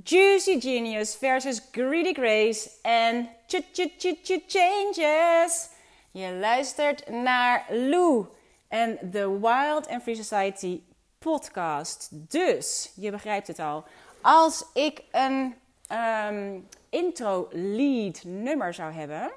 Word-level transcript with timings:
Juicy 0.00 0.60
Genius 0.60 1.16
versus 1.16 1.60
Greedy 1.70 2.14
Grace 2.14 2.70
en 2.82 3.28
ch 3.46 3.60
ch 3.72 3.80
ch 3.98 4.22
ch 4.22 4.40
Changes. 4.46 5.68
Je 6.10 6.32
luistert 6.32 7.08
naar 7.08 7.66
Lou 7.70 8.26
en 8.68 8.98
de 9.10 9.38
Wild 9.40 9.88
and 9.88 10.02
Free 10.02 10.14
Society 10.14 10.82
podcast. 11.18 12.08
Dus, 12.12 12.92
je 12.94 13.10
begrijpt 13.10 13.46
het 13.46 13.58
al, 13.58 13.84
als 14.20 14.64
ik 14.74 15.02
een 15.10 15.54
ehm, 15.86 16.60
intro 16.88 17.48
lead 17.50 18.24
nummer 18.24 18.74
zou 18.74 18.92
hebben, 18.92 19.32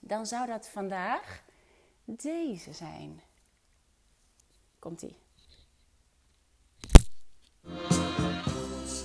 dan 0.00 0.26
zou 0.26 0.46
dat 0.46 0.68
vandaag 0.68 1.42
deze 2.04 2.72
zijn. 2.72 3.22
Komt-ie. 4.78 5.22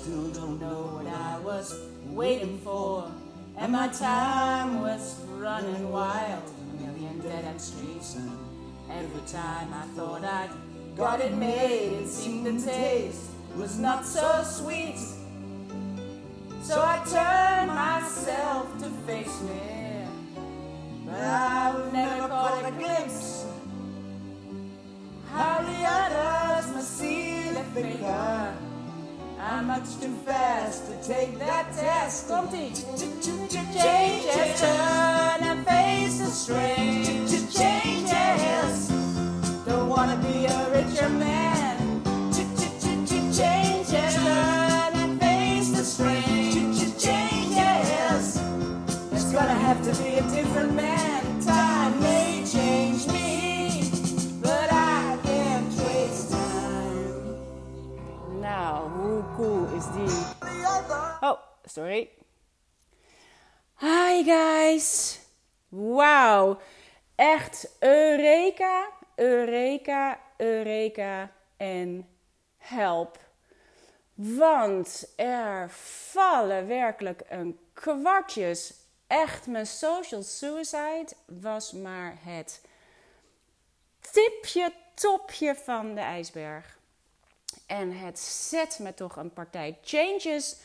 Still 0.09 0.31
don't 0.31 0.59
know 0.59 0.97
what 0.97 1.05
I 1.05 1.37
was 1.41 1.79
waiting 2.07 2.57
for. 2.63 3.11
And 3.57 3.73
my 3.73 3.89
time 3.89 4.81
was 4.81 5.19
running 5.37 5.91
wild. 5.91 6.41
A 6.49 6.81
million 6.81 7.19
dead 7.19 7.45
end 7.45 7.61
streets. 7.61 8.15
And 8.15 8.31
every 8.89 9.21
time 9.27 9.71
I 9.71 9.83
thought 9.95 10.23
I'd 10.23 10.49
got 10.97 11.21
it 11.21 11.35
made, 11.35 12.01
it 12.01 12.07
seemed 12.07 12.47
the 12.47 12.71
taste 12.71 13.29
was 13.55 13.77
not 13.77 14.03
so 14.03 14.41
sweet. 14.43 14.97
So 16.63 16.81
I 16.81 16.97
turned 17.05 17.67
myself 17.67 18.79
to 18.79 18.89
face 19.05 19.41
me. 19.43 20.07
But 21.05 21.21
I've 21.21 21.93
never 21.93 22.29
caught 22.29 22.65
a 22.65 22.71
glimpse 22.71 23.45
how 25.31 25.61
the 25.61 25.79
others 25.85 26.73
must 26.73 26.97
see 26.97 27.51
the 27.51 27.63
figure. 27.75 28.68
I'm 29.41 29.67
much 29.67 29.97
too 30.01 30.13
fast 30.25 30.85
to 30.87 31.07
take 31.07 31.39
that 31.39 31.71
test. 31.73 32.27
Komt-ie. 32.27 32.73
Changes, 32.73 34.59
turn 34.59 35.43
and 35.43 35.65
face 35.65 36.19
the 36.19 36.25
strange 36.25 37.31
changes. 37.55 38.89
Don't 39.65 39.87
wanna 39.87 40.17
be 40.17 40.45
a 40.45 40.69
richer 40.71 41.07
man. 41.07 42.01
Changes, 43.31 44.15
turn 44.15 44.93
and 44.95 45.19
face 45.21 45.69
the 45.71 45.85
strange 45.85 46.79
changes. 46.97 48.41
There's 49.09 49.31
gonna 49.31 49.59
have 49.67 49.81
to 49.83 50.03
be 50.03 50.17
a 50.17 50.23
different 50.35 50.73
man. 50.75 50.98
Die? 59.93 60.37
Oh, 61.21 61.39
sorry. 61.65 62.09
Hi 63.79 64.23
guys. 64.23 65.19
Wauw. 65.69 66.57
Echt 67.15 67.67
Eureka, 67.79 68.89
Eureka, 69.15 70.19
Eureka 70.37 71.31
en 71.57 72.07
help. 72.57 73.17
Want 74.13 75.13
er 75.15 75.69
vallen 76.11 76.67
werkelijk 76.67 77.21
een 77.29 77.59
kwartjes. 77.73 78.73
Echt, 79.07 79.47
mijn 79.47 79.67
social 79.67 80.23
suicide 80.23 81.07
was 81.25 81.71
maar 81.71 82.17
het 82.21 82.61
tipje, 84.11 84.73
topje 84.93 85.55
van 85.55 85.95
de 85.95 86.01
ijsberg. 86.01 86.78
En 87.69 87.97
het 87.97 88.19
zet 88.19 88.79
me 88.79 88.93
toch 88.93 89.15
een 89.15 89.33
partij 89.33 89.77
changes 89.81 90.57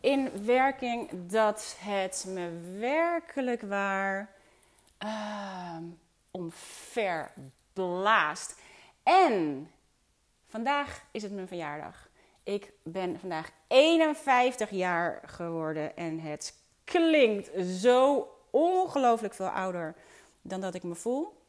in 0.00 0.44
werking 0.44 1.10
dat 1.12 1.76
het 1.78 2.24
me 2.28 2.50
werkelijk 2.78 3.62
waar 3.62 4.30
uh, 5.04 5.76
omver 6.30 7.32
blaast. 7.72 8.60
En 9.02 9.70
vandaag 10.46 11.04
is 11.10 11.22
het 11.22 11.32
mijn 11.32 11.48
verjaardag. 11.48 12.08
Ik 12.42 12.72
ben 12.82 13.20
vandaag 13.20 13.50
51 13.66 14.70
jaar 14.70 15.22
geworden 15.26 15.96
en 15.96 16.20
het 16.20 16.56
klinkt 16.84 17.66
zo 17.66 18.28
ongelooflijk 18.50 19.34
veel 19.34 19.48
ouder 19.48 19.94
dan 20.42 20.60
dat 20.60 20.74
ik 20.74 20.82
me 20.82 20.94
voel. 20.94 21.42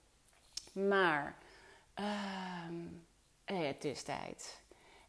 Maar 0.72 1.36
uh, 2.00 2.06
het 3.44 3.86
is 3.86 4.04
tijd. 4.04 4.62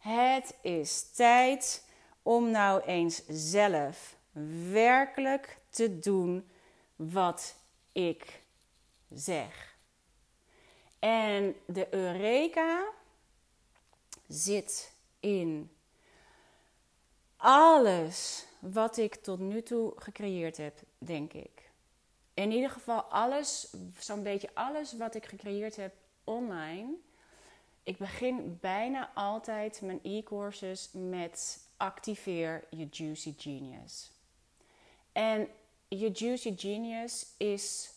Het 0.05 0.55
is 0.61 1.11
tijd 1.11 1.85
om 2.23 2.51
nou 2.51 2.83
eens 2.83 3.23
zelf 3.29 4.17
werkelijk 4.71 5.59
te 5.71 5.99
doen 5.99 6.49
wat 6.97 7.57
ik 7.93 8.43
zeg. 9.15 9.77
En 10.99 11.57
de 11.67 11.95
Eureka 11.95 12.85
zit 14.29 14.93
in 15.21 15.71
alles 17.37 18.47
wat 18.59 18.97
ik 18.97 19.15
tot 19.15 19.39
nu 19.39 19.63
toe 19.63 19.93
gecreëerd 19.97 20.57
heb, 20.57 20.79
denk 20.99 21.33
ik. 21.33 21.71
In 22.35 22.51
ieder 22.51 22.71
geval 22.71 23.03
alles, 23.03 23.75
zo'n 23.99 24.23
beetje 24.23 24.51
alles 24.55 24.97
wat 24.97 25.15
ik 25.15 25.27
gecreëerd 25.27 25.77
heb 25.77 25.95
online. 26.25 26.95
Ik 27.85 27.99
begin 27.99 28.59
bijna 28.61 29.11
altijd 29.15 29.81
mijn 29.83 30.01
e-courses 30.03 30.91
met 30.93 31.69
activeer 31.77 32.65
je 32.71 32.87
Juicy 32.91 33.35
Genius. 33.37 34.11
En 35.13 35.49
je 35.89 36.11
Juicy 36.11 36.55
Genius 36.57 37.27
is, 37.37 37.91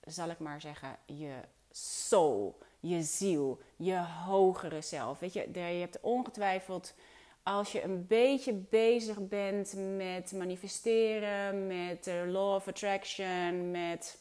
zal 0.00 0.28
ik 0.28 0.38
maar 0.38 0.60
zeggen, 0.60 0.98
je 1.06 1.40
soul, 1.70 2.58
je 2.80 3.02
ziel, 3.02 3.60
je 3.76 3.96
hogere 3.98 4.80
zelf. 4.80 5.18
Weet 5.18 5.32
je, 5.32 5.48
je 5.52 5.60
hebt 5.60 6.00
ongetwijfeld, 6.00 6.94
als 7.42 7.72
je 7.72 7.82
een 7.82 8.06
beetje 8.06 8.52
bezig 8.52 9.28
bent 9.28 9.74
met 9.96 10.32
manifesteren, 10.32 11.66
met 11.66 12.04
de 12.04 12.24
law 12.26 12.54
of 12.54 12.68
attraction, 12.68 13.70
met 13.70 14.18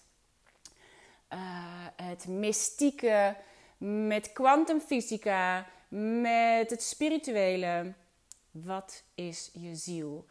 uh, 1.33 1.39
het 1.95 2.27
mystieke, 2.27 3.35
met 3.77 4.33
kwantumfysica, 4.33 5.67
met 5.89 6.69
het 6.69 6.83
spirituele. 6.83 7.93
Wat 8.51 9.03
is 9.15 9.49
je 9.53 9.75
ziel? 9.75 10.25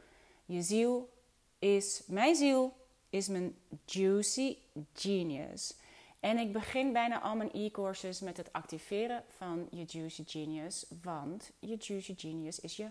Je 0.44 0.62
ziel 0.62 1.12
is, 1.58 2.02
mijn 2.06 2.34
ziel 2.34 2.76
is 3.10 3.28
mijn 3.28 3.56
juicy 3.84 4.56
genius. 4.92 5.74
En 6.20 6.38
ik 6.38 6.52
begin 6.52 6.92
bijna 6.92 7.20
al 7.20 7.36
mijn 7.36 7.52
e-courses 7.52 8.20
met 8.20 8.36
het 8.36 8.52
activeren 8.52 9.24
van 9.36 9.68
je 9.70 9.84
juicy 9.86 10.22
genius. 10.26 10.86
Want 11.02 11.50
je 11.58 11.76
juicy 11.76 12.14
genius 12.16 12.60
is 12.60 12.76
je 12.76 12.88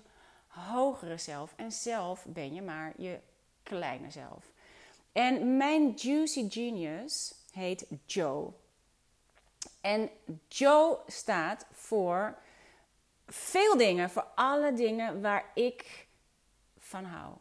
hogere 0.47 1.17
zelf. 1.17 1.53
En 1.55 1.71
zelf 1.71 2.25
ben 2.27 2.53
je 2.53 2.61
maar 2.61 2.93
je 2.97 3.19
kleine 3.63 4.11
zelf. 4.11 4.51
En 5.11 5.57
mijn 5.57 5.91
juicy 5.91 6.49
genius 6.49 7.35
heet 7.51 7.85
Joe. 8.05 8.51
En 9.85 10.09
Joe 10.47 10.99
staat 11.07 11.65
voor 11.71 12.37
veel 13.27 13.77
dingen, 13.77 14.09
voor 14.09 14.27
alle 14.35 14.73
dingen 14.73 15.21
waar 15.21 15.51
ik 15.53 16.07
van 16.77 17.03
hou. 17.03 17.33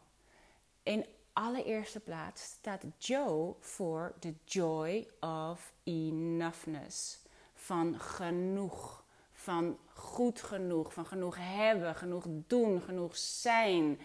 In 0.83 1.05
allereerste 1.33 1.99
plaats 1.99 2.43
staat 2.43 2.81
Joe 2.97 3.55
voor 3.59 4.13
de 4.19 4.33
joy 4.43 5.07
of 5.19 5.73
enoughness. 5.83 7.19
Van 7.53 7.99
genoeg, 7.99 9.03
van 9.33 9.77
goed 9.93 10.41
genoeg, 10.41 10.93
van 10.93 11.05
genoeg 11.05 11.35
hebben, 11.39 11.95
genoeg 11.95 12.25
doen, 12.27 12.81
genoeg 12.81 13.17
zijn. 13.17 13.99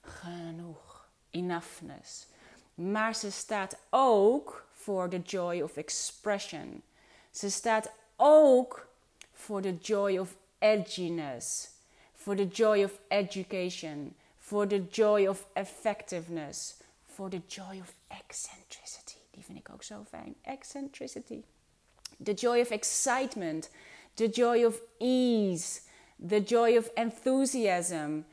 Genoeg, 0.00 1.08
enoughness. 1.30 2.26
Maar 2.74 3.14
ze 3.14 3.30
staat 3.30 3.78
ook 3.90 4.66
voor 4.72 5.08
de 5.08 5.20
joy 5.20 5.60
of 5.60 5.76
expression. 5.76 6.82
Ze 7.32 7.50
staat 7.50 7.90
ook 8.16 8.88
voor 9.32 9.60
de 9.60 9.76
joy 9.76 10.18
of 10.18 10.36
edginess, 10.58 11.70
for 12.14 12.36
the 12.36 12.46
joy 12.46 12.84
of 12.84 13.00
education, 13.08 14.14
for 14.38 14.66
the 14.66 14.86
joy 14.90 15.26
of 15.26 15.46
effectiveness, 15.52 16.74
for 17.06 17.30
the 17.30 17.42
joy 17.46 17.80
of 17.80 17.94
eccentricity. 18.08 19.16
Die 19.30 19.44
vind 19.44 19.58
ik 19.58 19.70
ook 19.72 19.82
zo 19.82 20.04
fijn. 20.08 20.34
Eccentricity. 20.42 21.42
The 22.24 22.32
joy 22.32 22.60
of 22.60 22.70
excitement, 22.70 23.70
the 24.14 24.28
joy 24.28 24.64
of 24.64 24.80
ease, 24.98 25.80
the 26.28 26.42
joy 26.42 26.76
of 26.76 26.90
enthusiasm, 26.94 28.24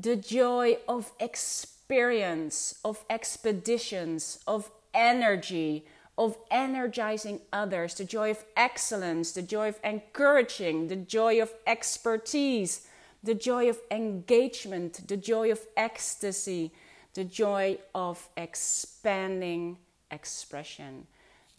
the 0.00 0.18
joy 0.18 0.78
of 0.86 1.12
experience, 1.16 2.74
of 2.82 3.04
expeditions, 3.06 4.38
of 4.44 4.70
energy, 4.90 5.84
of 6.18 6.36
energizing 6.50 7.40
others, 7.52 7.94
the 7.94 8.04
joy 8.04 8.30
of 8.30 8.44
excellence, 8.54 9.32
the 9.32 9.42
joy 9.42 9.68
of 9.68 9.78
encouraging, 9.82 10.88
the 10.88 10.96
joy 10.96 11.40
of 11.40 11.54
expertise, 11.64 12.88
The 13.22 13.34
joy 13.34 13.68
of 13.68 13.80
engagement, 13.90 15.08
the 15.08 15.16
joy 15.16 15.50
of 15.50 15.66
ecstasy, 15.74 16.70
the 17.14 17.24
joy 17.24 17.78
of 17.92 18.28
expanding 18.36 19.78
expression. 20.08 21.06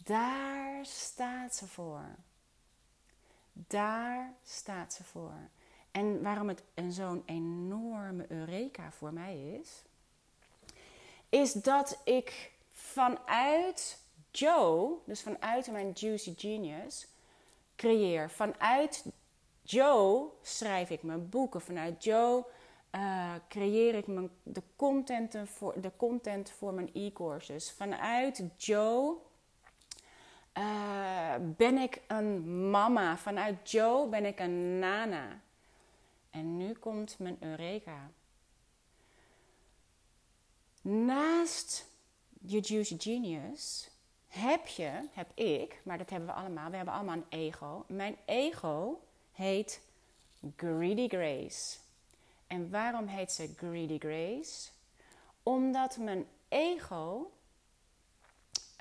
Daar 0.04 0.84
staat 0.86 1.54
ze 1.54 1.66
voor. 1.66 2.16
Daar 3.52 4.34
staat 4.44 4.92
ze 4.92 5.04
voor. 5.04 5.48
En 5.90 6.22
waarom 6.22 6.48
het 6.48 6.62
een 6.74 6.92
zo'n 6.92 7.22
enorme 7.26 8.24
eureka 8.28 8.92
voor 8.92 9.12
mij 9.12 9.58
is, 9.60 9.82
is 11.28 11.52
dat 11.52 11.98
ik 12.04 12.52
vanuit 12.72 13.99
Joe, 14.30 14.96
dus 15.04 15.22
vanuit 15.22 15.70
mijn 15.70 15.90
Juicy 15.90 16.34
Genius, 16.36 17.06
creëer. 17.76 18.30
Vanuit 18.30 19.04
Joe 19.62 20.28
schrijf 20.42 20.90
ik 20.90 21.02
mijn 21.02 21.28
boeken. 21.28 21.60
Vanuit 21.60 22.04
Joe 22.04 22.44
uh, 22.94 23.34
creëer 23.48 23.94
ik 23.94 24.06
mijn, 24.06 24.30
de, 24.42 24.62
content 24.76 25.36
voor, 25.44 25.80
de 25.80 25.92
content 25.96 26.50
voor 26.50 26.74
mijn 26.74 26.90
e-courses. 26.94 27.70
Vanuit 27.70 28.42
Joe 28.56 29.16
uh, 30.58 31.34
ben 31.56 31.78
ik 31.78 32.00
een 32.06 32.70
mama. 32.70 33.16
Vanuit 33.16 33.70
Joe 33.70 34.08
ben 34.08 34.24
ik 34.24 34.38
een 34.40 34.78
nana. 34.78 35.40
En 36.30 36.56
nu 36.56 36.72
komt 36.72 37.18
mijn 37.18 37.36
Eureka. 37.40 38.10
Naast 40.82 41.88
je 42.40 42.60
Juicy 42.60 42.96
Genius 42.98 43.89
heb 44.30 44.66
je, 44.66 44.90
heb 45.12 45.30
ik, 45.34 45.80
maar 45.82 45.98
dat 45.98 46.10
hebben 46.10 46.28
we 46.28 46.34
allemaal, 46.34 46.70
we 46.70 46.76
hebben 46.76 46.94
allemaal 46.94 47.16
een 47.16 47.38
ego. 47.38 47.84
Mijn 47.88 48.16
ego 48.24 49.00
heet 49.32 49.80
Greedy 50.56 51.08
Grace. 51.08 51.78
En 52.46 52.70
waarom 52.70 53.06
heet 53.06 53.32
ze 53.32 53.52
Greedy 53.56 53.98
Grace? 53.98 54.70
Omdat 55.42 55.96
mijn 55.96 56.26
ego 56.48 57.32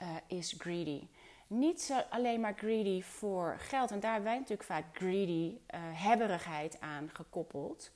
uh, 0.01 0.15
is 0.27 0.55
greedy. 0.57 1.07
Niet 1.47 1.81
zo 1.81 2.01
alleen 2.09 2.39
maar 2.39 2.53
greedy 2.57 3.01
voor 3.01 3.55
geld. 3.59 3.91
En 3.91 3.99
daar 3.99 4.11
hebben 4.11 4.29
wij 4.29 4.39
natuurlijk 4.39 4.69
vaak 4.69 4.85
greedy, 4.93 5.49
uh, 5.49 5.79
hebberigheid 5.81 6.79
aan 6.79 7.09
gekoppeld. 7.13 7.91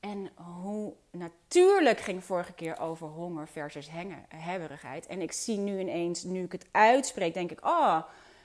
En 0.00 0.30
hoe 0.34 0.94
natuurlijk 1.10 2.00
ging 2.00 2.24
vorige 2.24 2.52
keer 2.52 2.78
over 2.78 3.06
honger 3.06 3.48
versus 3.48 3.90
hengen, 3.90 4.24
hebberigheid. 4.28 5.06
En 5.06 5.20
ik 5.20 5.32
zie 5.32 5.58
nu 5.58 5.78
ineens, 5.78 6.22
nu 6.22 6.44
ik 6.44 6.52
het 6.52 6.66
uitspreek, 6.70 7.34
denk 7.34 7.50
ik, 7.50 7.64
oh, 7.64 8.02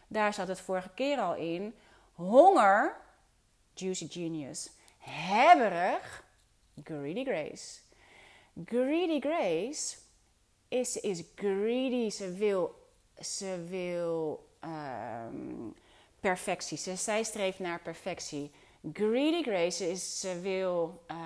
daar 0.08 0.34
zat 0.34 0.48
het 0.48 0.60
vorige 0.60 0.90
keer 0.96 1.18
al 1.18 1.36
in. 1.36 1.76
Honger, 2.14 2.98
juicy 3.74 4.10
genius. 4.10 4.70
Hebberig, 4.98 6.24
greedy 6.84 7.24
grace. 7.24 7.80
Greedy 8.66 9.20
grace 9.20 9.98
is, 10.68 11.00
is 11.00 11.24
greedy, 11.36 12.10
ze 12.10 12.32
wil, 12.34 12.88
ze 13.20 13.66
wil 13.70 14.48
um, 14.64 15.74
perfectie. 16.20 16.78
Ze, 16.78 16.96
zij 16.96 17.24
streeft 17.24 17.60
naar 17.60 17.82
perfectie. 17.82 18.52
Greedy 18.94 19.44
grace 19.44 19.90
is, 19.90 20.20
ze 20.20 20.40
wil 20.42 21.04
uh, 21.12 21.18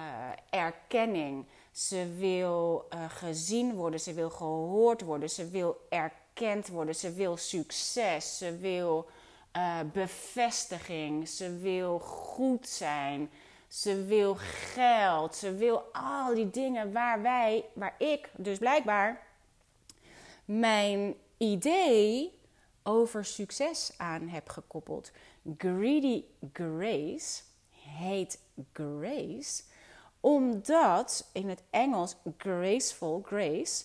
erkenning. 0.49 1.45
Ze 1.71 2.15
wil 2.17 2.87
uh, 2.93 3.09
gezien 3.09 3.73
worden, 3.73 3.99
ze 3.99 4.13
wil 4.13 4.29
gehoord 4.29 5.01
worden, 5.01 5.29
ze 5.29 5.49
wil 5.49 5.85
erkend 5.89 6.67
worden, 6.67 6.95
ze 6.95 7.13
wil 7.13 7.37
succes, 7.37 8.37
ze 8.37 8.57
wil 8.57 9.09
uh, 9.57 9.79
bevestiging, 9.93 11.27
ze 11.27 11.57
wil 11.57 11.99
goed 11.99 12.67
zijn, 12.67 13.29
ze 13.67 14.05
wil 14.05 14.35
geld, 14.73 15.35
ze 15.35 15.55
wil 15.55 15.81
al 15.91 16.35
die 16.35 16.49
dingen 16.49 16.91
waar 16.93 17.21
wij, 17.21 17.65
waar 17.73 17.95
ik 17.97 18.29
dus 18.37 18.57
blijkbaar 18.57 19.27
mijn 20.45 21.15
idee 21.37 22.39
over 22.83 23.25
succes 23.25 23.93
aan 23.97 24.27
heb 24.27 24.49
gekoppeld. 24.49 25.11
Greedy 25.57 26.23
grace 26.53 27.47
heet 27.99 28.39
grace 28.73 29.63
omdat 30.19 31.29
in 31.31 31.49
het 31.49 31.63
Engels 31.69 32.15
graceful, 32.37 33.21
grace, 33.25 33.83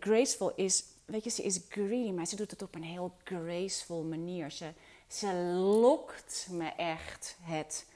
graceful 0.00 0.52
is, 0.54 0.84
weet 1.04 1.24
je, 1.24 1.30
ze 1.30 1.42
is 1.42 1.60
greedy, 1.68 2.10
maar 2.10 2.26
ze 2.26 2.36
doet 2.36 2.50
het 2.50 2.62
op 2.62 2.74
een 2.74 2.82
heel 2.82 3.12
graceful 3.24 4.02
manier. 4.02 4.50
Ze, 4.50 4.72
ze 5.06 5.32
lokt 5.80 6.48
me 6.50 6.68
echt 6.76 7.36
het, 7.40 7.86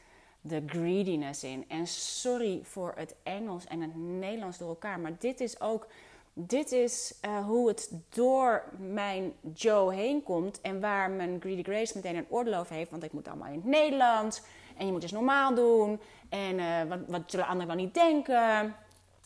de 0.40 0.62
greediness 0.67 1.44
in. 1.44 1.64
En 1.69 1.87
sorry 1.87 2.61
voor 2.62 2.93
het 2.96 3.14
Engels 3.22 3.64
en 3.64 3.81
het 3.81 3.96
Nederlands 3.96 4.58
door 4.58 4.69
elkaar, 4.69 5.00
maar 5.00 5.17
dit 5.19 5.40
is 5.40 5.61
ook, 5.61 5.87
dit 6.32 6.72
is 6.72 7.14
uh, 7.25 7.46
hoe 7.46 7.69
het 7.69 7.90
door 8.08 8.64
mijn 8.79 9.32
Joe 9.55 9.94
heen 9.94 10.22
komt 10.22 10.61
en 10.61 10.81
waar 10.81 11.11
mijn 11.11 11.40
greedy 11.40 11.62
grace 11.62 11.93
meteen 11.94 12.17
een 12.17 12.55
over 12.55 12.75
heeft, 12.75 12.90
want 12.90 13.02
ik 13.02 13.12
moet 13.12 13.29
allemaal 13.29 13.49
in 13.49 13.55
het 13.55 13.64
Nederlands. 13.64 14.43
En 14.76 14.87
je 14.87 14.93
moet 14.93 15.00
dus 15.00 15.12
normaal 15.12 15.55
doen. 15.55 16.00
En 16.28 16.58
uh, 16.58 16.82
wat, 16.82 16.99
wat 17.06 17.23
zullen 17.26 17.46
anderen 17.46 17.76
wel 17.76 17.84
niet 17.84 17.94
denken? 17.94 18.75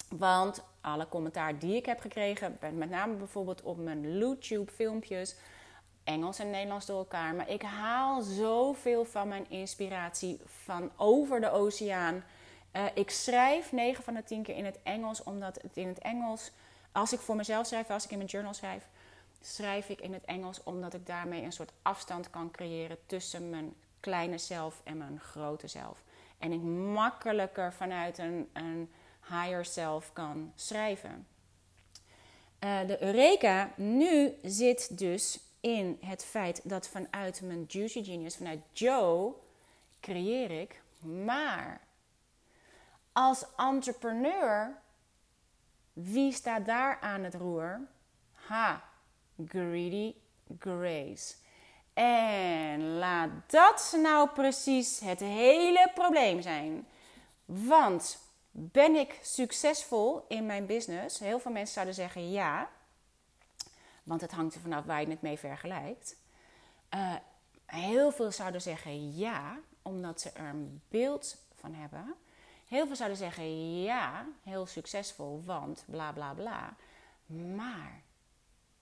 Want 0.08 0.62
alle 0.80 1.08
commentaar 1.08 1.58
die 1.58 1.76
ik 1.76 1.86
heb 1.86 2.00
gekregen, 2.00 2.58
met 2.72 2.90
name 2.90 3.14
bijvoorbeeld 3.14 3.62
op 3.62 3.78
mijn 3.78 4.18
YouTube 4.18 4.72
filmpjes, 4.72 5.36
Engels 6.04 6.38
en 6.38 6.50
Nederlands 6.50 6.86
door 6.86 6.98
elkaar. 6.98 7.34
Maar 7.34 7.50
ik 7.50 7.62
haal 7.62 8.22
zoveel 8.22 9.04
van 9.04 9.28
mijn 9.28 9.50
inspiratie 9.50 10.40
van 10.44 10.90
over 10.96 11.40
de 11.40 11.50
oceaan. 11.50 12.24
Uh, 12.76 12.84
ik 12.94 13.10
schrijf 13.10 13.72
9 13.72 14.04
van 14.04 14.14
de 14.14 14.22
10 14.22 14.42
keer 14.42 14.56
in 14.56 14.64
het 14.64 14.78
Engels, 14.82 15.22
omdat 15.22 15.58
het 15.62 15.76
in 15.76 15.88
het 15.88 15.98
Engels, 15.98 16.50
als 16.92 17.12
ik 17.12 17.18
voor 17.18 17.36
mezelf 17.36 17.66
schrijf, 17.66 17.90
als 17.90 18.04
ik 18.04 18.10
in 18.10 18.16
mijn 18.16 18.28
journal 18.28 18.54
schrijf, 18.54 18.88
schrijf 19.40 19.88
ik 19.88 20.00
in 20.00 20.12
het 20.12 20.24
Engels 20.24 20.62
omdat 20.62 20.94
ik 20.94 21.06
daarmee 21.06 21.42
een 21.42 21.52
soort 21.52 21.72
afstand 21.82 22.30
kan 22.30 22.50
creëren 22.50 22.98
tussen 23.06 23.50
mijn 23.50 23.74
kleine 24.00 24.38
zelf 24.38 24.80
en 24.84 24.96
mijn 24.96 25.20
grote 25.20 25.68
zelf. 25.68 26.02
En 26.38 26.52
ik 26.52 26.60
makkelijker 26.94 27.72
vanuit 27.72 28.18
een, 28.18 28.50
een 28.52 28.90
higher 29.28 29.64
self 29.64 30.12
kan 30.12 30.52
schrijven. 30.54 31.26
Uh, 32.64 32.86
de 32.86 33.02
Eureka 33.02 33.72
nu 33.76 34.34
zit 34.42 34.98
dus 34.98 35.40
in 35.60 35.98
het 36.00 36.24
feit 36.24 36.60
dat 36.64 36.88
vanuit 36.88 37.40
mijn 37.42 37.64
Juicy 37.68 38.04
Genius, 38.04 38.36
vanuit 38.36 38.60
Joe, 38.72 39.32
creëer 40.00 40.50
ik. 40.50 40.82
Maar 41.24 41.80
als 43.12 43.44
entrepreneur, 43.56 44.78
wie 45.92 46.32
staat 46.32 46.66
daar 46.66 46.98
aan 47.00 47.22
het 47.22 47.34
roer? 47.34 47.80
Ha, 48.32 48.84
Greedy 49.46 50.14
Grace. 50.58 51.34
En 51.94 52.94
laat 52.98 53.30
dat 53.46 53.96
nou 54.02 54.28
precies 54.28 55.00
het 55.00 55.20
hele 55.20 55.90
probleem 55.94 56.42
zijn. 56.42 56.86
Want 57.44 58.18
ben 58.50 58.94
ik 58.94 59.18
succesvol 59.22 60.24
in 60.28 60.46
mijn 60.46 60.66
business? 60.66 61.18
Heel 61.18 61.38
veel 61.38 61.52
mensen 61.52 61.74
zouden 61.74 61.94
zeggen 61.94 62.30
ja. 62.30 62.68
Want 64.02 64.20
het 64.20 64.32
hangt 64.32 64.54
er 64.54 64.60
vanaf 64.60 64.84
waar 64.84 65.00
je 65.00 65.08
het 65.08 65.22
mee 65.22 65.38
vergelijkt. 65.38 66.16
Uh, 66.94 67.14
heel 67.66 68.12
veel 68.12 68.32
zouden 68.32 68.62
zeggen 68.62 69.16
ja, 69.16 69.58
omdat 69.82 70.20
ze 70.20 70.30
er 70.30 70.48
een 70.48 70.82
beeld 70.88 71.36
van 71.54 71.74
hebben. 71.74 72.14
Heel 72.68 72.86
veel 72.86 72.96
zouden 72.96 73.18
zeggen 73.18 73.80
ja, 73.82 74.26
heel 74.42 74.66
succesvol, 74.66 75.42
want 75.44 75.84
bla 75.86 76.12
bla 76.12 76.34
bla. 76.34 76.76
Maar 77.56 78.02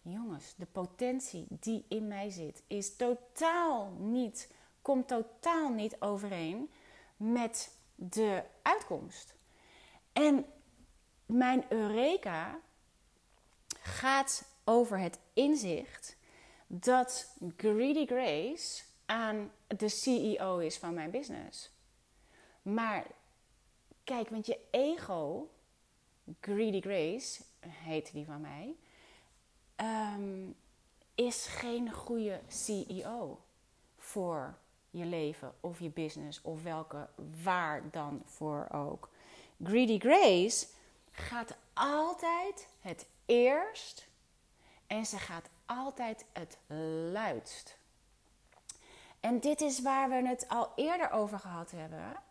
jongens, 0.03 0.55
de 0.57 0.67
potentie 0.67 1.47
die 1.49 1.85
in 1.89 2.09
mij 2.09 2.31
zit, 2.31 2.63
is 2.67 2.97
totaal 2.97 3.91
niet, 3.91 4.53
komt 4.83 5.09
totaal 5.09 5.73
niet 5.73 5.97
overeen 6.01 6.71
met 7.17 7.79
de 7.95 8.43
uitkomst. 8.63 9.35
En 10.13 10.47
mijn 11.27 11.65
Eureka 11.69 12.61
gaat 13.81 14.49
over 14.65 14.99
het 14.99 15.19
inzicht 15.33 16.17
dat 16.67 17.37
Greedy 17.57 18.07
Grace 18.07 18.83
aan 19.07 19.53
de 19.67 19.89
CEO 19.89 20.59
is 20.59 20.79
van 20.79 20.95
mijn 20.95 21.11
business. 21.11 21.71
Maar 22.63 23.07
kijk, 24.05 24.29
want 24.29 24.47
je 24.47 24.59
ego, 24.71 25.51
Greedy 26.41 26.81
Grace 26.81 27.43
heet 27.61 28.13
die 28.13 28.25
van 28.25 28.41
mij, 28.41 28.77
um, 29.81 30.57
is 31.15 31.47
geen 31.47 31.93
goede 31.93 32.41
CEO 32.49 33.41
voor 33.97 34.59
je 34.91 35.05
leven 35.05 35.55
of 35.61 35.81
je 35.81 35.91
business 35.91 36.41
of 36.43 36.63
welke 36.63 37.09
waar 37.43 37.91
dan 37.91 38.23
voor 38.25 38.69
ook. 38.71 39.09
Greedy 39.63 39.99
Grace 39.99 40.67
gaat 41.11 41.57
altijd 41.73 42.69
het 42.81 43.07
eerst 43.27 44.09
en 44.87 45.07
ze 45.07 45.19
gaat 45.19 45.49
altijd 45.67 46.25
het 46.33 46.59
luidst. 47.13 47.79
En 49.21 49.41
dit 49.41 49.61
is 49.61 49.83
waar 49.83 50.09
we 50.09 50.29
het 50.29 50.49
al 50.49 50.73
eerder 50.77 51.11
over 51.11 51.39
gehad 51.39 51.71
hebben. 51.71 52.23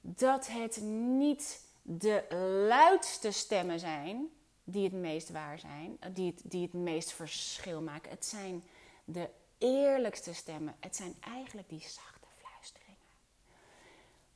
dat 0.00 0.46
het 0.46 0.80
niet 1.16 1.64
de 1.82 2.24
luidste 2.68 3.30
stemmen 3.30 3.80
zijn 3.80 4.30
die 4.68 4.84
het 4.84 4.92
meest 4.92 5.30
waar 5.30 5.58
zijn, 5.58 5.98
die 6.12 6.30
het, 6.30 6.42
die 6.44 6.62
het 6.62 6.72
meest 6.72 7.12
verschil 7.12 7.82
maken. 7.82 8.10
Het 8.10 8.24
zijn 8.24 8.64
de 9.04 9.30
eerlijkste 9.58 10.34
stemmen. 10.34 10.76
Het 10.80 10.96
zijn 10.96 11.16
eigenlijk 11.20 11.68
die 11.68 11.80
zachte 11.80 12.26
fluisteringen. 12.38 12.96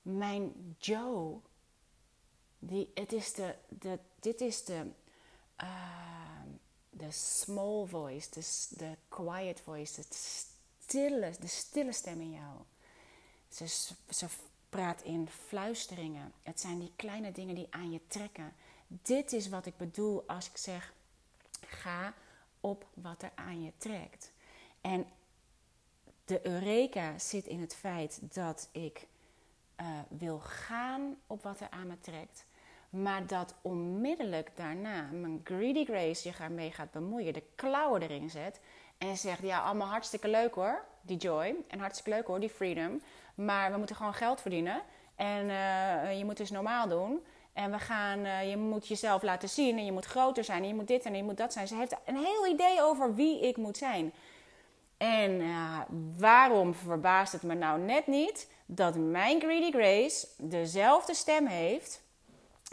Mijn 0.02 0.76
Joe, 0.78 1.40
die, 2.58 2.90
het 2.94 3.12
is 3.12 3.32
de, 3.32 3.54
de, 3.68 3.98
dit 4.20 4.40
is 4.40 4.64
de, 4.64 4.86
uh, 5.62 6.42
de 6.90 7.10
small 7.10 7.86
voice, 7.86 8.30
de, 8.30 8.76
de 8.76 8.96
quiet 9.08 9.60
voice, 9.60 10.00
de 10.00 10.06
stille, 10.10 11.32
de 11.40 11.46
stille 11.46 11.92
stem 11.92 12.20
in 12.20 12.30
jou. 12.30 12.56
Ze, 13.48 13.66
ze 14.08 14.26
praat 14.68 15.02
in 15.02 15.28
fluisteringen. 15.28 16.32
Het 16.42 16.60
zijn 16.60 16.78
die 16.78 16.92
kleine 16.96 17.32
dingen 17.32 17.54
die 17.54 17.66
aan 17.70 17.90
je 17.92 18.00
trekken. 18.06 18.54
Dit 18.92 19.32
is 19.32 19.48
wat 19.48 19.66
ik 19.66 19.76
bedoel 19.76 20.24
als 20.26 20.48
ik 20.48 20.56
zeg: 20.56 20.92
ga 21.66 22.14
op 22.60 22.86
wat 22.94 23.22
er 23.22 23.32
aan 23.34 23.62
je 23.62 23.72
trekt. 23.76 24.32
En 24.80 25.06
de 26.24 26.46
eureka 26.46 27.18
zit 27.18 27.46
in 27.46 27.60
het 27.60 27.74
feit 27.74 28.34
dat 28.34 28.68
ik 28.72 29.06
uh, 29.80 29.86
wil 30.08 30.38
gaan 30.38 31.16
op 31.26 31.42
wat 31.42 31.60
er 31.60 31.70
aan 31.70 31.86
me 31.86 32.00
trekt. 32.00 32.44
Maar 32.90 33.26
dat 33.26 33.54
onmiddellijk 33.62 34.50
daarna 34.54 35.08
mijn 35.12 35.40
greedy 35.44 35.84
grace 35.84 36.20
zich 36.20 36.40
ermee 36.40 36.70
gaat 36.70 36.90
bemoeien, 36.90 37.32
de 37.32 37.44
klauwen 37.54 38.02
erin 38.02 38.30
zet 38.30 38.60
en 38.98 39.16
zegt: 39.16 39.42
Ja, 39.42 39.60
allemaal 39.60 39.88
hartstikke 39.88 40.28
leuk 40.28 40.54
hoor, 40.54 40.84
die 41.00 41.16
joy. 41.16 41.56
En 41.68 41.78
hartstikke 41.78 42.10
leuk 42.10 42.26
hoor, 42.26 42.40
die 42.40 42.50
freedom. 42.50 43.02
Maar 43.34 43.72
we 43.72 43.78
moeten 43.78 43.96
gewoon 43.96 44.14
geld 44.14 44.40
verdienen. 44.40 44.82
En 45.14 45.48
uh, 45.48 46.18
je 46.18 46.24
moet 46.24 46.36
dus 46.36 46.50
normaal 46.50 46.88
doen. 46.88 47.24
En 47.52 47.70
we 47.70 47.78
gaan, 47.78 48.18
uh, 48.18 48.50
je 48.50 48.56
moet 48.56 48.88
jezelf 48.88 49.22
laten 49.22 49.48
zien 49.48 49.78
en 49.78 49.84
je 49.84 49.92
moet 49.92 50.04
groter 50.04 50.44
zijn 50.44 50.62
en 50.62 50.68
je 50.68 50.74
moet 50.74 50.88
dit 50.88 51.04
en 51.04 51.16
je 51.16 51.22
moet 51.22 51.36
dat 51.36 51.52
zijn. 51.52 51.68
Ze 51.68 51.76
heeft 51.76 51.96
een 52.04 52.16
heel 52.16 52.46
idee 52.46 52.82
over 52.82 53.14
wie 53.14 53.48
ik 53.48 53.56
moet 53.56 53.76
zijn. 53.76 54.12
En 54.96 55.40
uh, 55.40 55.78
waarom 56.16 56.74
verbaast 56.74 57.32
het 57.32 57.42
me 57.42 57.54
nou 57.54 57.80
net 57.80 58.06
niet 58.06 58.48
dat 58.66 58.96
mijn 58.96 59.40
Greedy 59.40 59.70
Grace 59.70 60.26
dezelfde 60.38 61.14
stem 61.14 61.46
heeft 61.46 62.02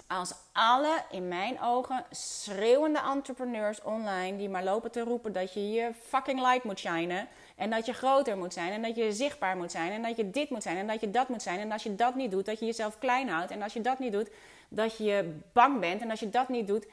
als 0.07 0.33
alle, 0.51 1.03
in 1.11 1.27
mijn 1.27 1.61
ogen, 1.61 2.05
schreeuwende 2.11 2.99
entrepreneurs 2.99 3.81
online 3.81 4.37
die 4.37 4.49
maar 4.49 4.63
lopen 4.63 4.91
te 4.91 5.01
roepen 5.01 5.33
dat 5.33 5.53
je 5.53 5.71
je 5.71 5.91
fucking 6.01 6.39
light 6.39 6.63
moet 6.63 6.79
shinen. 6.79 7.27
En 7.55 7.69
dat 7.69 7.85
je 7.85 7.93
groter 7.93 8.37
moet 8.37 8.53
zijn 8.53 8.71
en 8.71 8.81
dat 8.81 8.95
je 8.95 9.11
zichtbaar 9.11 9.57
moet 9.57 9.71
zijn 9.71 9.91
en 9.91 10.01
dat 10.01 10.17
je 10.17 10.29
dit 10.29 10.49
moet 10.49 10.63
zijn 10.63 10.77
en 10.77 10.87
dat 10.87 11.01
je 11.01 11.11
dat 11.11 11.29
moet 11.29 11.41
zijn. 11.41 11.59
En 11.59 11.71
als 11.71 11.83
je 11.83 11.95
dat 11.95 12.15
niet 12.15 12.31
doet, 12.31 12.45
dat 12.45 12.59
je 12.59 12.65
jezelf 12.65 12.97
klein 12.97 13.29
houdt. 13.29 13.51
En 13.51 13.61
als 13.61 13.73
je 13.73 13.81
dat 13.81 13.99
niet 13.99 14.11
doet, 14.11 14.29
dat 14.67 14.97
je 14.97 15.39
bang 15.53 15.79
bent. 15.79 16.01
En 16.01 16.09
als 16.09 16.19
je 16.19 16.29
dat 16.29 16.49
niet 16.49 16.67
doet. 16.67 16.87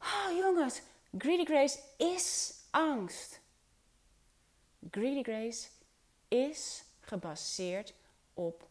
Oh 0.00 0.36
jongens, 0.38 0.82
Greedy 1.18 1.44
Grace 1.44 1.78
is 1.96 2.54
angst. 2.70 3.40
Greedy 4.90 5.22
Grace 5.22 5.68
is 6.28 6.84
gebaseerd 7.00 7.94
op 8.34 8.68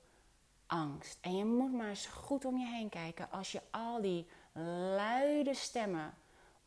angst. 0.66 1.18
En 1.22 1.38
je 1.38 1.46
moet 1.46 1.74
maar 1.74 1.90
eens 1.90 2.06
goed 2.06 2.46
om 2.46 2.58
je 2.58 2.66
heen 2.66 2.90
kijken 2.90 3.32
als 3.32 3.52
je 3.52 3.62
al 3.72 4.02
die 4.02 4.28
luide 4.96 5.54
stemmen 5.54 6.14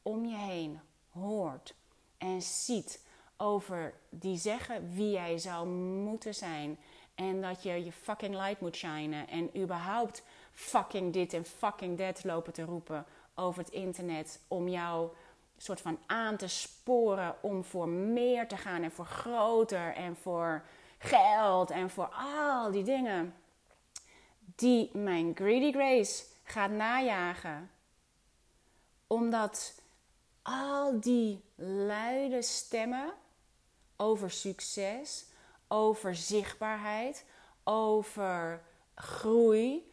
om 0.03 0.27
je 0.27 0.37
heen 0.37 0.81
hoort 1.11 1.75
en 2.19 2.43
ziet 2.43 3.03
over 3.37 3.95
die 4.09 4.37
zeggen 4.37 4.95
wie 4.95 5.11
jij 5.11 5.39
zou 5.39 5.69
moeten 5.69 6.35
zijn 6.35 6.79
en 7.15 7.41
dat 7.41 7.63
je 7.63 7.85
je 7.85 7.93
fucking 7.93 8.35
light 8.35 8.61
moet 8.61 8.77
shinen 8.77 9.29
en 9.29 9.61
überhaupt 9.61 10.23
fucking 10.59 11.13
dit 11.13 11.33
en 11.33 11.45
fucking 11.45 11.99
dat 11.99 12.25
lopen 12.25 12.53
te 12.53 12.63
roepen 12.63 13.07
over 13.35 13.63
het 13.63 13.73
internet 13.73 14.41
om 14.49 14.69
jou 14.69 15.11
soort 15.57 15.81
van 15.81 15.99
aan 16.07 16.37
te 16.37 16.49
sporen 16.49 17.37
om 17.41 17.65
voor 17.65 17.89
meer 17.89 18.49
te 18.49 18.57
gaan 18.57 18.83
en 18.83 18.93
voor 18.93 19.07
groter 19.07 19.95
en 19.95 20.17
voor 20.17 20.65
geld 20.99 21.71
en 21.71 21.91
voor 21.91 22.09
al 22.15 22.71
die 22.71 22.83
dingen 22.83 23.35
die 24.39 24.91
mijn 24.97 25.33
greedy 25.35 25.73
grace 25.73 26.25
gaat 26.43 26.71
najagen. 26.71 27.71
Omdat 29.07 29.83
al 30.43 31.01
die 31.01 31.45
luide 31.87 32.43
stemmen 32.43 33.13
over 33.97 34.31
succes, 34.31 35.27
over 35.69 36.15
zichtbaarheid, 36.15 37.25
over 37.65 38.63
groei, 38.95 39.93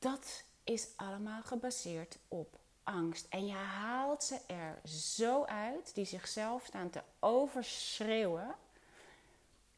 dat 0.00 0.44
is 0.64 0.86
allemaal 0.96 1.42
gebaseerd 1.42 2.18
op 2.28 2.58
angst. 2.82 3.26
En 3.28 3.46
je 3.46 3.52
haalt 3.52 4.24
ze 4.24 4.38
er 4.46 4.80
zo 4.88 5.44
uit 5.44 5.94
die 5.94 6.04
zichzelf 6.04 6.64
staan 6.66 6.90
te 6.90 7.02
overschreeuwen, 7.18 8.54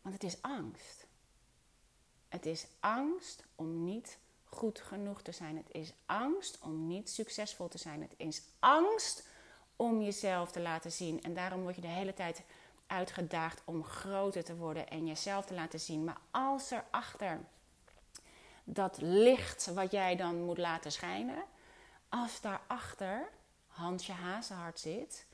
want 0.03 0.15
het 0.15 0.25
is 0.25 0.43
angst. 0.43 1.07
Het 2.29 2.47
is 2.47 2.67
angst 2.81 3.45
om 3.55 3.85
niet 3.85 4.19
goed 4.45 4.81
genoeg 4.81 5.23
te 5.23 5.33
zijn. 5.33 5.57
Het 5.57 5.71
is 5.71 5.93
angst 6.07 6.59
om 6.61 6.87
niet 6.87 7.11
succesvol 7.11 7.69
te 7.69 7.79
zijn. 7.79 8.01
Het 8.01 8.15
is 8.17 8.43
angst 8.59 9.27
om 9.77 10.03
jezelf 10.03 10.53
te 10.53 10.61
laten 10.61 10.93
zien. 10.93 11.23
En 11.23 11.35
daarom 11.35 11.63
word 11.63 11.75
je 11.75 11.81
de 11.81 11.87
hele 11.87 12.15
tijd 12.15 12.43
uitgedaagd 12.87 13.63
om 13.65 13.85
groter 13.85 14.45
te 14.45 14.57
worden 14.57 14.89
en 14.89 15.07
jezelf 15.07 15.47
te 15.47 15.55
laten 15.55 15.81
zien. 15.81 16.05
Maar 16.05 16.21
als 16.31 16.71
er 16.71 16.85
achter 16.91 17.41
dat 18.65 18.99
licht 19.01 19.73
wat 19.75 19.91
jij 19.91 20.17
dan 20.17 20.43
moet 20.45 20.59
laten 20.59 20.93
schijnen, 20.93 21.45
als 22.09 22.41
daarachter 22.41 23.29
Hansje 23.67 24.13
Hazenhart 24.13 24.81
zit, 24.81 25.27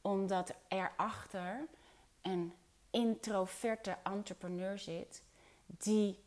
omdat 0.00 0.54
erachter 0.68 1.66
een 2.22 2.52
introverte 2.90 3.96
entrepreneur 4.02 4.78
zit 4.78 5.22
die 5.66 6.18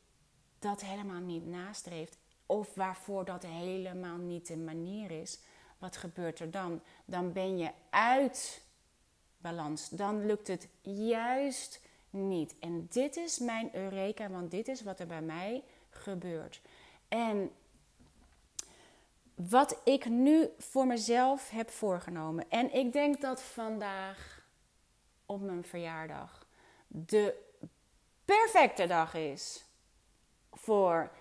dat 0.60 0.82
helemaal 0.82 1.20
niet 1.20 1.46
nastreeft 1.46 2.18
of 2.46 2.76
waarvoor 2.76 3.26
dat 3.26 3.44
helemaal 3.44 4.18
niet 4.18 4.48
de 4.48 4.58
manier 4.58 5.12
is, 5.12 5.40
wat 5.78 5.98
gebeurt 5.98 6.40
er 6.40 6.52
dan? 6.52 6.82
Dan 7.06 7.34
ben 7.34 7.58
je 7.58 7.72
uit 7.90 8.62
balans. 9.38 9.90
Dan 9.90 10.26
lukt 10.26 10.48
het 10.48 10.68
juist 10.82 11.82
niet. 12.10 12.60
En 12.60 12.88
dit 12.90 13.16
is 13.16 13.40
mijn 13.40 13.76
eureka, 13.76 14.30
want 14.30 14.52
dit 14.52 14.68
is 14.68 14.82
wat 14.82 15.00
er 15.00 15.08
bij 15.08 15.22
mij 15.22 15.64
gebeurt. 15.98 16.62
En 17.08 17.52
wat 19.36 19.82
ik 19.84 20.06
nu 20.06 20.50
voor 20.58 20.88
mezelf 20.88 21.50
heb 21.50 21.70
voorgenomen. 21.70 22.50
En 22.50 22.74
ik 22.74 22.94
denk 22.94 23.22
dat 23.22 23.42
vandaag 23.42 24.42
op 25.26 25.42
mijn 25.42 25.64
verjaardag 25.64 26.48
de 26.88 27.34
perfecte 28.26 28.88
dag 28.88 29.14
is 29.14 29.64
voor 30.52 31.12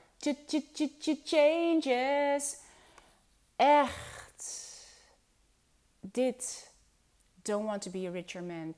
changes. 1.24 2.56
Echt. 3.56 4.84
Dit. 6.00 6.70
Don't 7.42 7.66
want 7.66 7.82
to 7.82 7.90
be 7.90 8.06
a 8.06 8.10
richer 8.10 8.42
man. 8.42 8.74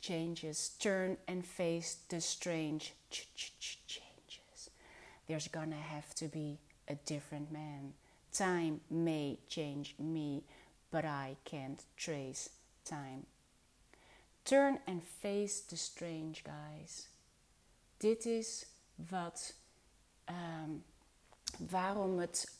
Changes. 0.00 0.76
Turn 0.76 1.18
and 1.26 1.46
face 1.46 1.96
the 2.06 2.20
strange. 2.20 2.92
Changes. 3.10 3.77
There's 5.28 5.48
gonna 5.48 5.76
have 5.76 6.14
to 6.14 6.26
be 6.26 6.58
a 6.88 6.94
different 7.04 7.52
man. 7.52 7.92
Time 8.32 8.80
may 8.88 9.38
change 9.48 9.94
me, 9.98 10.42
but 10.90 11.04
I 11.04 11.36
can't 11.44 11.84
trace 11.96 12.48
time. 12.84 13.26
Turn 14.44 14.78
and 14.86 15.02
face 15.02 15.60
the 15.60 15.76
strange, 15.76 16.42
guys. 16.42 17.08
Dit 17.98 18.26
is 18.26 18.66
wat 18.94 19.54
um, 20.28 20.84
waarom 21.70 22.18
het 22.18 22.58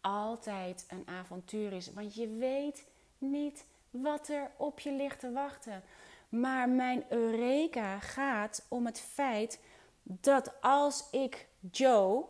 altijd 0.00 0.84
een 0.88 1.06
avontuur 1.06 1.72
is. 1.72 1.92
Want 1.92 2.14
je 2.14 2.28
weet 2.28 2.84
niet 3.18 3.64
wat 3.90 4.28
er 4.28 4.50
op 4.56 4.80
je 4.80 4.92
ligt 4.92 5.20
te 5.20 5.32
wachten. 5.32 5.82
Maar 6.28 6.68
mijn 6.68 7.04
Eureka 7.08 7.98
gaat 7.98 8.66
om 8.68 8.86
het 8.86 9.00
feit 9.00 9.60
dat 10.02 10.60
als 10.60 11.04
ik 11.10 11.46
Joe, 11.70 12.24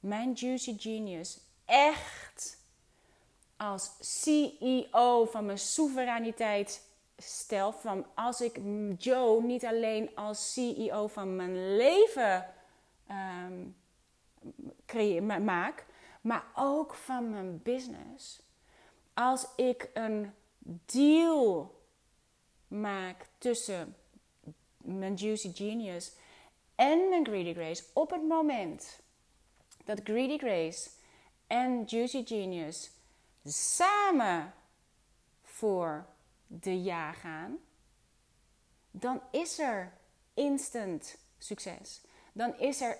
mijn 0.00 0.32
Juicy 0.32 0.78
Genius, 0.78 1.40
echt 1.64 2.58
als 3.56 3.90
CEO 4.00 5.24
van 5.24 5.46
mijn 5.46 5.58
soevereiniteit 5.58 6.86
stel. 7.16 7.72
Van 7.72 8.06
als 8.14 8.40
ik 8.40 8.60
Joe 8.98 9.42
niet 9.42 9.64
alleen 9.64 10.16
als 10.16 10.52
CEO 10.52 11.06
van 11.06 11.36
mijn 11.36 11.76
leven 11.76 12.46
um, 13.10 13.76
maak, 15.44 15.86
maar 16.20 16.44
ook 16.54 16.94
van 16.94 17.30
mijn 17.30 17.62
business. 17.62 18.42
Als 19.14 19.46
ik 19.56 19.90
een 19.94 20.32
deal 20.86 21.76
maak 22.68 23.26
tussen 23.38 23.96
mijn 24.76 25.14
Juicy 25.14 25.54
Genius 25.54 26.12
en 26.78 27.08
mijn 27.08 27.26
Greedy 27.26 27.54
Grace 27.54 27.84
op 27.92 28.10
het 28.10 28.22
moment 28.22 29.00
dat 29.84 30.00
Greedy 30.04 30.38
Grace 30.38 30.90
en 31.46 31.84
Juicy 31.84 32.26
Genius 32.26 32.90
samen 33.44 34.54
voor 35.42 36.06
de 36.46 36.82
ja 36.82 37.12
gaan, 37.12 37.58
dan 38.90 39.22
is 39.30 39.58
er 39.58 39.92
instant 40.34 41.16
succes. 41.38 42.00
Dan, 42.32 42.58
is 42.58 42.80
er 42.80 42.98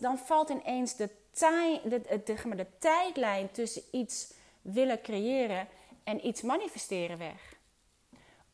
dan 0.00 0.18
valt 0.18 0.50
ineens 0.50 0.96
de, 0.96 1.10
tij, 1.30 1.80
de, 1.84 2.00
de, 2.00 2.22
de, 2.24 2.54
de 2.54 2.66
tijdlijn 2.78 3.50
tussen 3.50 3.82
iets 3.90 4.32
willen 4.62 5.02
creëren 5.02 5.68
en 6.04 6.26
iets 6.26 6.42
manifesteren 6.42 7.18
weg. 7.18 7.54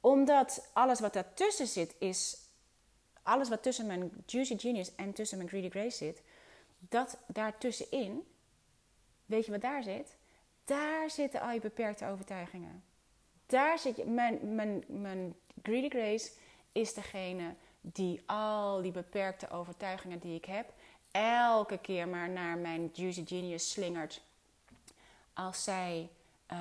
Omdat 0.00 0.70
alles 0.72 1.00
wat 1.00 1.12
daartussen 1.12 1.66
zit 1.66 1.94
is. 1.98 2.41
Alles 3.22 3.48
wat 3.48 3.62
tussen 3.62 3.86
mijn 3.86 4.10
Juicy 4.26 4.58
Genius 4.58 4.94
en 4.94 5.12
tussen 5.12 5.36
mijn 5.36 5.48
Greedy 5.48 5.70
Grace 5.70 5.96
zit, 5.96 6.22
dat 6.78 7.18
daartussenin, 7.26 8.26
weet 9.26 9.44
je 9.44 9.50
wat 9.52 9.60
daar 9.60 9.82
zit? 9.82 10.16
Daar 10.64 11.10
zitten 11.10 11.40
al 11.40 11.50
je 11.50 11.60
beperkte 11.60 12.06
overtuigingen. 12.06 12.84
Daar 13.46 13.78
zit 13.78 14.06
mijn, 14.06 14.54
mijn, 14.54 14.84
mijn 14.86 15.34
Greedy 15.62 15.88
Grace 15.88 16.30
is 16.72 16.94
degene 16.94 17.54
die 17.80 18.22
al 18.26 18.82
die 18.82 18.92
beperkte 18.92 19.50
overtuigingen 19.50 20.18
die 20.18 20.34
ik 20.34 20.44
heb, 20.44 20.72
elke 21.10 21.78
keer 21.78 22.08
maar 22.08 22.28
naar 22.28 22.58
mijn 22.58 22.90
Juicy 22.92 23.26
Genius 23.26 23.70
slingert. 23.70 24.22
Als 25.32 25.64
zij 25.64 26.10
uh, 26.52 26.58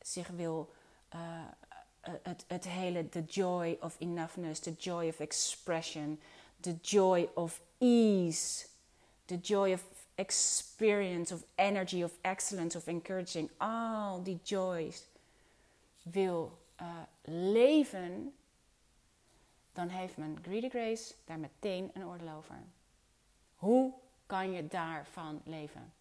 zich 0.00 0.28
wil, 0.28 0.72
uh, 1.14 1.20
het, 2.00 2.44
het 2.46 2.68
hele, 2.68 3.08
the 3.08 3.24
joy 3.24 3.78
of 3.80 3.96
enoughness, 3.98 4.60
the 4.60 4.74
joy 4.78 5.08
of 5.08 5.20
expression, 5.20 6.20
the 6.60 6.76
joy 6.82 7.28
of 7.34 7.60
ease, 7.78 8.66
the 9.24 9.38
joy 9.40 9.72
of 9.72 9.82
experience, 10.14 11.34
of 11.34 11.44
energy, 11.54 12.02
of 12.02 12.12
excellence, 12.20 12.76
of 12.76 12.86
encouraging, 12.86 13.50
al 13.56 14.22
die 14.22 14.40
joys 14.42 15.06
wil 16.02 16.58
uh, 16.80 16.86
leven, 17.24 18.34
dan 19.72 19.88
heeft 19.88 20.16
mijn 20.16 20.38
Greedy 20.42 20.68
Grace 20.68 21.14
daar 21.24 21.38
meteen 21.38 21.90
een 21.94 22.06
oordeel 22.06 22.30
over. 22.36 22.62
Hoe 23.56 23.92
kan 24.26 24.52
je 24.52 24.66
daarvan 24.66 25.40
leven? 25.44 25.92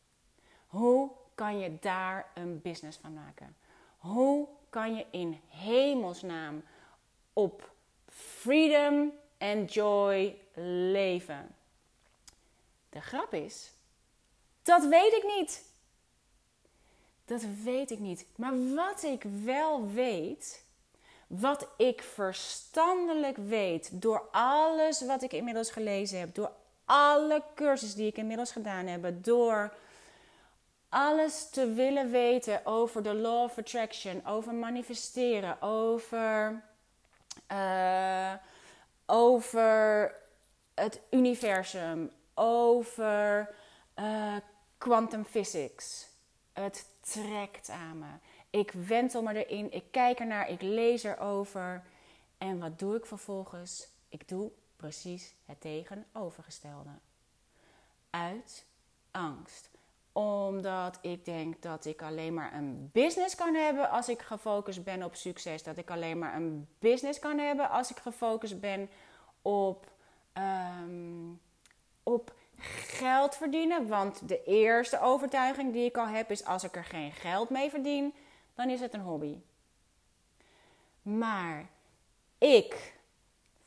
Hoe 0.68 1.12
kan 1.36 1.60
je 1.60 1.77
daar 1.79 2.25
een 2.34 2.62
business 2.62 2.98
van 2.98 3.13
maken? 3.13 3.56
Hoe 3.98 4.48
kan 4.70 4.96
je 4.96 5.06
in 5.12 5.42
hemelsnaam 5.48 6.64
op 7.34 7.72
freedom 8.08 9.12
en 9.38 9.66
joy 9.66 10.38
leven? 10.92 11.56
De 12.90 13.02
grap 13.02 13.34
is, 13.34 13.72
dat 14.62 14.86
weet 14.86 15.14
ik 15.14 15.24
niet. 15.38 15.68
Dat 17.26 17.42
weet 17.64 17.92
ik 17.92 18.00
niet. 18.00 18.26
Maar 18.36 18.74
wat 18.76 19.04
ik 19.04 19.24
wel 19.44 19.92
weet, 19.92 20.64
wat 21.28 21.68
ik 21.78 22.02
verstandelijk 22.02 23.38
weet 23.38 24.02
door 24.02 24.28
alles 24.32 25.06
wat 25.06 25.22
ik 25.22 25.34
inmiddels 25.34 25.72
gelezen 25.72 26.20
heb, 26.20 26.36
door 26.36 26.52
alle 26.86 27.44
cursussen 27.56 27.98
die 27.98 28.08
ik 28.08 28.18
inmiddels 28.18 28.52
gedaan 28.52 28.86
heb, 28.86 29.24
door 29.24 29.74
alles 30.89 31.50
te 31.50 31.74
willen 31.74 32.12
weten 32.12 32.65
over 32.65 33.03
de 33.03 33.13
law 33.13 33.43
of 33.43 33.58
attraction, 33.58 34.25
over 34.25 34.53
manifesteren, 34.53 35.62
over, 35.62 36.63
uh, 37.51 38.34
over 39.05 40.15
het 40.74 41.01
universum, 41.10 42.12
over 42.34 43.55
uh, 44.00 44.36
quantum 44.77 45.25
physics. 45.25 46.08
Het 46.53 46.86
trekt 47.00 47.69
aan 47.69 48.00
me. 48.00 48.12
Ik 48.50 48.72
wentel 48.72 49.22
me 49.22 49.46
erin, 49.46 49.72
ik 49.72 49.84
kijk 49.91 50.19
ernaar, 50.19 50.50
ik 50.50 50.61
lees 50.61 51.03
erover. 51.03 51.83
En 52.37 52.59
wat 52.59 52.79
doe 52.79 52.96
ik 52.96 53.05
vervolgens? 53.05 53.87
Ik 54.09 54.27
doe 54.27 54.51
precies 54.75 55.33
het 55.46 55.61
tegenovergestelde. 55.61 56.90
Uit 58.09 58.66
angst 59.11 59.69
omdat 60.20 60.98
ik 61.01 61.25
denk 61.25 61.62
dat 61.62 61.86
ik 61.86 62.01
alleen 62.01 62.34
maar 62.34 62.53
een 62.53 62.90
business 62.94 63.36
kan 63.36 63.55
hebben 63.55 63.90
als 63.90 64.10
ik 64.10 64.22
gefocust 64.22 64.84
ben 64.84 65.03
op 65.03 65.16
succes. 65.16 65.64
Dat 65.64 65.77
ik 65.77 65.90
alleen 65.90 66.20
maar 66.20 66.36
een 66.36 66.68
business 66.79 67.20
kan 67.20 67.38
hebben 67.38 67.70
als 67.70 67.92
ik 67.92 67.98
gefocust 67.98 68.60
ben 68.60 68.90
op, 69.42 69.92
um, 70.34 71.42
op 72.03 72.34
geld 72.86 73.36
verdienen. 73.36 73.88
Want 73.88 74.27
de 74.27 74.44
eerste 74.44 75.01
overtuiging 75.01 75.74
die 75.74 75.86
ik 75.86 75.98
al 75.98 76.08
heb 76.08 76.32
is: 76.32 76.46
als 76.46 76.64
ik 76.64 76.75
er 76.75 76.86
geen 76.86 77.12
geld 77.12 77.50
mee 77.50 77.70
verdien, 77.70 78.14
dan 78.55 78.70
is 78.70 78.79
het 78.79 78.94
een 78.94 79.01
hobby. 79.01 79.38
Maar 81.01 81.70
ik, 82.38 82.94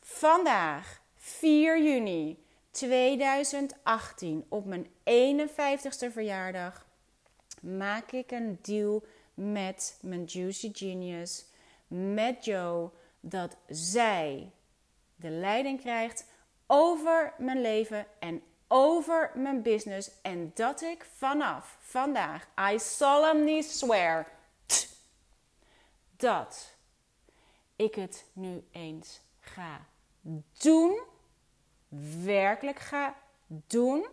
vandaag, 0.01 1.01
4 1.17 1.83
juni, 1.83 2.42
2018, 2.73 4.45
op 4.49 4.65
mijn 4.65 4.87
51ste 4.87 6.11
verjaardag, 6.11 6.85
maak 7.61 8.11
ik 8.11 8.31
een 8.31 8.59
deal 8.61 9.03
met 9.33 9.97
mijn 10.01 10.23
Juicy 10.23 10.69
Genius, 10.73 11.45
met 11.87 12.45
Joe, 12.45 12.89
dat 13.19 13.57
zij 13.67 14.51
de 15.15 15.29
leiding 15.29 15.79
krijgt 15.79 16.25
over 16.67 17.33
mijn 17.37 17.61
leven 17.61 18.05
en 18.19 18.43
over 18.67 19.31
mijn 19.35 19.61
business. 19.61 20.11
En 20.21 20.51
dat 20.53 20.81
ik 20.81 21.05
vanaf 21.15 21.77
vandaag, 21.79 22.47
I 22.73 22.79
solemnly 22.79 23.61
swear, 23.61 24.31
dat 26.15 26.75
ik 27.75 27.95
het 27.95 28.25
nu 28.33 28.63
eens 28.71 29.21
ga 29.39 29.85
doen 30.57 31.11
werkelijk 32.23 32.79
ga 32.79 33.15
doen. 33.47 34.05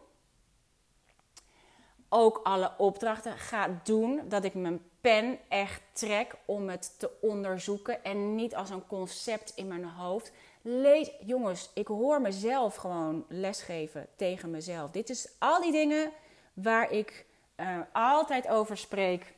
Ook 2.09 2.41
alle 2.43 2.73
opdrachten 2.79 3.39
ga 3.39 3.81
doen. 3.85 4.21
Dat 4.29 4.45
ik 4.45 4.55
mijn 4.55 4.83
pen 5.01 5.39
echt 5.49 5.83
trek 5.93 6.35
om 6.45 6.69
het 6.69 6.95
te 6.99 7.11
onderzoeken. 7.21 8.05
En 8.05 8.35
niet 8.35 8.55
als 8.55 8.71
een 8.71 8.87
concept 8.87 9.53
in 9.55 9.69
mijn 9.69 9.85
hoofd. 9.85 10.33
Lees, 10.63 11.11
jongens, 11.21 11.71
ik 11.75 11.87
hoor 11.87 12.21
mezelf 12.21 12.75
gewoon 12.75 13.25
lesgeven 13.29 14.07
tegen 14.17 14.51
mezelf. 14.51 14.91
Dit 14.91 15.11
is 15.11 15.29
al 15.39 15.61
die 15.61 15.73
dingen 15.73 16.13
waar 16.53 16.91
ik 16.91 17.27
uh, 17.57 17.79
altijd 17.93 18.49
over 18.49 18.77
spreek 18.77 19.35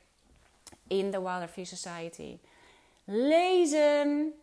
in 0.87 1.11
de 1.11 1.21
Wilder 1.21 1.67
Society. 1.67 2.39
Lezen 3.05 4.35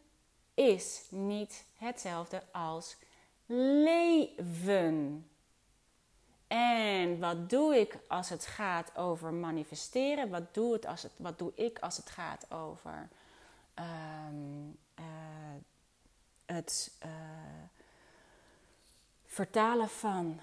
is 0.53 1.07
niet 1.09 1.65
hetzelfde 1.75 2.43
als 2.51 2.97
leven. 3.51 5.29
En 6.47 7.19
wat 7.19 7.49
doe 7.49 7.79
ik 7.79 7.97
als 8.07 8.29
het 8.29 8.45
gaat 8.45 8.97
over 8.97 9.33
manifesteren? 9.33 10.29
Wat 10.29 10.53
doe, 10.53 10.73
het 10.73 10.85
als 10.85 11.03
het, 11.03 11.11
wat 11.17 11.39
doe 11.39 11.51
ik 11.55 11.79
als 11.79 11.97
het 11.97 12.09
gaat 12.09 12.51
over 12.51 13.09
um, 13.75 14.77
uh, 14.99 15.05
het 16.45 16.91
uh, 17.05 17.11
vertalen 19.25 19.89
van 19.89 20.39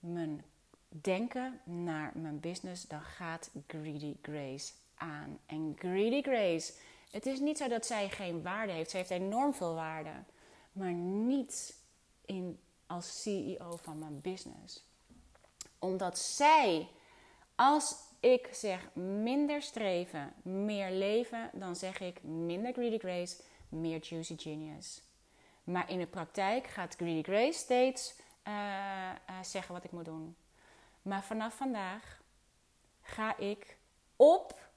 mijn 0.00 0.44
denken 0.88 1.60
naar 1.64 2.12
mijn 2.14 2.40
business? 2.40 2.86
Dan 2.86 3.02
gaat 3.02 3.50
Greedy 3.66 4.16
Grace 4.22 4.72
aan. 4.94 5.38
En 5.46 5.76
Greedy 5.78 6.22
Grace, 6.22 6.72
het 7.10 7.26
is 7.26 7.38
niet 7.40 7.58
zo 7.58 7.68
dat 7.68 7.86
zij 7.86 8.10
geen 8.10 8.42
waarde 8.42 8.72
heeft. 8.72 8.90
Ze 8.90 8.96
heeft 8.96 9.10
enorm 9.10 9.54
veel 9.54 9.74
waarde. 9.74 10.12
Maar 10.72 10.92
niet 10.92 11.77
in, 12.28 12.60
als 12.86 13.22
CEO 13.22 13.76
van 13.76 13.98
mijn 13.98 14.20
business. 14.20 14.84
Omdat 15.78 16.18
zij, 16.18 16.88
als 17.54 17.94
ik 18.20 18.48
zeg 18.52 18.94
minder 18.94 19.62
streven, 19.62 20.32
meer 20.42 20.90
leven, 20.90 21.50
dan 21.52 21.76
zeg 21.76 22.00
ik 22.00 22.22
minder 22.22 22.72
Greedy 22.72 22.98
Grace, 22.98 23.42
meer 23.68 24.00
Juicy 24.02 24.38
Genius. 24.38 25.02
Maar 25.64 25.90
in 25.90 25.98
de 25.98 26.06
praktijk 26.06 26.66
gaat 26.66 26.94
Greedy 26.94 27.22
Grace 27.22 27.58
steeds 27.58 28.14
uh, 28.48 28.54
uh, 29.30 29.42
zeggen 29.42 29.74
wat 29.74 29.84
ik 29.84 29.92
moet 29.92 30.04
doen. 30.04 30.36
Maar 31.02 31.24
vanaf 31.24 31.54
vandaag 31.54 32.22
ga 33.02 33.36
ik 33.36 33.78
op, 34.16 34.68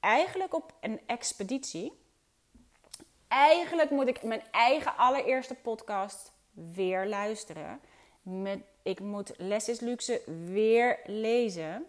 eigenlijk 0.00 0.54
op 0.54 0.74
een 0.80 1.00
expeditie 1.06 1.97
Eigenlijk 3.28 3.90
moet 3.90 4.08
ik 4.08 4.22
mijn 4.22 4.42
eigen 4.50 4.96
allereerste 4.96 5.54
podcast 5.54 6.32
weer 6.52 7.06
luisteren. 7.06 7.80
Met, 8.22 8.60
ik 8.82 9.00
moet 9.00 9.32
Les 9.36 9.68
is 9.68 9.80
Luxe 9.80 10.22
weer 10.44 10.98
lezen. 11.04 11.86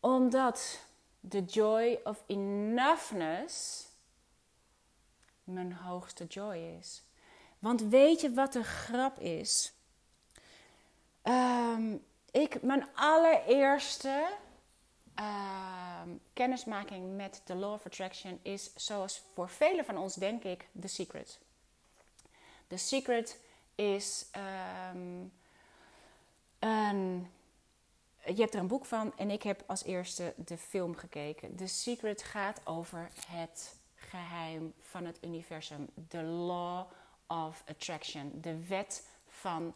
Omdat 0.00 0.80
the 1.28 1.44
joy 1.44 2.00
of 2.04 2.22
enoughness 2.26 3.86
mijn 5.44 5.72
hoogste 5.72 6.24
joy 6.24 6.56
is. 6.78 7.02
Want 7.58 7.82
weet 7.82 8.20
je 8.20 8.32
wat 8.32 8.52
de 8.52 8.64
grap 8.64 9.18
is? 9.18 9.72
Ehm, 11.22 11.96
ik, 12.30 12.62
mijn 12.62 12.88
allereerste 12.94 14.28
ehm, 15.18 16.08
kennismaking 16.32 17.16
met 17.16 17.42
de 17.44 17.54
Law 17.54 17.72
of 17.72 17.86
Attraction 17.86 18.38
is, 18.42 18.74
zoals 18.74 19.22
voor 19.34 19.48
velen 19.48 19.84
van 19.84 19.96
ons 19.96 20.14
denk 20.14 20.44
ik, 20.44 20.68
The 20.80 20.88
Secret. 20.88 21.38
The 22.66 22.76
Secret 22.76 23.40
is 23.74 24.26
um, 24.92 25.32
een. 26.58 27.30
Je 28.24 28.40
hebt 28.40 28.54
er 28.54 28.60
een 28.60 28.66
boek 28.66 28.84
van 28.84 29.12
en 29.16 29.30
ik 29.30 29.42
heb 29.42 29.62
als 29.66 29.84
eerste 29.84 30.34
de 30.36 30.58
film 30.58 30.96
gekeken. 30.96 31.56
The 31.56 31.66
Secret 31.66 32.22
gaat 32.22 32.60
over 32.64 33.10
het 33.26 33.76
geheim 33.94 34.74
van 34.80 35.04
het 35.04 35.18
universum. 35.24 35.88
The 36.08 36.22
Law 36.22 36.86
of 37.26 37.62
Attraction. 37.66 38.38
De 38.40 38.66
wet 38.66 39.08
van 39.28 39.74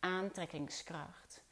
aantrekkingskracht. 0.00 1.42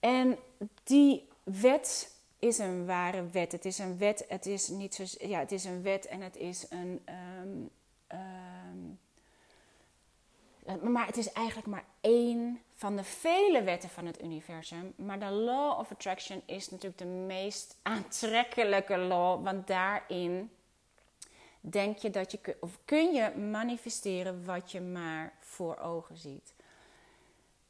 En 0.00 0.38
die 0.84 1.28
wet 1.44 2.14
is 2.38 2.58
een 2.58 2.86
ware 2.86 3.26
wet. 3.26 3.52
Het 3.52 3.64
is 3.64 3.78
een 3.78 3.98
wet, 3.98 4.24
het 4.28 4.46
is 4.46 4.68
niet 4.68 4.94
zo. 4.94 5.04
Ja, 5.26 5.38
het 5.38 5.52
is 5.52 5.64
een 5.64 5.82
wet 5.82 6.06
en 6.06 6.20
het 6.20 6.36
is 6.36 6.66
een. 6.70 7.06
Um, 7.42 7.70
um, 8.12 8.98
maar 10.92 11.06
het 11.06 11.16
is 11.16 11.32
eigenlijk 11.32 11.66
maar 11.66 11.84
één 12.00 12.60
van 12.74 12.96
de 12.96 13.04
vele 13.04 13.62
wetten 13.62 13.88
van 13.88 14.06
het 14.06 14.22
universum. 14.22 14.92
Maar 14.96 15.18
de 15.18 15.30
law 15.30 15.78
of 15.78 15.90
attraction 15.90 16.42
is 16.46 16.70
natuurlijk 16.70 16.98
de 16.98 17.04
meest 17.04 17.76
aantrekkelijke 17.82 18.98
law, 18.98 19.44
want 19.44 19.66
daarin 19.66 20.50
denk 21.60 21.98
je 21.98 22.10
dat 22.10 22.32
je 22.32 22.56
of 22.60 22.78
kun 22.84 23.12
je 23.12 23.36
manifesteren 23.36 24.44
wat 24.44 24.72
je 24.72 24.80
maar 24.80 25.32
voor 25.40 25.76
ogen 25.76 26.16
ziet. 26.16 26.53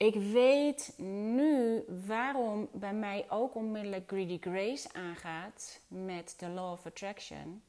Ik 0.05 0.15
weet 0.15 0.93
nu 0.99 1.85
waarom 2.07 2.69
bij 2.73 2.93
mij 2.93 3.27
ook 3.29 3.55
onmiddellijk 3.55 4.09
Greedy 4.09 4.39
Grace 4.41 4.89
aangaat 4.93 5.81
met 5.89 6.35
de 6.39 6.49
Law 6.49 6.73
of 6.73 6.87
Attraction. 6.87 7.63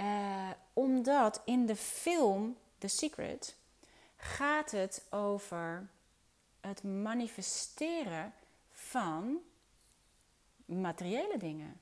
Uh, 0.00 0.50
omdat 0.72 1.42
in 1.44 1.66
de 1.66 1.76
film 1.76 2.56
The 2.78 2.88
Secret 2.88 3.56
gaat 4.16 4.70
het 4.70 5.06
over 5.10 5.88
het 6.60 6.82
manifesteren 6.82 8.32
van 8.72 9.38
materiële 10.64 11.38
dingen. 11.38 11.80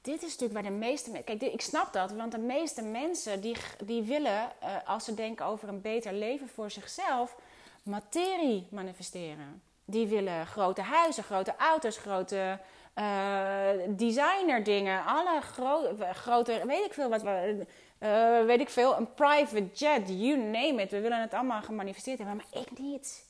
Dit 0.00 0.22
is 0.22 0.38
natuurlijk 0.38 0.52
waar 0.52 0.72
de 0.72 0.78
meeste 0.78 1.10
mensen. 1.10 1.38
Kijk, 1.38 1.52
ik 1.52 1.60
snap 1.60 1.92
dat, 1.92 2.12
want 2.12 2.32
de 2.32 2.38
meeste 2.38 2.82
mensen 2.82 3.40
die, 3.40 3.56
die 3.84 4.02
willen, 4.02 4.52
uh, 4.62 4.76
als 4.84 5.04
ze 5.04 5.14
denken 5.14 5.46
over 5.46 5.68
een 5.68 5.80
beter 5.80 6.12
leven 6.12 6.48
voor 6.48 6.70
zichzelf, 6.70 7.36
materie 7.82 8.66
manifesteren. 8.70 9.62
Die 9.84 10.06
willen 10.06 10.46
grote 10.46 10.82
huizen, 10.82 11.24
grote 11.24 11.56
auto's, 11.56 11.96
grote 11.96 12.58
uh, 12.98 13.68
designer 13.88 14.64
dingen. 14.64 15.04
Alle 15.04 15.40
gro 15.40 15.96
grote, 16.12 16.62
weet 16.66 16.84
ik 16.84 16.92
veel 16.92 17.08
wat. 17.08 17.22
Uh, 17.24 18.44
weet 18.44 18.60
ik 18.60 18.68
veel, 18.68 18.96
een 18.96 19.14
private 19.14 19.68
jet, 19.72 20.08
you 20.08 20.36
name 20.36 20.82
it. 20.82 20.90
We 20.90 21.00
willen 21.00 21.20
het 21.20 21.34
allemaal 21.34 21.62
gemanifesteerd 21.62 22.18
hebben, 22.18 22.36
maar 22.36 22.62
ik 22.62 22.78
niet. 22.78 23.24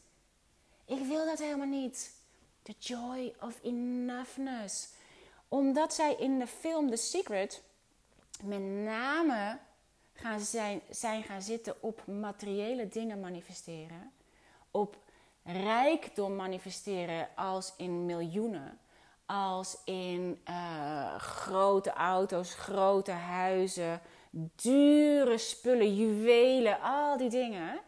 Ik 0.84 1.04
wil 1.06 1.24
dat 1.24 1.38
helemaal 1.38 1.66
niet. 1.66 2.16
The 2.62 2.74
joy 2.78 3.34
of 3.40 3.58
enoughness. 3.62 4.88
Omdat 5.48 5.94
zij 5.94 6.14
in 6.14 6.38
de 6.38 6.46
film 6.46 6.90
The 6.90 6.96
Secret 6.96 7.62
met 8.42 8.60
name 8.84 9.58
gaan 10.12 10.40
zijn, 10.40 10.80
zijn 10.90 11.22
gaan 11.22 11.42
zitten 11.42 11.74
op 11.80 12.06
materiële 12.06 12.88
dingen 12.88 13.20
manifesteren 13.20 14.12
op 14.78 14.96
rijkdom 15.42 16.36
manifesteren 16.36 17.28
als 17.36 17.72
in 17.76 18.06
miljoenen. 18.06 18.78
Als 19.26 19.78
in 19.84 20.42
uh, 20.48 21.14
grote 21.14 21.92
auto's, 21.92 22.54
grote 22.54 23.10
huizen, 23.10 24.00
dure 24.56 25.38
spullen, 25.38 25.96
juwelen, 25.96 26.80
al 26.80 27.16
die 27.16 27.30
dingen. 27.30 27.80